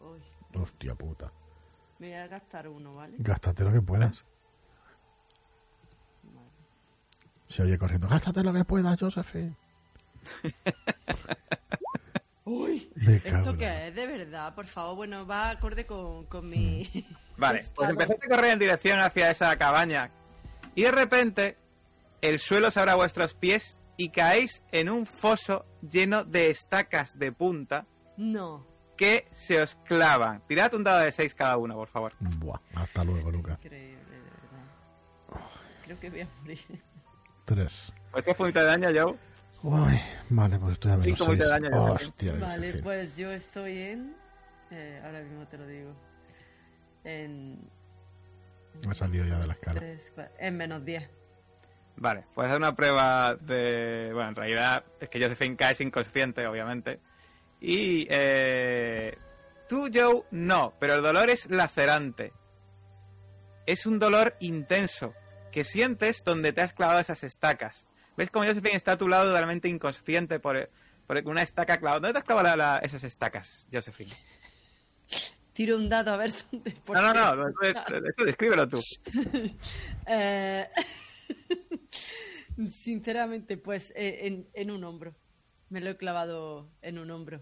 Uy, 0.00 0.60
Hostia 0.60 0.94
puta. 0.96 1.32
me 2.00 2.08
voy 2.08 2.16
a 2.16 2.26
gastar 2.26 2.68
uno, 2.68 2.96
¿vale? 2.96 3.14
Gástate 3.18 3.64
lo 3.64 3.72
que 3.72 3.80
puedas. 3.80 4.24
Se 7.46 7.62
oye 7.62 7.78
corriendo. 7.78 8.08
Gástate 8.08 8.42
lo 8.44 8.52
que 8.52 8.64
puedas, 8.64 8.98
Josephine. 9.00 9.56
Uy, 12.44 12.90
¿esto 13.24 13.56
qué 13.56 13.88
es? 13.88 13.94
De 13.94 14.06
verdad, 14.06 14.54
por 14.54 14.66
favor. 14.66 14.96
Bueno, 14.96 15.26
va 15.26 15.50
acorde 15.50 15.86
con, 15.86 16.26
con 16.26 16.48
mi... 16.48 16.88
Vale, 17.36 17.62
pues 17.74 17.90
empezáis 17.90 18.22
a 18.24 18.28
correr 18.28 18.50
en 18.52 18.58
dirección 18.58 18.98
hacia 18.98 19.30
esa 19.30 19.56
cabaña. 19.56 20.10
Y 20.74 20.82
de 20.82 20.90
repente, 20.90 21.56
el 22.22 22.38
suelo 22.38 22.70
se 22.70 22.80
abre 22.80 22.92
a 22.92 22.96
vuestros 22.96 23.34
pies 23.34 23.78
y 23.96 24.10
caéis 24.10 24.62
en 24.72 24.88
un 24.88 25.06
foso 25.06 25.64
lleno 25.82 26.24
de 26.24 26.48
estacas 26.50 27.18
de 27.18 27.30
punta 27.32 27.86
No. 28.16 28.66
que 28.96 29.28
se 29.32 29.60
os 29.60 29.76
clavan. 29.84 30.42
Tirad 30.48 30.74
un 30.74 30.82
dado 30.84 31.00
de 31.00 31.12
6 31.12 31.34
cada 31.34 31.56
uno, 31.56 31.74
por 31.76 31.88
favor. 31.88 32.14
Buah, 32.18 32.58
hasta 32.74 33.04
luego, 33.04 33.30
Luca. 33.30 33.58
Increíble, 33.62 33.98
de 34.10 34.20
verdad. 34.20 35.46
Creo 35.84 36.00
que 36.00 36.10
voy 36.10 36.20
a 36.22 36.28
morir. 36.40 36.82
Tres. 37.44 37.92
Pues 38.10 38.24
qué 38.24 38.34
punto 38.34 38.58
de 38.58 38.64
daño, 38.64 38.88
Joe. 38.94 39.16
Uy, 39.62 40.00
vale, 40.30 40.58
pues 40.58 40.72
estoy 40.72 40.92
a 40.92 40.96
menos 40.96 41.18
seis. 41.18 41.38
Hostia, 41.72 42.34
Vale, 42.36 42.74
pues 42.82 43.16
yo 43.16 43.30
estoy 43.30 43.78
en... 43.78 44.16
eh, 44.70 45.00
ahora 45.04 45.20
mismo 45.20 45.46
te 45.46 45.58
lo 45.58 45.66
digo. 45.66 45.92
En... 47.04 47.58
Me 48.84 48.92
ha 48.92 48.94
salido 48.94 49.24
ya 49.26 49.38
de 49.38 49.46
la 49.46 49.52
escala. 49.52 49.80
tres, 49.80 50.12
en 50.38 50.56
menos 50.56 50.84
10. 50.84 51.08
Vale, 51.96 52.24
puedes 52.34 52.50
hacer 52.50 52.60
una 52.60 52.74
prueba 52.74 53.34
de... 53.34 54.10
Bueno, 54.14 54.30
en 54.30 54.34
realidad 54.36 54.84
es 55.00 55.08
que 55.10 55.20
Josephine 55.20 55.56
cae 55.56 55.74
inconsciente, 55.80 56.46
obviamente. 56.46 57.00
Y... 57.60 58.06
Eh... 58.08 59.16
Tú, 59.68 59.88
Joe, 59.92 60.24
no, 60.32 60.72
pero 60.80 60.94
el 60.94 61.02
dolor 61.02 61.30
es 61.30 61.48
lacerante. 61.50 62.32
Es 63.66 63.86
un 63.86 63.98
dolor 63.98 64.34
intenso 64.40 65.14
que 65.52 65.62
sientes 65.64 66.24
donde 66.24 66.52
te 66.52 66.60
has 66.62 66.72
clavado 66.72 66.98
esas 66.98 67.22
estacas. 67.22 67.86
¿Ves 68.20 68.30
cómo 68.30 68.44
Josephine 68.44 68.76
está 68.76 68.92
a 68.92 68.98
tu 68.98 69.08
lado 69.08 69.24
totalmente 69.30 69.66
inconsciente 69.66 70.38
por, 70.40 70.68
por 71.06 71.16
una 71.26 71.40
estaca 71.40 71.78
clavada? 71.78 72.00
¿Dónde 72.00 72.12
te 72.12 72.18
has 72.18 72.24
clavado 72.24 72.48
la- 72.48 72.56
la- 72.74 72.78
esas 72.80 73.02
estacas, 73.02 73.66
Josephine? 73.72 74.12
Tiro 75.54 75.76
un 75.76 75.88
dado 75.88 76.12
a 76.12 76.18
ver 76.18 76.30
dónde... 76.52 76.74
No, 76.92 77.14
no, 77.14 77.34
no, 77.34 77.48
eso, 77.62 78.24
descríbelo 78.26 78.68
tú. 78.68 78.82
Eh, 80.06 80.68
Sinceramente, 82.70 83.56
pues 83.56 83.90
eh, 83.96 84.26
en, 84.26 84.48
en 84.52 84.70
un 84.70 84.84
hombro. 84.84 85.14
Me 85.70 85.80
lo 85.80 85.88
he 85.90 85.96
clavado 85.96 86.68
en 86.82 86.98
un 86.98 87.10
hombro. 87.10 87.40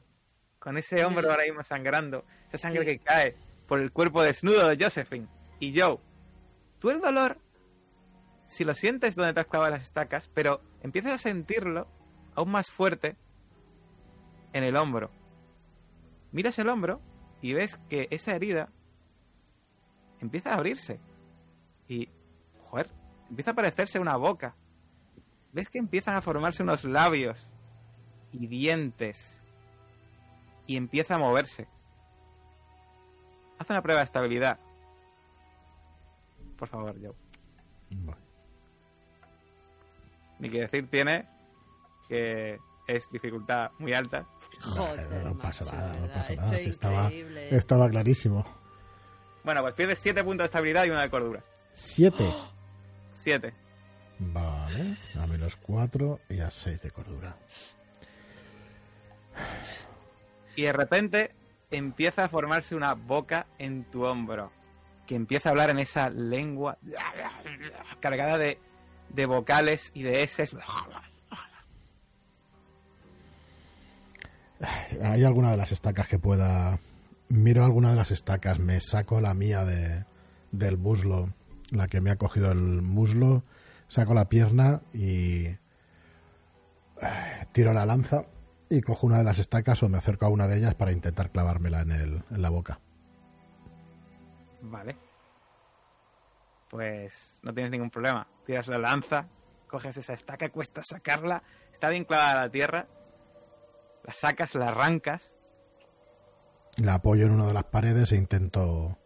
Con 0.60 0.76
ese 0.78 1.04
hombro 1.04 1.28
ahora 1.28 1.44
mismo 1.44 1.62
sangrando, 1.64 2.24
esa 2.48 2.58
sangre 2.58 2.82
Sí. 2.84 2.86
que 2.86 2.98
cae 3.00 3.34
por 3.66 3.80
el 3.80 3.90
cuerpo 3.90 4.22
desnudo 4.22 4.68
de 4.68 4.82
Josephine. 4.82 5.26
Y 5.58 5.76
Joe, 5.78 5.98
tú 6.78 6.90
el 6.90 7.00
dolor, 7.00 7.38
si 8.48 8.64
lo 8.64 8.74
sientes 8.74 9.14
donde 9.14 9.34
te 9.34 9.40
has 9.40 9.46
clavado 9.46 9.72
las 9.72 9.82
estacas, 9.82 10.30
pero 10.32 10.62
empiezas 10.80 11.12
a 11.12 11.18
sentirlo 11.18 11.86
aún 12.34 12.50
más 12.50 12.70
fuerte 12.70 13.14
en 14.54 14.64
el 14.64 14.74
hombro. 14.74 15.10
Miras 16.32 16.58
el 16.58 16.70
hombro 16.70 17.02
y 17.42 17.52
ves 17.52 17.78
que 17.90 18.08
esa 18.10 18.34
herida 18.34 18.70
empieza 20.20 20.50
a 20.50 20.54
abrirse. 20.54 20.98
Y, 21.88 22.08
joder, 22.62 22.90
empieza 23.28 23.50
a 23.50 23.54
parecerse 23.54 24.00
una 24.00 24.16
boca. 24.16 24.56
Ves 25.52 25.68
que 25.68 25.78
empiezan 25.78 26.16
a 26.16 26.22
formarse 26.22 26.62
unos 26.62 26.84
labios 26.84 27.52
y 28.32 28.46
dientes 28.46 29.44
y 30.66 30.78
empieza 30.78 31.16
a 31.16 31.18
moverse. 31.18 31.68
Haz 33.58 33.68
una 33.68 33.82
prueba 33.82 34.00
de 34.00 34.04
estabilidad. 34.04 34.58
Por 36.56 36.68
favor, 36.68 36.96
Joe. 36.98 37.14
Vale. 37.90 38.27
Ni 40.38 40.50
que 40.50 40.60
decir 40.60 40.88
tiene 40.90 41.26
que 42.08 42.58
es 42.86 43.10
dificultad 43.10 43.70
muy 43.78 43.92
alta. 43.92 44.26
Joder, 44.60 45.08
no, 45.10 45.30
no 45.30 45.38
pasa 45.38 45.64
macho, 45.64 45.76
nada, 45.76 45.92
no 45.94 46.00
¿verdad? 46.02 46.14
pasa 46.16 46.34
nada. 46.34 46.56
es 46.56 46.62
si 46.62 46.70
estaba, 46.70 47.10
estaba 47.10 47.90
clarísimo. 47.90 48.46
Bueno, 49.44 49.62
pues 49.62 49.74
pierdes 49.74 49.98
7 49.98 50.24
puntos 50.24 50.44
de 50.44 50.46
estabilidad 50.46 50.84
y 50.84 50.90
una 50.90 51.02
de 51.02 51.10
cordura. 51.10 51.44
Siete. 51.74 52.32
7. 53.14 53.52
Vale, 54.20 54.96
a 55.20 55.26
menos 55.26 55.56
cuatro 55.56 56.20
y 56.28 56.40
a 56.40 56.50
seis 56.50 56.80
de 56.82 56.90
cordura. 56.90 57.36
Y 60.56 60.62
de 60.62 60.72
repente 60.72 61.34
empieza 61.70 62.24
a 62.24 62.28
formarse 62.28 62.74
una 62.74 62.94
boca 62.94 63.46
en 63.58 63.84
tu 63.84 64.04
hombro. 64.04 64.50
Que 65.06 65.14
empieza 65.14 65.48
a 65.48 65.52
hablar 65.52 65.70
en 65.70 65.78
esa 65.78 66.10
lengua 66.10 66.78
cargada 68.00 68.38
de, 68.38 68.58
de 69.10 69.26
vocales 69.26 69.90
y 69.94 70.02
de 70.02 70.22
eses. 70.22 70.54
¿Hay 75.02 75.24
alguna 75.24 75.50
de 75.50 75.56
las 75.56 75.72
estacas 75.72 76.08
que 76.08 76.18
pueda... 76.18 76.78
Miro 77.28 77.64
alguna 77.64 77.90
de 77.90 77.96
las 77.96 78.10
estacas, 78.10 78.58
me 78.58 78.80
saco 78.80 79.20
la 79.20 79.34
mía 79.34 79.64
de, 79.64 80.06
del 80.50 80.78
muslo, 80.78 81.28
la 81.70 81.86
que 81.86 82.00
me 82.00 82.10
ha 82.10 82.16
cogido 82.16 82.50
el 82.50 82.80
muslo, 82.80 83.42
saco 83.88 84.14
la 84.14 84.30
pierna 84.30 84.80
y 84.94 85.44
eh, 85.44 85.58
tiro 87.52 87.74
la 87.74 87.84
lanza 87.84 88.22
y 88.70 88.80
cojo 88.80 89.06
una 89.06 89.18
de 89.18 89.24
las 89.24 89.38
estacas 89.38 89.82
o 89.82 89.90
me 89.90 89.98
acerco 89.98 90.24
a 90.24 90.30
una 90.30 90.48
de 90.48 90.56
ellas 90.58 90.74
para 90.74 90.92
intentar 90.92 91.30
clavármela 91.30 91.82
en, 91.82 91.90
el, 91.90 92.22
en 92.30 92.42
la 92.42 92.48
boca. 92.48 92.80
Vale. 94.62 95.07
Pues 96.68 97.40
no 97.42 97.52
tienes 97.52 97.70
ningún 97.70 97.90
problema. 97.90 98.26
Tiras 98.44 98.68
la 98.68 98.78
lanza, 98.78 99.28
coges 99.66 99.96
esa 99.96 100.12
estaca, 100.12 100.50
cuesta 100.50 100.82
sacarla, 100.84 101.42
está 101.72 101.88
bien 101.88 102.04
clavada 102.04 102.32
a 102.32 102.44
la 102.46 102.50
tierra, 102.50 102.86
la 104.04 104.14
sacas, 104.14 104.54
la 104.54 104.68
arrancas. 104.68 105.32
La 106.76 106.94
apoyo 106.94 107.26
en 107.26 107.32
una 107.32 107.46
de 107.46 107.54
las 107.54 107.64
paredes 107.64 108.12
e 108.12 108.16
intento 108.16 108.96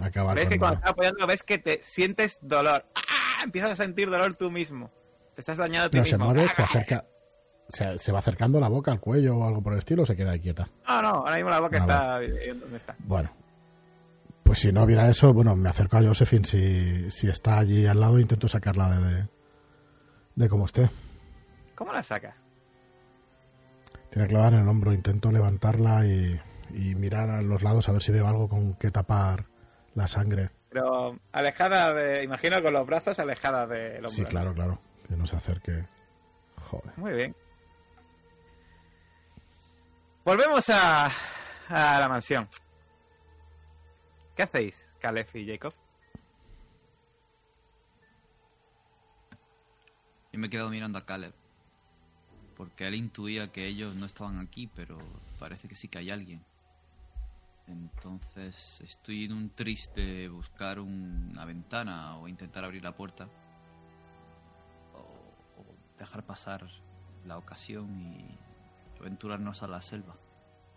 acabar 0.00 0.36
ves 0.36 0.44
con 0.44 0.52
que 0.52 0.58
cuando 0.58 0.76
estás 0.76 0.90
apoyando 0.90 1.26
ves 1.26 1.42
que 1.42 1.58
te 1.58 1.82
sientes 1.82 2.38
dolor. 2.42 2.84
¡Ah! 2.94 3.42
Empiezas 3.44 3.72
a 3.72 3.76
sentir 3.76 4.10
dolor 4.10 4.36
tú 4.36 4.50
mismo. 4.50 4.90
Te 5.34 5.40
estás 5.40 5.56
dañando 5.56 5.86
a 5.86 5.90
ti 5.90 5.96
Pero 5.98 6.04
se 6.04 6.18
mueve, 6.18 6.48
se 6.48 6.62
acerca... 6.62 7.04
Se, 7.68 7.98
se 7.98 8.12
va 8.12 8.20
acercando 8.20 8.58
la 8.60 8.68
boca 8.68 8.90
al 8.90 8.98
cuello 8.98 9.36
o 9.36 9.46
algo 9.46 9.62
por 9.62 9.74
el 9.74 9.80
estilo 9.80 10.02
o 10.02 10.06
se 10.06 10.16
queda 10.16 10.38
quieta. 10.38 10.68
No, 10.88 11.02
no, 11.02 11.08
ahora 11.08 11.36
mismo 11.36 11.50
la 11.50 11.60
boca 11.60 11.76
Ah, 11.76 12.22
está 12.22 12.54
donde 12.54 12.76
está. 12.78 12.96
Bueno, 13.00 13.30
pues 14.48 14.60
si 14.60 14.72
no 14.72 14.84
hubiera 14.84 15.10
eso, 15.10 15.34
bueno, 15.34 15.54
me 15.54 15.68
acerco 15.68 15.98
a 15.98 16.02
Josephine. 16.02 16.42
Si, 16.42 17.10
si 17.10 17.28
está 17.28 17.58
allí 17.58 17.84
al 17.84 18.00
lado, 18.00 18.18
intento 18.18 18.48
sacarla 18.48 18.98
de, 18.98 19.14
de, 19.14 19.28
de 20.36 20.48
como 20.48 20.64
esté. 20.64 20.88
¿Cómo 21.74 21.92
la 21.92 22.02
sacas? 22.02 22.42
Tiene 24.10 24.26
clavada 24.26 24.56
en 24.56 24.62
el 24.62 24.68
hombro. 24.70 24.94
Intento 24.94 25.30
levantarla 25.30 26.06
y, 26.06 26.40
y 26.70 26.94
mirar 26.94 27.28
a 27.28 27.42
los 27.42 27.62
lados 27.62 27.90
a 27.90 27.92
ver 27.92 28.02
si 28.02 28.10
veo 28.10 28.26
algo 28.26 28.48
con 28.48 28.72
que 28.76 28.90
tapar 28.90 29.44
la 29.94 30.08
sangre. 30.08 30.48
Pero 30.70 31.18
alejada 31.30 31.92
de. 31.92 32.24
Imagino 32.24 32.62
con 32.62 32.72
los 32.72 32.86
brazos 32.86 33.18
alejada 33.18 33.66
del 33.66 33.96
hombro. 33.96 34.08
Sí, 34.08 34.24
claro, 34.24 34.54
claro. 34.54 34.80
Que 35.06 35.14
no 35.14 35.26
se 35.26 35.36
acerque. 35.36 35.84
Joder. 36.70 36.96
Muy 36.96 37.12
bien. 37.12 37.36
Volvemos 40.24 40.70
a, 40.70 41.10
a 41.68 42.00
la 42.00 42.08
mansión. 42.08 42.48
¿Qué 44.38 44.44
hacéis, 44.44 44.88
Caleb 45.00 45.26
y 45.34 45.48
Jacob? 45.48 45.74
Yo 50.32 50.38
me 50.38 50.46
he 50.46 50.50
quedado 50.50 50.70
mirando 50.70 50.96
a 50.96 51.04
Caleb. 51.04 51.34
Porque 52.56 52.86
él 52.86 52.94
intuía 52.94 53.50
que 53.50 53.66
ellos 53.66 53.96
no 53.96 54.06
estaban 54.06 54.38
aquí, 54.38 54.68
pero 54.76 54.96
parece 55.40 55.66
que 55.66 55.74
sí 55.74 55.88
que 55.88 55.98
hay 55.98 56.10
alguien. 56.10 56.40
Entonces 57.66 58.80
estoy 58.82 59.24
en 59.24 59.32
un 59.32 59.50
triste 59.50 60.28
buscar 60.28 60.78
un- 60.78 61.30
una 61.32 61.44
ventana 61.44 62.16
o 62.18 62.28
intentar 62.28 62.64
abrir 62.64 62.84
la 62.84 62.92
puerta. 62.92 63.26
O, 64.94 65.00
o 65.60 65.64
dejar 65.98 66.22
pasar 66.22 66.64
la 67.26 67.38
ocasión 67.38 67.90
y 68.00 68.38
aventurarnos 69.00 69.64
a 69.64 69.66
la 69.66 69.82
selva. 69.82 70.14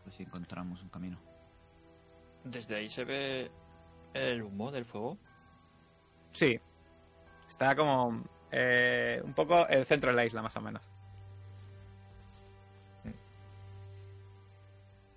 Pues 0.03 0.15
si 0.15 0.23
encontramos 0.23 0.81
un 0.81 0.89
camino. 0.89 1.30
Desde 2.43 2.75
ahí 2.75 2.89
se 2.89 3.05
ve 3.05 3.51
el 4.13 4.41
humo 4.43 4.71
del 4.71 4.85
fuego. 4.85 5.17
Sí. 6.33 6.59
Está 7.47 7.75
como. 7.75 8.23
eh, 8.51 9.21
un 9.23 9.33
poco 9.33 9.67
el 9.67 9.85
centro 9.85 10.09
de 10.09 10.15
la 10.15 10.25
isla, 10.25 10.41
más 10.41 10.55
o 10.55 10.61
menos. 10.61 10.81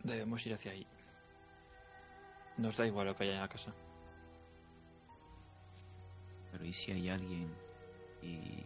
Debemos 0.03 0.45
ir 0.47 0.55
hacia 0.55 0.73
ahí. 0.73 0.87
Nos 2.59 2.77
da 2.77 2.87
igual 2.87 3.07
lo 3.07 3.17
que 3.17 3.25
haya 3.25 3.35
en 3.35 3.41
la 3.41 3.49
casa. 3.49 3.73
Pero 6.53 6.65
¿y 6.65 6.73
si 6.73 6.93
hay 6.93 7.09
alguien 7.09 7.53
y, 8.23 8.65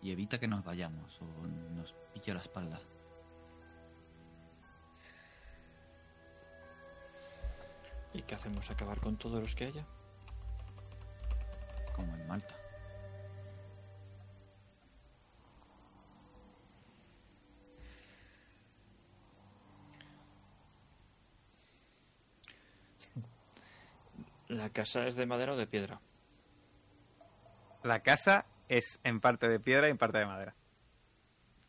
y 0.00 0.10
evita 0.12 0.38
que 0.38 0.48
nos 0.48 0.64
vayamos 0.64 1.20
o 1.20 1.46
nos 1.74 1.92
pille 2.14 2.32
la 2.34 2.40
espalda? 2.40 2.80
¿Y 8.18 8.22
qué 8.22 8.34
hacemos? 8.34 8.68
¿Acabar 8.68 9.00
con 9.00 9.16
todos 9.16 9.40
los 9.40 9.54
que 9.54 9.66
haya? 9.66 9.86
Como 11.94 12.12
en 12.16 12.26
Malta. 12.26 12.56
¿La 24.48 24.70
casa 24.70 25.06
es 25.06 25.14
de 25.14 25.24
madera 25.24 25.52
o 25.52 25.56
de 25.56 25.68
piedra? 25.68 26.00
La 27.84 28.00
casa 28.00 28.46
es 28.68 28.98
en 29.04 29.20
parte 29.20 29.48
de 29.48 29.60
piedra 29.60 29.86
y 29.86 29.92
en 29.92 29.98
parte 29.98 30.18
de 30.18 30.26
madera. 30.26 30.56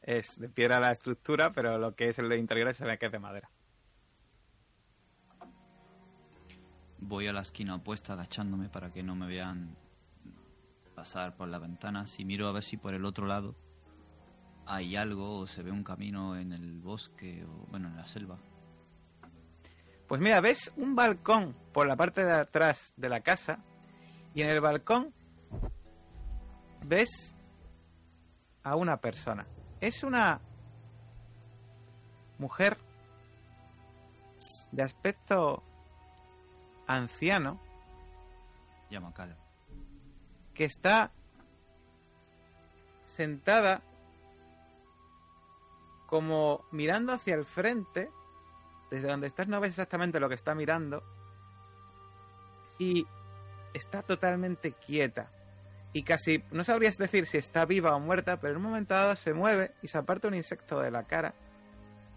Es 0.02 0.40
de 0.40 0.50
piedra 0.50 0.80
la 0.80 0.94
estructura, 0.94 1.52
pero 1.52 1.78
lo 1.78 1.94
que 1.94 2.10
es 2.10 2.18
el 2.18 2.34
interior 2.34 2.74
se 2.74 2.86
ve 2.86 2.98
que 2.98 3.06
es 3.06 3.12
de 3.12 3.20
madera. 3.20 3.52
Voy 7.02 7.28
a 7.28 7.34
la 7.34 7.42
esquina 7.42 7.76
opuesta 7.76 8.14
agachándome 8.14 8.70
para 8.70 8.92
que 8.92 9.04
no 9.04 9.16
me 9.16 9.28
vean 9.28 9.76
pasar 10.96 11.36
por 11.36 11.48
la 11.48 11.60
ventana. 11.60 12.08
Si 12.08 12.26
miro 12.26 12.48
a 12.48 12.52
ver 12.52 12.64
si 12.64 12.78
por 12.78 12.94
el 12.94 13.06
otro 13.06 13.26
lado 13.26 13.56
hay 14.66 14.96
algo 14.96 15.38
o 15.40 15.48
se 15.48 15.64
ve 15.64 15.72
un 15.72 15.84
camino 15.84 16.38
en 16.38 16.52
el 16.52 16.80
bosque 16.80 17.46
o 17.46 17.68
bueno, 17.70 17.88
en 17.88 17.96
la 17.96 18.06
selva. 18.06 18.38
Pues 20.08 20.22
mira, 20.22 20.42
ves 20.42 20.72
un 20.76 20.96
balcón 20.96 21.56
por 21.72 21.88
la 21.88 21.96
parte 21.96 22.26
de 22.26 22.34
atrás 22.34 22.94
de 22.98 23.10
la 23.10 23.22
casa 23.22 23.60
y 24.34 24.42
en 24.42 24.50
el 24.50 24.60
balcón 24.60 25.14
ves 26.86 27.34
a 28.64 28.76
una 28.76 28.98
persona. 28.98 29.48
Es 29.80 30.04
una 30.04 30.42
mujer 32.38 32.78
de 34.72 34.84
aspecto 34.84 35.64
anciano 36.90 37.60
Llama 38.90 39.14
que 40.56 40.66
está 40.66 41.12
sentada 43.06 43.82
como 46.08 46.66
mirando 46.72 47.14
hacia 47.14 47.36
el 47.36 47.46
frente. 47.46 48.10
Desde 48.90 49.08
donde 49.08 49.28
estás 49.28 49.48
no 49.48 49.62
ves 49.62 49.70
exactamente 49.70 50.20
lo 50.20 50.28
que 50.28 50.36
está 50.36 50.56
mirando. 50.56 51.04
Y 52.80 53.06
está 53.74 54.02
totalmente 54.02 54.74
quieta. 54.74 55.32
Y 55.94 56.04
casi 56.04 56.44
no 56.52 56.64
sabrías 56.64 56.98
decir 56.98 57.28
si 57.28 57.38
está 57.38 57.66
viva 57.66 57.96
o 57.96 58.00
muerta, 58.00 58.40
pero 58.40 58.52
en 58.52 58.58
un 58.58 58.64
momento 58.64 58.96
dado 58.96 59.16
se 59.16 59.34
mueve 59.34 59.76
y 59.84 59.88
se 59.88 60.00
aparta 60.00 60.28
un 60.28 60.36
insecto 60.36 60.80
de 60.80 60.92
la 60.92 61.04
cara 61.04 61.36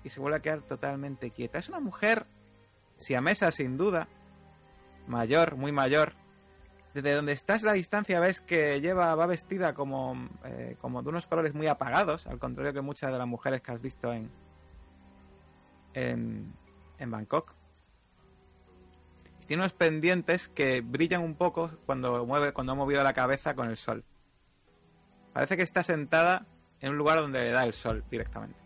y 0.04 0.10
se 0.10 0.20
vuelve 0.20 0.38
a 0.38 0.42
quedar 0.42 0.62
totalmente 0.62 1.30
quieta. 1.30 1.58
Es 1.58 1.68
una 1.68 1.80
mujer 1.80 2.26
siamesa 2.96 3.52
sin 3.52 3.76
duda, 3.76 4.08
mayor, 5.06 5.56
muy 5.56 5.72
mayor, 5.72 6.14
desde 6.94 7.14
donde 7.14 7.32
estás 7.32 7.62
la 7.62 7.72
distancia 7.72 8.20
ves 8.20 8.40
que 8.40 8.80
lleva 8.80 9.14
va 9.14 9.26
vestida 9.26 9.74
como, 9.74 10.28
eh, 10.44 10.76
como 10.80 11.02
de 11.02 11.08
unos 11.08 11.26
colores 11.26 11.54
muy 11.54 11.66
apagados, 11.66 12.26
al 12.26 12.38
contrario 12.38 12.72
que 12.72 12.82
muchas 12.82 13.12
de 13.12 13.18
las 13.18 13.26
mujeres 13.26 13.62
que 13.62 13.72
has 13.72 13.80
visto 13.80 14.12
en, 14.12 14.30
en, 15.94 16.52
en 16.98 17.10
Bangkok. 17.10 17.54
Tiene 19.46 19.62
unos 19.62 19.72
pendientes 19.72 20.48
que 20.48 20.80
brillan 20.82 21.22
un 21.22 21.34
poco 21.34 21.70
cuando 21.86 22.24
mueve 22.26 22.52
cuando 22.52 22.72
ha 22.72 22.76
movido 22.76 23.02
la 23.02 23.12
cabeza 23.12 23.54
con 23.54 23.68
el 23.68 23.76
sol. 23.76 24.04
Parece 25.32 25.56
que 25.56 25.62
está 25.62 25.82
sentada 25.82 26.46
en 26.80 26.90
un 26.90 26.98
lugar 26.98 27.18
donde 27.18 27.42
le 27.42 27.50
da 27.50 27.64
el 27.64 27.72
sol 27.72 28.04
directamente. 28.10 28.61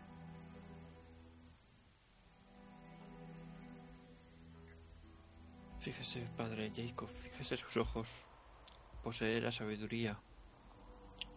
Fíjese, 5.87 6.27
padre 6.35 6.69
Jacob, 6.75 7.07
fíjese 7.07 7.55
sus 7.55 7.77
ojos. 7.77 8.09
Posee 9.01 9.39
la 9.39 9.53
sabiduría. 9.53 10.19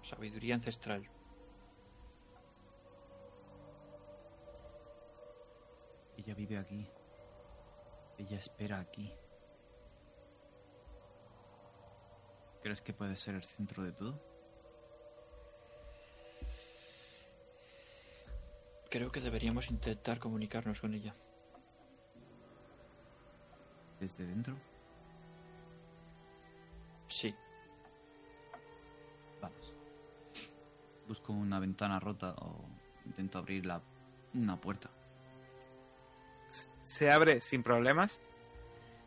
Sabiduría 0.03 0.57
ancestral. 0.57 1.09
Ella 6.17 6.35
vive 6.35 6.59
aquí. 6.59 6.85
Ella 8.19 8.39
espera 8.39 8.81
aquí. 8.81 9.15
¿Crees 12.61 12.83
que 12.83 12.93
puede 12.93 13.15
ser 13.15 13.37
el 13.37 13.45
centro 13.45 13.85
de 13.85 13.93
todo? 13.93 14.21
Creo 18.91 19.13
que 19.13 19.21
deberíamos 19.21 19.71
intentar 19.71 20.19
comunicarnos 20.19 20.81
con 20.81 20.93
ella. 20.93 21.15
¿Desde 24.01 24.27
dentro? 24.27 24.57
Sí, 27.09 27.35
Vamos. 29.41 29.75
Busco 31.09 31.33
una 31.33 31.59
ventana 31.59 31.99
rota 31.99 32.35
o 32.39 32.65
intento 33.05 33.39
abrir 33.39 33.67
la, 33.67 33.83
una 34.35 34.61
puerta. 34.61 34.91
Se 36.83 37.11
abre 37.11 37.41
sin 37.41 37.63
problemas. 37.63 38.21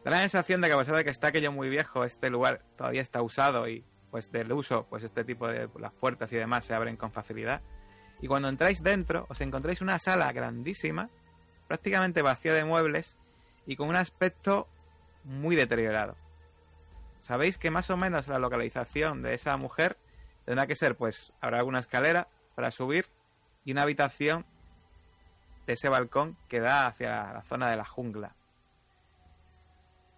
Da 0.03 0.11
la 0.11 0.19
sensación 0.19 0.61
de 0.61 0.67
que 0.67 0.73
a 0.73 0.77
pesar 0.77 0.95
de 0.95 1.03
que 1.03 1.09
está 1.09 1.27
aquello 1.27 1.51
muy 1.51 1.69
viejo, 1.69 2.03
este 2.03 2.29
lugar 2.29 2.63
todavía 2.77 3.01
está 3.01 3.21
usado 3.21 3.67
y 3.69 3.85
pues 4.11 4.31
del 4.31 4.51
uso, 4.51 4.85
pues 4.89 5.03
este 5.03 5.23
tipo 5.23 5.47
de 5.47 5.69
las 5.79 5.93
puertas 5.93 6.31
y 6.33 6.35
demás 6.35 6.65
se 6.65 6.73
abren 6.73 6.97
con 6.97 7.11
facilidad. 7.11 7.61
Y 8.21 8.27
cuando 8.27 8.49
entráis 8.49 8.83
dentro, 8.83 9.25
os 9.29 9.41
encontráis 9.41 9.81
una 9.81 9.97
sala 9.99 10.31
grandísima, 10.33 11.09
prácticamente 11.67 12.21
vacía 12.21 12.53
de 12.53 12.63
muebles 12.63 13.17
y 13.65 13.75
con 13.75 13.89
un 13.89 13.95
aspecto 13.95 14.67
muy 15.23 15.55
deteriorado. 15.55 16.15
Sabéis 17.19 17.57
que 17.57 17.71
más 17.71 17.89
o 17.89 17.97
menos 17.97 18.27
la 18.27 18.39
localización 18.39 19.21
de 19.21 19.33
esa 19.33 19.55
mujer 19.57 19.97
tendrá 20.45 20.67
que 20.67 20.75
ser, 20.75 20.97
pues, 20.97 21.33
habrá 21.39 21.59
alguna 21.59 21.79
escalera 21.79 22.27
para 22.55 22.71
subir 22.71 23.05
y 23.63 23.71
una 23.71 23.83
habitación 23.83 24.45
de 25.65 25.73
ese 25.73 25.89
balcón 25.89 26.37
que 26.49 26.59
da 26.59 26.87
hacia 26.87 27.33
la 27.33 27.41
zona 27.43 27.69
de 27.69 27.77
la 27.77 27.85
jungla. 27.85 28.35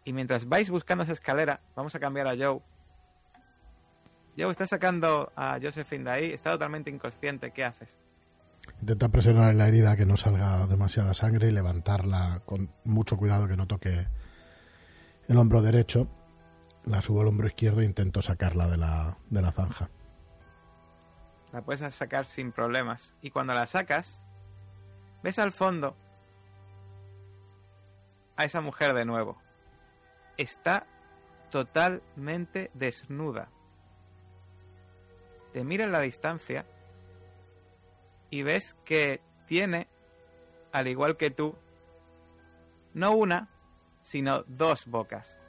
Y 0.04 0.14
mientras 0.14 0.48
vais 0.48 0.70
buscando 0.70 1.04
esa 1.04 1.14
escalera, 1.14 1.62
vamos 1.76 1.96
a 1.96 2.00
cambiar 2.00 2.28
a 2.28 2.36
Joe. 2.36 2.62
Joe 4.38 4.52
está 4.52 4.68
sacando 4.68 5.32
a 5.36 5.60
Josephine 5.62 6.04
de 6.04 6.12
ahí, 6.12 6.32
está 6.32 6.52
totalmente 6.52 6.90
inconsciente. 6.90 7.52
¿Qué 7.52 7.64
haces? 7.64 8.00
Intenta 8.82 9.10
presionar 9.10 9.56
la 9.56 9.68
herida 9.68 9.96
que 9.96 10.06
no 10.06 10.18
salga 10.18 10.68
demasiada 10.68 11.14
sangre 11.14 11.48
y 11.48 11.52
levantarla 11.52 12.42
con 12.46 12.70
mucho 12.84 13.18
cuidado 13.18 13.48
que 13.48 13.56
no 13.56 13.68
toque 13.68 14.08
el 15.28 15.38
hombro 15.38 15.62
derecho. 15.62 16.08
La 16.86 17.02
subo 17.02 17.22
al 17.22 17.28
hombro 17.28 17.48
izquierdo 17.48 17.82
e 17.82 17.86
intento 17.86 18.22
sacarla 18.22 18.68
de 18.68 18.78
la, 18.78 19.18
de 19.30 19.42
la 19.42 19.52
zanja. 19.52 19.90
La 21.52 21.62
puedes 21.64 21.96
sacar 21.96 22.26
sin 22.26 22.52
problemas. 22.52 23.16
Y 23.22 23.32
cuando 23.32 23.54
la 23.54 23.66
sacas, 23.66 24.24
ves 25.24 25.40
al 25.40 25.52
fondo 25.52 25.96
a 28.36 28.46
esa 28.46 28.62
mujer 28.62 28.94
de 28.94 29.06
nuevo. 29.06 29.42
Está 30.38 30.86
totalmente 31.50 32.70
desnuda. 32.74 33.50
Te 35.54 35.64
mira 35.64 35.86
en 35.86 35.92
la 35.92 36.02
distancia 36.02 36.66
y 38.30 38.44
ves 38.44 38.76
que 38.84 39.22
tiene, 39.48 39.88
al 40.74 40.88
igual 40.88 41.16
que 41.16 41.32
tú, 41.32 41.56
no 42.94 43.12
una, 43.12 43.55
sino 44.06 44.44
dos 44.44 44.86
bocas. 44.86 45.42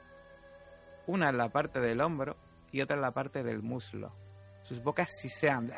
Una 1.05 1.29
en 1.29 1.37
la 1.37 1.49
parte 1.49 1.79
del 1.79 2.01
hombro 2.01 2.35
y 2.71 2.81
otra 2.81 2.97
en 2.97 3.01
la 3.01 3.11
parte 3.11 3.43
del 3.43 3.61
muslo. 3.61 4.11
Sus 4.63 4.83
bocas 4.83 5.09
sí 5.21 5.29
sean... 5.29 5.71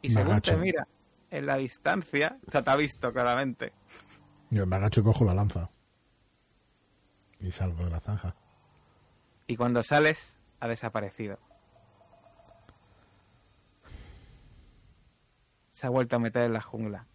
Y 0.00 0.10
según 0.10 0.40
te 0.40 0.56
mira 0.56 0.86
en 1.30 1.44
la 1.44 1.56
distancia, 1.56 2.38
o 2.46 2.50
sea, 2.50 2.62
te 2.62 2.70
ha 2.70 2.76
visto 2.76 3.12
claramente. 3.12 3.72
Yo 4.48 4.64
me 4.64 4.76
agacho 4.76 5.00
y 5.00 5.04
cojo 5.04 5.24
la 5.24 5.34
lanza. 5.34 5.68
Y 7.40 7.50
salgo 7.50 7.84
de 7.84 7.90
la 7.90 8.00
zanja. 8.00 8.34
Y 9.48 9.56
cuando 9.56 9.82
sales, 9.82 10.38
ha 10.60 10.68
desaparecido. 10.68 11.38
Se 15.72 15.86
ha 15.86 15.90
vuelto 15.90 16.16
a 16.16 16.20
meter 16.20 16.44
en 16.44 16.52
la 16.52 16.62
jungla. 16.62 17.06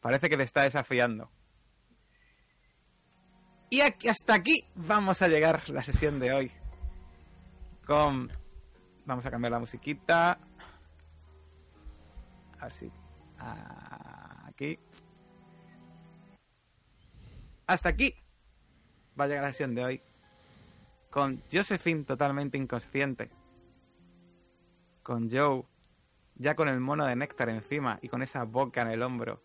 Parece 0.00 0.28
que 0.28 0.36
te 0.36 0.42
está 0.42 0.62
desafiando. 0.62 1.30
Y 3.70 3.80
aquí- 3.80 4.08
hasta 4.08 4.34
aquí 4.34 4.64
vamos 4.74 5.20
a 5.22 5.28
llegar 5.28 5.68
la 5.70 5.82
sesión 5.82 6.18
de 6.18 6.32
hoy. 6.32 6.50
Con... 7.86 8.30
Vamos 9.04 9.24
a 9.24 9.30
cambiar 9.30 9.52
la 9.52 9.58
musiquita. 9.58 10.38
A 12.58 12.64
ver 12.64 12.72
si... 12.72 12.90
Aquí. 14.46 14.78
Hasta 17.66 17.90
aquí 17.90 18.14
va 19.18 19.24
a 19.24 19.28
llegar 19.28 19.44
la 19.44 19.52
sesión 19.52 19.74
de 19.74 19.84
hoy 19.84 20.02
con 21.10 21.42
Josephine 21.50 22.04
totalmente 22.04 22.58
inconsciente, 22.58 23.30
con 25.02 25.30
Joe 25.30 25.64
ya 26.36 26.54
con 26.54 26.68
el 26.68 26.80
mono 26.80 27.04
de 27.06 27.16
néctar 27.16 27.48
encima 27.48 27.98
y 28.02 28.08
con 28.08 28.22
esa 28.22 28.44
boca 28.44 28.82
en 28.82 28.88
el 28.88 29.02
hombro, 29.02 29.42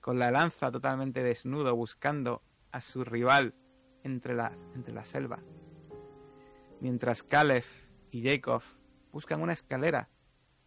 con 0.00 0.18
la 0.18 0.30
lanza 0.30 0.70
totalmente 0.70 1.22
desnudo 1.22 1.76
buscando 1.76 2.42
a 2.72 2.80
su 2.80 3.04
rival 3.04 3.54
entre 4.02 4.34
la, 4.34 4.52
entre 4.74 4.92
la 4.92 5.04
selva, 5.04 5.40
mientras 6.80 7.22
Caleb 7.22 7.64
y 8.10 8.22
Jacob 8.24 8.62
buscan 9.12 9.40
una 9.40 9.52
escalera 9.52 10.08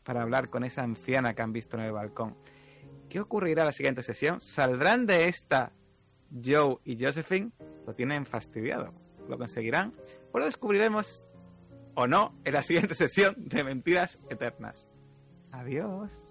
para 0.04 0.22
hablar 0.22 0.50
con 0.50 0.64
esa 0.64 0.84
anciana 0.84 1.34
que 1.34 1.42
han 1.42 1.52
visto 1.52 1.78
en 1.78 1.84
el 1.84 1.92
balcón. 1.92 2.38
¿Qué 3.10 3.20
ocurrirá 3.20 3.64
en 3.64 3.68
la 3.68 3.72
siguiente 3.72 4.04
sesión? 4.04 4.40
¿Saldrán 4.40 5.06
de 5.06 5.28
esta 5.28 5.74
Joe 6.44 6.78
y 6.86 7.04
Josephine? 7.04 7.52
Lo 7.86 7.94
tienen 7.94 8.26
fastidiado. 8.26 8.94
¿Lo 9.28 9.38
conseguirán? 9.38 9.92
Pues 10.32 10.42
lo 10.42 10.46
descubriremos 10.46 11.26
o 11.96 12.08
no 12.08 12.36
en 12.44 12.54
la 12.54 12.62
siguiente 12.62 12.96
sesión 12.96 13.36
de 13.38 13.64
Mentiras 13.64 14.18
Eternas. 14.30 14.88
Adiós. 15.52 16.25